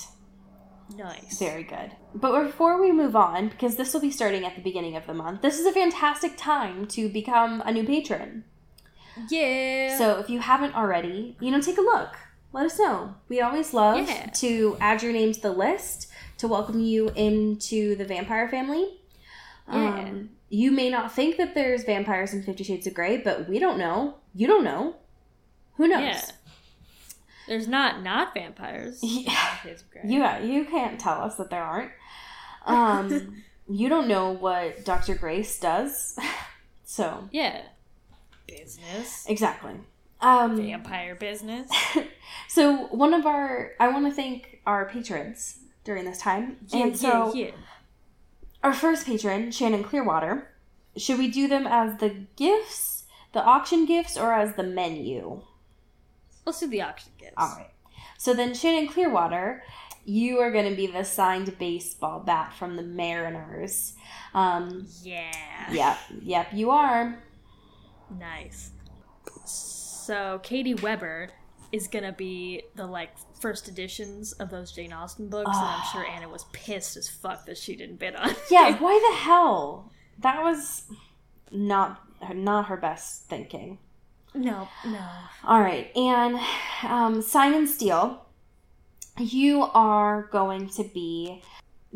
Nice. 0.97 1.39
Very 1.39 1.65
good. 1.65 1.91
But 2.15 2.45
before 2.45 2.81
we 2.81 2.93
move 2.93 3.17
on, 3.17 3.49
because 3.49 3.75
this 3.77 3.93
will 3.93 4.01
be 4.01 4.11
starting 4.11 4.45
at 4.45 4.55
the 4.55 4.63
beginning 4.63 4.97
of 4.97 5.07
the 5.07 5.15
month, 5.15 5.43
this 5.43 5.59
is 5.59 5.67
a 5.67 5.73
fantastic 5.73 6.37
time 6.37 6.87
to 6.89 7.09
become 7.09 7.61
a 7.67 7.73
new 7.73 7.85
patron. 7.85 8.45
Yeah. 9.29 9.99
So 9.99 10.19
if 10.21 10.31
you 10.31 10.39
haven't 10.41 10.75
already, 10.77 11.37
you 11.41 11.51
know, 11.51 11.61
take 11.61 11.79
a 11.79 11.83
look. 11.83 12.11
Let 12.53 12.67
us 12.67 12.79
know. 12.79 13.17
We 13.29 13.41
always 13.41 13.75
love 13.75 14.09
Yeah. 14.09 14.27
to 14.27 14.77
add 14.81 15.03
your 15.03 15.13
name 15.13 15.33
to 15.33 15.41
the 15.41 15.53
list 15.53 16.09
to 16.39 16.47
welcome 16.47 16.79
you 16.81 17.11
into 17.17 17.97
the 17.97 18.05
vampire 18.05 18.49
family. 18.49 19.01
Yeah. 19.69 19.89
Um, 19.99 20.31
you 20.51 20.71
may 20.71 20.91
not 20.91 21.13
think 21.13 21.37
that 21.39 21.55
there's 21.55 21.83
vampires 21.85 22.33
in 22.33 22.45
Fifty 22.45 22.63
Shades 22.63 22.87
of 22.87 22.95
Grey, 22.95 23.17
but 23.17 23.49
we 23.49 23.59
don't 23.59 23.79
know. 23.79 24.17
You 24.35 24.47
don't 24.47 24.63
know. 24.63 24.97
Who 25.79 25.89
knows? 25.89 26.03
Yeah. 26.03 26.23
There's 27.49 27.67
not 27.67 28.03
not 28.03 28.35
vampires. 28.35 29.01
Yeah. 29.03 29.57
Shades 29.63 29.83
of 29.83 29.91
Grey. 29.91 30.03
You 30.05 30.25
you 30.47 30.65
can't 30.65 31.01
tell 31.01 31.21
us 31.23 31.35
that 31.37 31.51
there 31.51 31.63
aren't. 31.63 31.91
Um, 32.65 33.43
you 33.69 33.89
don't 33.89 34.09
know 34.09 34.31
what 34.31 34.85
Dr. 34.85 35.15
Grace 35.15 35.59
does. 35.59 36.19
So, 36.87 37.29
Yeah. 37.33 37.63
Business. 38.47 39.25
exactly. 39.27 39.73
Um, 40.21 40.57
Vampire 40.57 41.15
business. 41.15 41.69
so 42.49 42.87
one 42.89 43.13
of 43.15 43.27
our 43.27 43.73
I 43.81 43.89
want 43.89 44.07
to 44.07 44.13
thank 44.13 44.61
our 44.67 44.85
patrons 44.89 45.59
during 45.83 46.05
this 46.05 46.19
time. 46.19 46.59
Yeah, 46.69 46.83
and 46.85 46.97
so 46.97 47.35
yeah, 47.35 47.47
yeah. 47.47 47.51
our 48.63 48.73
first 48.73 49.07
patron, 49.07 49.51
Shannon 49.51 49.83
Clearwater, 49.83 50.51
should 50.97 51.19
we 51.19 51.29
do 51.29 51.49
them 51.49 51.67
as 51.67 51.99
the 51.99 52.27
gifts, 52.37 53.05
the 53.33 53.43
auction 53.43 53.87
gifts 53.87 54.17
or 54.17 54.33
as 54.33 54.55
the 54.55 54.63
menu? 54.63 55.43
Let's 56.47 56.61
do 56.61 56.69
the 56.69 56.83
auction 56.83 57.13
gifts. 57.19 57.35
All 57.37 57.57
right. 57.57 57.71
So 58.19 58.35
then, 58.35 58.55
Shannon 58.55 58.89
Clearwater, 58.89 59.63
you 60.05 60.39
are 60.41 60.51
going 60.51 60.69
to 60.69 60.77
be 60.77 60.87
the 60.87 61.05
signed 61.05 61.57
baseball 61.59 62.21
bat 62.21 62.53
from 62.55 62.77
the 62.77 62.83
Mariners. 62.83 63.95
Um, 64.35 64.87
Yeah. 65.03 65.73
yep, 65.73 65.99
yep, 66.23 66.49
you 66.53 66.71
are. 66.71 67.23
Nice. 68.19 68.71
So 69.45 70.41
Katie 70.43 70.75
Weber 70.75 71.31
is 71.73 71.89
gonna 71.89 72.13
be 72.13 72.63
the 72.77 72.87
like 72.87 73.11
first 73.41 73.69
editions 73.69 74.33
of 74.35 74.51
those 74.51 74.71
Jane 74.73 74.93
Austen 74.93 75.29
books, 75.29 75.51
and 75.57 75.67
I'm 75.67 75.83
sure 75.93 76.07
Anna 76.07 76.29
was 76.29 76.45
pissed 76.53 76.97
as 76.97 77.09
fuck 77.09 77.47
that 77.47 77.57
she 77.59 77.75
didn't 77.75 77.97
bid 77.99 78.15
on. 78.15 78.35
Yeah, 78.51 78.79
why 78.79 79.01
the 79.11 79.17
hell? 79.25 79.91
That 80.21 80.43
was 80.43 80.83
not 81.51 82.01
not 82.35 82.67
her 82.67 82.77
best 82.77 83.25
thinking. 83.29 83.79
no, 84.35 84.69
no. 84.87 85.07
All 85.45 85.61
right, 85.61 85.91
and 85.97 86.39
um, 86.83 87.23
Simon 87.23 87.67
Steele, 87.67 88.24
you 89.19 89.63
are 89.63 90.29
going 90.33 90.69
to 90.71 90.85
be 90.85 91.43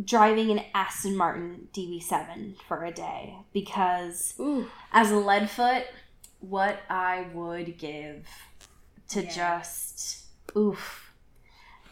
driving 0.05 0.51
an 0.51 0.61
Aston 0.75 1.16
Martin 1.16 1.69
DB7 1.73 2.55
for 2.69 2.85
a 2.85 2.93
day 2.93 3.35
because 3.53 4.35
Ooh. 4.39 4.66
as 4.93 5.11
a 5.11 5.14
leadfoot, 5.16 5.85
what 6.41 6.81
I 6.89 7.27
would 7.35 7.79
give 7.79 8.27
to 9.09 9.25
Yeah. 9.25 9.61
just 9.61 10.25
oof. 10.57 11.12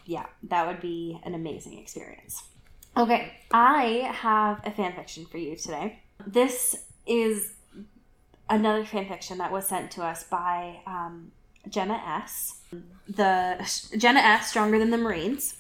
Yeah, 0.05 0.27
that 0.45 0.67
would 0.69 0.81
be 0.81 1.21
an 1.25 1.35
amazing 1.35 1.79
experience. 1.79 2.45
Okay, 2.97 3.33
I 3.53 4.09
have 4.15 4.61
a 4.65 4.71
fan 4.71 4.93
fiction 4.93 5.27
for 5.27 5.39
you 5.39 5.57
today. 5.57 6.01
This 6.25 6.85
is 7.07 7.55
another 8.49 8.85
fan 8.85 9.09
fiction 9.09 9.39
that 9.39 9.51
was 9.51 9.67
sent 9.67 9.91
to 9.93 10.05
us 10.05 10.23
by 10.25 10.81
um, 10.87 11.33
Jenna 11.69 12.01
S. 12.23 12.56
The 13.09 13.91
Jenna 13.97 14.21
S. 14.21 14.49
Stronger 14.49 14.79
Than 14.79 14.91
the 14.91 14.99
Marines. 14.99 15.57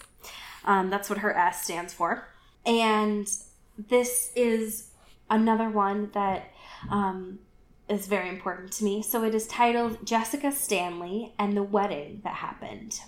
Um, 0.65 0.91
that's 0.91 1.09
what 1.09 1.19
her 1.21 1.37
S 1.37 1.63
stands 1.63 1.95
for. 1.95 2.29
And 2.65 3.29
this 3.79 4.33
is 4.35 4.91
another 5.31 5.69
one 5.69 6.11
that 6.13 6.53
um, 6.91 7.39
is 7.89 8.07
very 8.07 8.29
important 8.29 8.73
to 8.73 8.85
me. 8.85 9.03
So 9.03 9.25
it 9.25 9.35
is 9.35 9.47
titled 9.47 10.05
Jessica 10.05 10.51
Stanley 10.51 11.33
and 11.39 11.57
the 11.57 11.63
Wedding 11.63 12.21
That 12.25 12.35
Happened. 12.35 13.01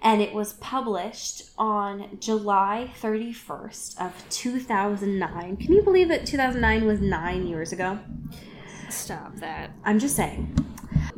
And 0.00 0.22
it 0.22 0.32
was 0.32 0.52
published 0.54 1.50
on 1.58 2.18
July 2.20 2.92
31st 3.00 4.00
of 4.00 4.28
2009. 4.30 5.56
Can 5.56 5.72
you 5.72 5.82
believe 5.82 6.08
that 6.08 6.24
2009 6.24 6.86
was 6.86 7.00
9 7.00 7.46
years 7.46 7.72
ago? 7.72 7.98
Stop 8.88 9.36
that. 9.36 9.70
I'm 9.84 9.98
just 9.98 10.14
saying. 10.14 10.67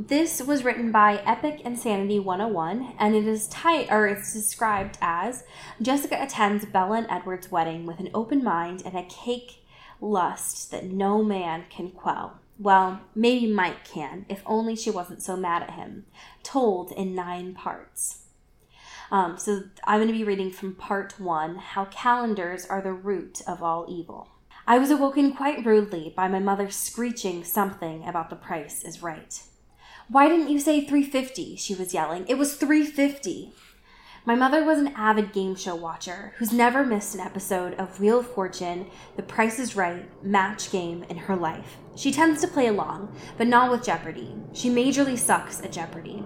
This 0.08 0.40
was 0.40 0.64
written 0.64 0.90
by 0.90 1.16
Epic 1.26 1.60
Insanity 1.62 2.18
101, 2.18 2.94
and 2.98 3.14
it 3.14 3.26
is 3.26 3.46
tight 3.48 3.88
or 3.90 4.06
it's 4.06 4.32
described 4.32 4.96
as 5.02 5.44
Jessica 5.82 6.22
attends 6.22 6.64
Bella 6.64 6.96
and 6.96 7.06
Edward's 7.10 7.50
wedding 7.50 7.84
with 7.84 8.00
an 8.00 8.08
open 8.14 8.42
mind 8.42 8.82
and 8.86 8.96
a 8.96 9.02
cake 9.02 9.62
lust 10.00 10.70
that 10.70 10.86
no 10.86 11.22
man 11.22 11.66
can 11.68 11.90
quell. 11.90 12.38
Well, 12.58 13.02
maybe 13.14 13.46
Mike 13.52 13.84
can, 13.84 14.24
if 14.30 14.42
only 14.46 14.74
she 14.74 14.90
wasn't 14.90 15.22
so 15.22 15.36
mad 15.36 15.64
at 15.64 15.72
him. 15.72 16.06
Told 16.42 16.92
in 16.92 17.14
nine 17.14 17.52
parts. 17.52 18.22
Um, 19.10 19.36
so 19.36 19.64
I'm 19.84 19.98
going 19.98 20.08
to 20.08 20.14
be 20.14 20.24
reading 20.24 20.50
from 20.50 20.76
part 20.76 21.20
one 21.20 21.56
How 21.56 21.84
Calendars 21.84 22.64
Are 22.64 22.80
the 22.80 22.94
Root 22.94 23.42
of 23.46 23.62
All 23.62 23.84
Evil. 23.86 24.28
I 24.66 24.78
was 24.78 24.90
awoken 24.90 25.34
quite 25.34 25.66
rudely 25.66 26.10
by 26.16 26.26
my 26.26 26.38
mother 26.38 26.70
screeching 26.70 27.44
something 27.44 28.08
about 28.08 28.30
the 28.30 28.36
price 28.36 28.82
is 28.82 29.02
right. 29.02 29.42
Why 30.10 30.28
didn't 30.28 30.50
you 30.50 30.58
say 30.58 30.80
350? 30.80 31.54
She 31.54 31.72
was 31.72 31.94
yelling. 31.94 32.24
It 32.26 32.36
was 32.36 32.56
350. 32.56 33.52
My 34.24 34.34
mother 34.34 34.64
was 34.64 34.80
an 34.80 34.92
avid 34.96 35.32
game 35.32 35.54
show 35.54 35.76
watcher 35.76 36.34
who's 36.38 36.52
never 36.52 36.84
missed 36.84 37.14
an 37.14 37.20
episode 37.20 37.74
of 37.74 38.00
Wheel 38.00 38.18
of 38.18 38.26
Fortune, 38.26 38.86
The 39.14 39.22
Price 39.22 39.60
is 39.60 39.76
Right, 39.76 40.10
Match 40.24 40.72
Game 40.72 41.04
in 41.04 41.16
her 41.16 41.36
life. 41.36 41.76
She 41.94 42.10
tends 42.10 42.40
to 42.40 42.48
play 42.48 42.66
along, 42.66 43.14
but 43.38 43.46
not 43.46 43.70
with 43.70 43.84
Jeopardy. 43.84 44.34
She 44.52 44.68
majorly 44.68 45.16
sucks 45.16 45.62
at 45.62 45.70
Jeopardy. 45.70 46.24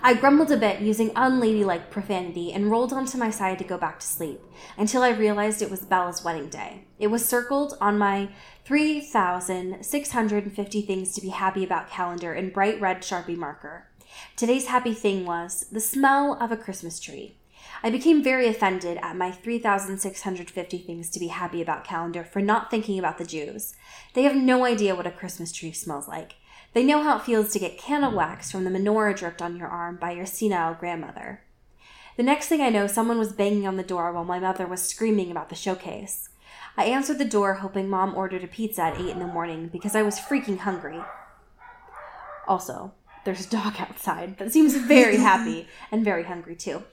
I 0.00 0.14
grumbled 0.14 0.52
a 0.52 0.56
bit 0.56 0.80
using 0.80 1.10
unladylike 1.10 1.90
profanity 1.90 2.52
and 2.52 2.70
rolled 2.70 2.92
onto 2.92 3.18
my 3.18 3.30
side 3.30 3.58
to 3.58 3.64
go 3.64 3.76
back 3.76 3.98
to 3.98 4.06
sleep 4.06 4.40
until 4.76 5.02
I 5.02 5.10
realized 5.10 5.60
it 5.60 5.70
was 5.70 5.80
Bella's 5.80 6.22
wedding 6.22 6.48
day. 6.48 6.84
It 7.00 7.08
was 7.08 7.26
circled 7.26 7.76
on 7.80 7.98
my 7.98 8.28
3,650 8.64 10.82
things 10.82 11.12
to 11.14 11.20
be 11.20 11.30
happy 11.30 11.64
about 11.64 11.90
calendar 11.90 12.32
in 12.32 12.50
bright 12.50 12.80
red 12.80 12.98
Sharpie 12.98 13.36
marker. 13.36 13.88
Today's 14.36 14.66
happy 14.66 14.94
thing 14.94 15.26
was 15.26 15.66
the 15.72 15.80
smell 15.80 16.38
of 16.40 16.52
a 16.52 16.56
Christmas 16.56 17.00
tree. 17.00 17.34
I 17.82 17.90
became 17.90 18.22
very 18.22 18.46
offended 18.46 18.98
at 19.02 19.16
my 19.16 19.32
3,650 19.32 20.78
things 20.78 21.10
to 21.10 21.18
be 21.18 21.26
happy 21.28 21.60
about 21.60 21.84
calendar 21.84 22.22
for 22.24 22.40
not 22.40 22.70
thinking 22.70 23.00
about 23.00 23.18
the 23.18 23.24
Jews. 23.24 23.74
They 24.14 24.22
have 24.22 24.36
no 24.36 24.64
idea 24.64 24.94
what 24.94 25.06
a 25.06 25.10
Christmas 25.10 25.52
tree 25.52 25.72
smells 25.72 26.08
like. 26.08 26.36
They 26.74 26.84
know 26.84 27.02
how 27.02 27.16
it 27.16 27.22
feels 27.22 27.52
to 27.52 27.58
get 27.58 27.78
candle 27.78 28.12
wax 28.12 28.50
from 28.50 28.64
the 28.64 28.70
menorah 28.70 29.16
dripped 29.16 29.42
on 29.42 29.56
your 29.56 29.68
arm 29.68 29.96
by 29.96 30.12
your 30.12 30.26
senile 30.26 30.74
grandmother. 30.74 31.42
The 32.16 32.22
next 32.22 32.48
thing 32.48 32.60
I 32.60 32.68
know, 32.68 32.86
someone 32.86 33.18
was 33.18 33.32
banging 33.32 33.66
on 33.66 33.76
the 33.76 33.82
door 33.82 34.12
while 34.12 34.24
my 34.24 34.38
mother 34.38 34.66
was 34.66 34.82
screaming 34.82 35.30
about 35.30 35.48
the 35.48 35.54
showcase. 35.54 36.30
I 36.76 36.84
answered 36.84 37.18
the 37.18 37.24
door, 37.24 37.54
hoping 37.54 37.88
mom 37.88 38.14
ordered 38.14 38.44
a 38.44 38.48
pizza 38.48 38.82
at 38.82 39.00
8 39.00 39.08
in 39.08 39.18
the 39.18 39.26
morning 39.26 39.68
because 39.68 39.96
I 39.96 40.02
was 40.02 40.18
freaking 40.18 40.58
hungry. 40.58 41.00
Also, 42.46 42.92
there's 43.24 43.46
a 43.46 43.50
dog 43.50 43.74
outside 43.78 44.38
that 44.38 44.52
seems 44.52 44.76
very 44.76 45.16
happy 45.30 45.68
and 45.90 46.04
very 46.04 46.24
hungry 46.24 46.54
too. 46.54 46.84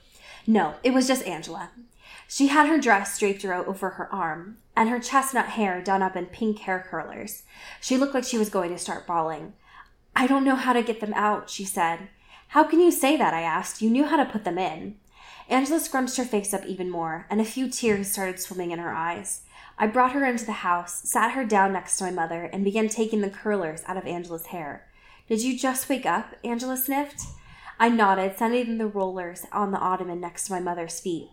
No, 0.47 0.75
it 0.83 0.93
was 0.93 1.07
just 1.07 1.25
Angela. 1.25 1.71
She 2.27 2.47
had 2.47 2.67
her 2.67 2.79
dress 2.79 3.19
draped 3.19 3.45
over 3.45 3.91
her 3.91 4.13
arm 4.13 4.57
and 4.75 4.89
her 4.89 4.99
chestnut 4.99 5.49
hair 5.49 5.81
done 5.81 6.01
up 6.01 6.15
in 6.15 6.25
pink 6.27 6.59
hair 6.59 6.85
curlers. 6.89 7.43
She 7.81 7.97
looked 7.97 8.13
like 8.13 8.23
she 8.23 8.37
was 8.37 8.49
going 8.49 8.71
to 8.71 8.77
start 8.77 9.07
bawling. 9.07 9.53
I 10.15 10.27
don't 10.27 10.45
know 10.45 10.55
how 10.55 10.73
to 10.73 10.81
get 10.81 11.01
them 11.01 11.13
out, 11.13 11.49
she 11.49 11.65
said. 11.65 12.07
How 12.49 12.63
can 12.63 12.79
you 12.79 12.91
say 12.91 13.17
that? 13.17 13.33
I 13.33 13.41
asked. 13.41 13.81
You 13.81 13.89
knew 13.89 14.05
how 14.05 14.17
to 14.17 14.31
put 14.31 14.45
them 14.45 14.57
in. 14.57 14.95
Angela 15.49 15.79
scrunched 15.79 16.17
her 16.17 16.23
face 16.23 16.53
up 16.53 16.65
even 16.65 16.89
more, 16.89 17.27
and 17.29 17.41
a 17.41 17.45
few 17.45 17.69
tears 17.69 18.11
started 18.11 18.39
swimming 18.39 18.71
in 18.71 18.79
her 18.79 18.93
eyes. 18.93 19.41
I 19.77 19.87
brought 19.87 20.13
her 20.13 20.25
into 20.25 20.45
the 20.45 20.53
house, 20.53 21.01
sat 21.07 21.31
her 21.31 21.43
down 21.43 21.73
next 21.73 21.97
to 21.97 22.05
my 22.05 22.11
mother, 22.11 22.43
and 22.43 22.63
began 22.63 22.87
taking 22.87 23.21
the 23.21 23.29
curlers 23.29 23.83
out 23.87 23.97
of 23.97 24.07
Angela's 24.07 24.47
hair. 24.47 24.87
Did 25.27 25.43
you 25.43 25.59
just 25.59 25.89
wake 25.89 26.05
up? 26.05 26.35
Angela 26.43 26.77
sniffed. 26.77 27.21
I 27.77 27.89
nodded, 27.89 28.37
sending 28.37 28.77
the 28.77 28.87
rollers 28.87 29.45
on 29.51 29.71
the 29.71 29.79
ottoman 29.79 30.21
next 30.21 30.45
to 30.45 30.53
my 30.53 30.61
mother's 30.61 31.01
feet. 31.01 31.29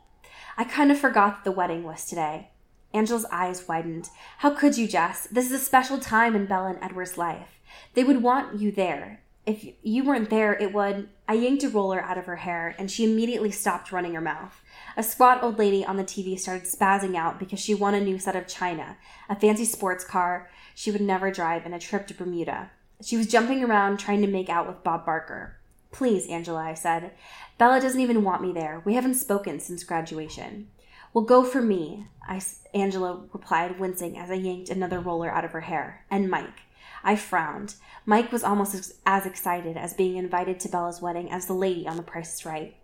I 0.58 0.64
kind 0.64 0.90
of 0.90 0.98
forgot 0.98 1.36
that 1.36 1.44
the 1.44 1.52
wedding 1.52 1.84
was 1.84 2.04
today. 2.04 2.50
Angela's 2.92 3.26
eyes 3.30 3.68
widened. 3.68 4.10
How 4.38 4.50
could 4.50 4.76
you, 4.76 4.88
Jess? 4.88 5.28
This 5.30 5.46
is 5.46 5.52
a 5.52 5.64
special 5.64 5.98
time 5.98 6.34
in 6.34 6.46
Bella 6.46 6.70
and 6.70 6.78
Edward's 6.82 7.16
life. 7.16 7.60
They 7.94 8.04
would 8.04 8.22
want 8.22 8.60
you 8.60 8.72
there. 8.72 9.22
If 9.44 9.66
you 9.82 10.04
weren't 10.04 10.30
there, 10.30 10.54
it 10.54 10.72
would. 10.72 11.08
I 11.26 11.34
yanked 11.34 11.64
a 11.64 11.68
roller 11.68 12.00
out 12.00 12.18
of 12.18 12.26
her 12.26 12.36
hair, 12.36 12.76
and 12.78 12.90
she 12.90 13.04
immediately 13.04 13.50
stopped 13.50 13.90
running 13.90 14.14
her 14.14 14.20
mouth. 14.20 14.60
A 14.96 15.02
squat 15.02 15.42
old 15.42 15.58
lady 15.58 15.84
on 15.84 15.96
the 15.96 16.04
TV 16.04 16.38
started 16.38 16.68
spazzing 16.68 17.16
out 17.16 17.38
because 17.38 17.58
she 17.58 17.74
won 17.74 17.94
a 17.94 18.00
new 18.00 18.18
set 18.18 18.36
of 18.36 18.46
china, 18.46 18.96
a 19.28 19.34
fancy 19.34 19.64
sports 19.64 20.04
car 20.04 20.48
she 20.74 20.90
would 20.90 21.00
never 21.00 21.30
drive, 21.30 21.64
and 21.64 21.74
a 21.74 21.78
trip 21.78 22.06
to 22.06 22.14
Bermuda. 22.14 22.70
She 23.02 23.16
was 23.16 23.26
jumping 23.26 23.64
around 23.64 23.98
trying 23.98 24.20
to 24.22 24.26
make 24.26 24.48
out 24.48 24.66
with 24.66 24.84
Bob 24.84 25.04
Barker. 25.04 25.56
Please, 25.90 26.26
Angela, 26.28 26.62
I 26.62 26.74
said. 26.74 27.12
Bella 27.58 27.80
doesn't 27.80 28.00
even 28.00 28.24
want 28.24 28.42
me 28.42 28.52
there. 28.52 28.80
We 28.84 28.94
haven't 28.94 29.14
spoken 29.14 29.60
since 29.60 29.84
graduation. 29.84 30.68
Well, 31.12 31.24
go 31.24 31.44
for 31.44 31.60
me, 31.60 32.06
I, 32.26 32.40
Angela 32.72 33.24
replied, 33.32 33.78
wincing 33.78 34.16
as 34.16 34.30
I 34.30 34.34
yanked 34.34 34.70
another 34.70 35.00
roller 35.00 35.30
out 35.30 35.44
of 35.44 35.52
her 35.52 35.60
hair. 35.60 36.06
And 36.10 36.30
Mike. 36.30 36.62
I 37.04 37.16
frowned. 37.16 37.74
Mike 38.06 38.32
was 38.32 38.44
almost 38.44 38.92
as 39.06 39.26
excited 39.26 39.76
as 39.76 39.94
being 39.94 40.16
invited 40.16 40.60
to 40.60 40.68
Bella's 40.68 41.00
wedding 41.02 41.30
as 41.30 41.46
the 41.46 41.52
lady 41.52 41.86
on 41.86 41.96
The 41.96 42.02
Price 42.02 42.34
is 42.34 42.44
Right. 42.46 42.76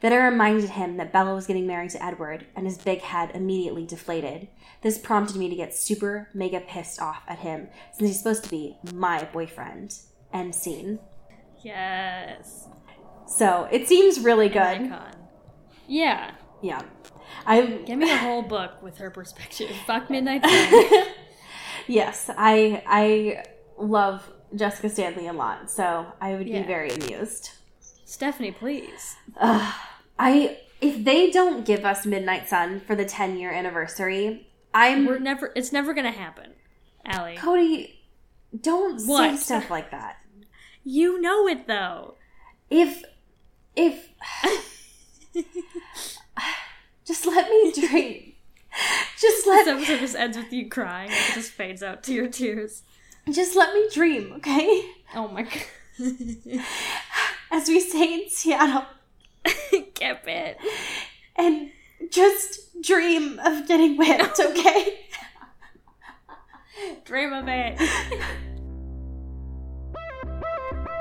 Then 0.00 0.12
I 0.12 0.16
reminded 0.16 0.70
him 0.70 0.96
that 0.96 1.12
Bella 1.12 1.34
was 1.34 1.46
getting 1.46 1.66
married 1.66 1.90
to 1.90 2.04
Edward, 2.04 2.46
and 2.56 2.66
his 2.66 2.78
big 2.78 3.00
head 3.00 3.30
immediately 3.32 3.86
deflated. 3.86 4.48
This 4.82 4.98
prompted 4.98 5.36
me 5.36 5.48
to 5.48 5.54
get 5.54 5.74
super 5.74 6.28
mega 6.34 6.60
pissed 6.60 7.00
off 7.00 7.22
at 7.28 7.38
him, 7.38 7.68
since 7.92 8.08
he's 8.10 8.18
supposed 8.18 8.44
to 8.44 8.50
be 8.50 8.76
my 8.92 9.24
boyfriend. 9.32 9.98
End 10.32 10.54
scene. 10.54 10.98
Yes. 11.62 12.68
So 13.26 13.68
it 13.70 13.88
seems 13.88 14.20
really 14.20 14.48
good. 14.48 14.58
Icon. 14.58 15.14
Yeah. 15.86 16.32
Yeah. 16.62 16.82
I 17.46 17.62
Give 17.86 17.98
me 17.98 18.10
a 18.10 18.16
whole 18.16 18.42
book 18.42 18.82
with 18.82 18.98
her 18.98 19.10
perspective. 19.10 19.70
Fuck 19.86 20.10
Midnight 20.10 20.44
Sun. 20.44 21.06
yes, 21.86 22.30
I 22.36 22.82
I 22.86 23.44
love 23.78 24.30
Jessica 24.54 24.88
Stanley 24.88 25.26
a 25.26 25.32
lot, 25.32 25.70
so 25.70 26.06
I 26.20 26.34
would 26.34 26.48
Yeah. 26.48 26.62
be 26.62 26.66
very 26.66 26.90
amused. 26.90 27.50
Stephanie, 28.04 28.52
please. 28.52 29.16
I 30.18 30.58
if 30.80 31.02
they 31.04 31.30
don't 31.30 31.64
give 31.64 31.84
us 31.84 32.04
Midnight 32.04 32.48
Sun 32.48 32.80
for 32.80 32.94
the 32.94 33.04
10 33.04 33.38
year 33.38 33.50
anniversary, 33.50 34.48
I'm 34.74 35.06
We're 35.06 35.18
never. 35.18 35.52
It's 35.54 35.72
never 35.72 35.94
gonna 35.94 36.10
happen, 36.12 36.52
Allie. 37.04 37.36
Cody. 37.36 38.00
Don't 38.60 39.00
say 39.00 39.36
stuff 39.36 39.70
like 39.70 39.90
that. 39.90 40.18
You 40.86 41.18
know 41.18 41.48
it 41.48 41.66
though. 41.66 42.16
If 42.68 43.04
if 43.74 44.10
just 47.06 47.26
let 47.26 47.48
me 47.50 47.72
dream. 47.72 48.32
Just 49.18 49.46
let 49.46 49.64
This 49.64 49.74
episode 49.88 50.00
just 50.00 50.16
ends 50.16 50.36
with 50.36 50.52
you 50.52 50.68
crying. 50.68 51.10
It 51.10 51.34
just 51.34 51.52
fades 51.52 51.82
out 51.82 52.02
to 52.04 52.12
your 52.12 52.28
tears. 52.28 52.82
Just 53.30 53.56
let 53.56 53.74
me 53.74 53.88
dream, 53.92 54.32
okay? 54.36 54.90
Oh 55.14 55.28
my 55.28 55.42
god. 55.42 55.62
As 57.50 57.68
we 57.68 57.80
say 57.80 58.22
in 58.24 58.30
Seattle, 58.30 58.84
Get 59.94 60.22
it. 60.26 60.58
and 61.36 61.70
just 62.10 62.82
dream 62.82 63.38
of 63.44 63.66
getting 63.68 63.96
whipped, 63.96 64.40
okay? 64.40 65.00
Dream 67.04 67.32
of 67.32 67.44
it. 67.46 67.78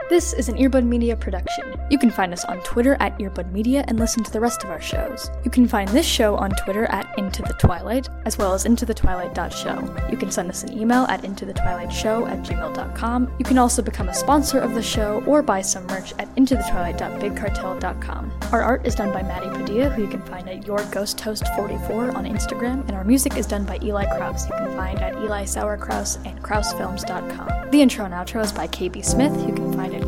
This 0.09 0.33
is 0.33 0.49
an 0.49 0.57
Earbud 0.57 0.85
Media 0.85 1.15
production. 1.15 1.79
You 1.89 1.97
can 1.97 2.11
find 2.11 2.33
us 2.33 2.43
on 2.45 2.59
Twitter 2.59 2.97
at 2.99 3.17
Earbud 3.19 3.51
Media 3.51 3.85
and 3.87 3.97
listen 3.97 4.21
to 4.23 4.31
the 4.31 4.39
rest 4.39 4.63
of 4.63 4.69
our 4.69 4.81
shows. 4.81 5.29
You 5.45 5.49
can 5.49 5.65
find 5.65 5.87
this 5.89 6.05
show 6.05 6.35
on 6.35 6.51
Twitter 6.51 6.85
at 6.85 7.07
Into 7.17 7.41
the 7.41 7.53
Twilight, 7.53 8.09
as 8.25 8.37
well 8.37 8.53
as 8.53 8.65
Into 8.65 8.85
the 8.85 8.93
Twilight.show. 8.93 10.07
You 10.11 10.17
can 10.17 10.29
send 10.29 10.49
us 10.49 10.63
an 10.63 10.77
email 10.77 11.05
at 11.05 11.23
Into 11.23 11.45
the 11.45 11.53
Twilight 11.53 11.91
Show 11.91 12.27
at 12.27 12.39
gmail.com. 12.43 13.33
You 13.39 13.45
can 13.45 13.57
also 13.57 13.81
become 13.81 14.09
a 14.09 14.13
sponsor 14.13 14.59
of 14.59 14.73
the 14.73 14.83
show 14.83 15.23
or 15.25 15.41
buy 15.41 15.61
some 15.61 15.87
merch 15.87 16.13
at 16.19 16.27
Into 16.35 16.55
the 16.55 16.63
Twilight.bigcartel.com. 16.63 18.31
Our 18.51 18.61
art 18.61 18.85
is 18.85 18.95
done 18.95 19.13
by 19.13 19.23
Maddie 19.23 19.49
Padilla, 19.57 19.89
who 19.89 20.03
you 20.03 20.09
can 20.09 20.21
find 20.23 20.47
at 20.49 20.67
Your 20.67 20.83
Ghost 20.91 21.17
Toast 21.17 21.47
44 21.55 22.15
on 22.15 22.25
Instagram, 22.25 22.81
and 22.87 22.91
our 22.91 23.05
music 23.05 23.37
is 23.37 23.47
done 23.47 23.63
by 23.63 23.79
Eli 23.81 24.05
Kraus, 24.17 24.47
you 24.47 24.55
can 24.57 24.75
find 24.75 24.99
at 24.99 25.15
Eli 25.15 25.45
Sauerkraus 25.45 26.17
and 26.25 26.43
KrausFilms.com. 26.43 27.71
The 27.71 27.81
intro 27.81 28.05
and 28.05 28.13
outro 28.13 28.43
is 28.43 28.51
by 28.51 28.67
KB 28.67 29.03
Smith, 29.03 29.33
who 29.33 29.47
you 29.47 29.53
can 29.53 29.73
find 29.73 29.92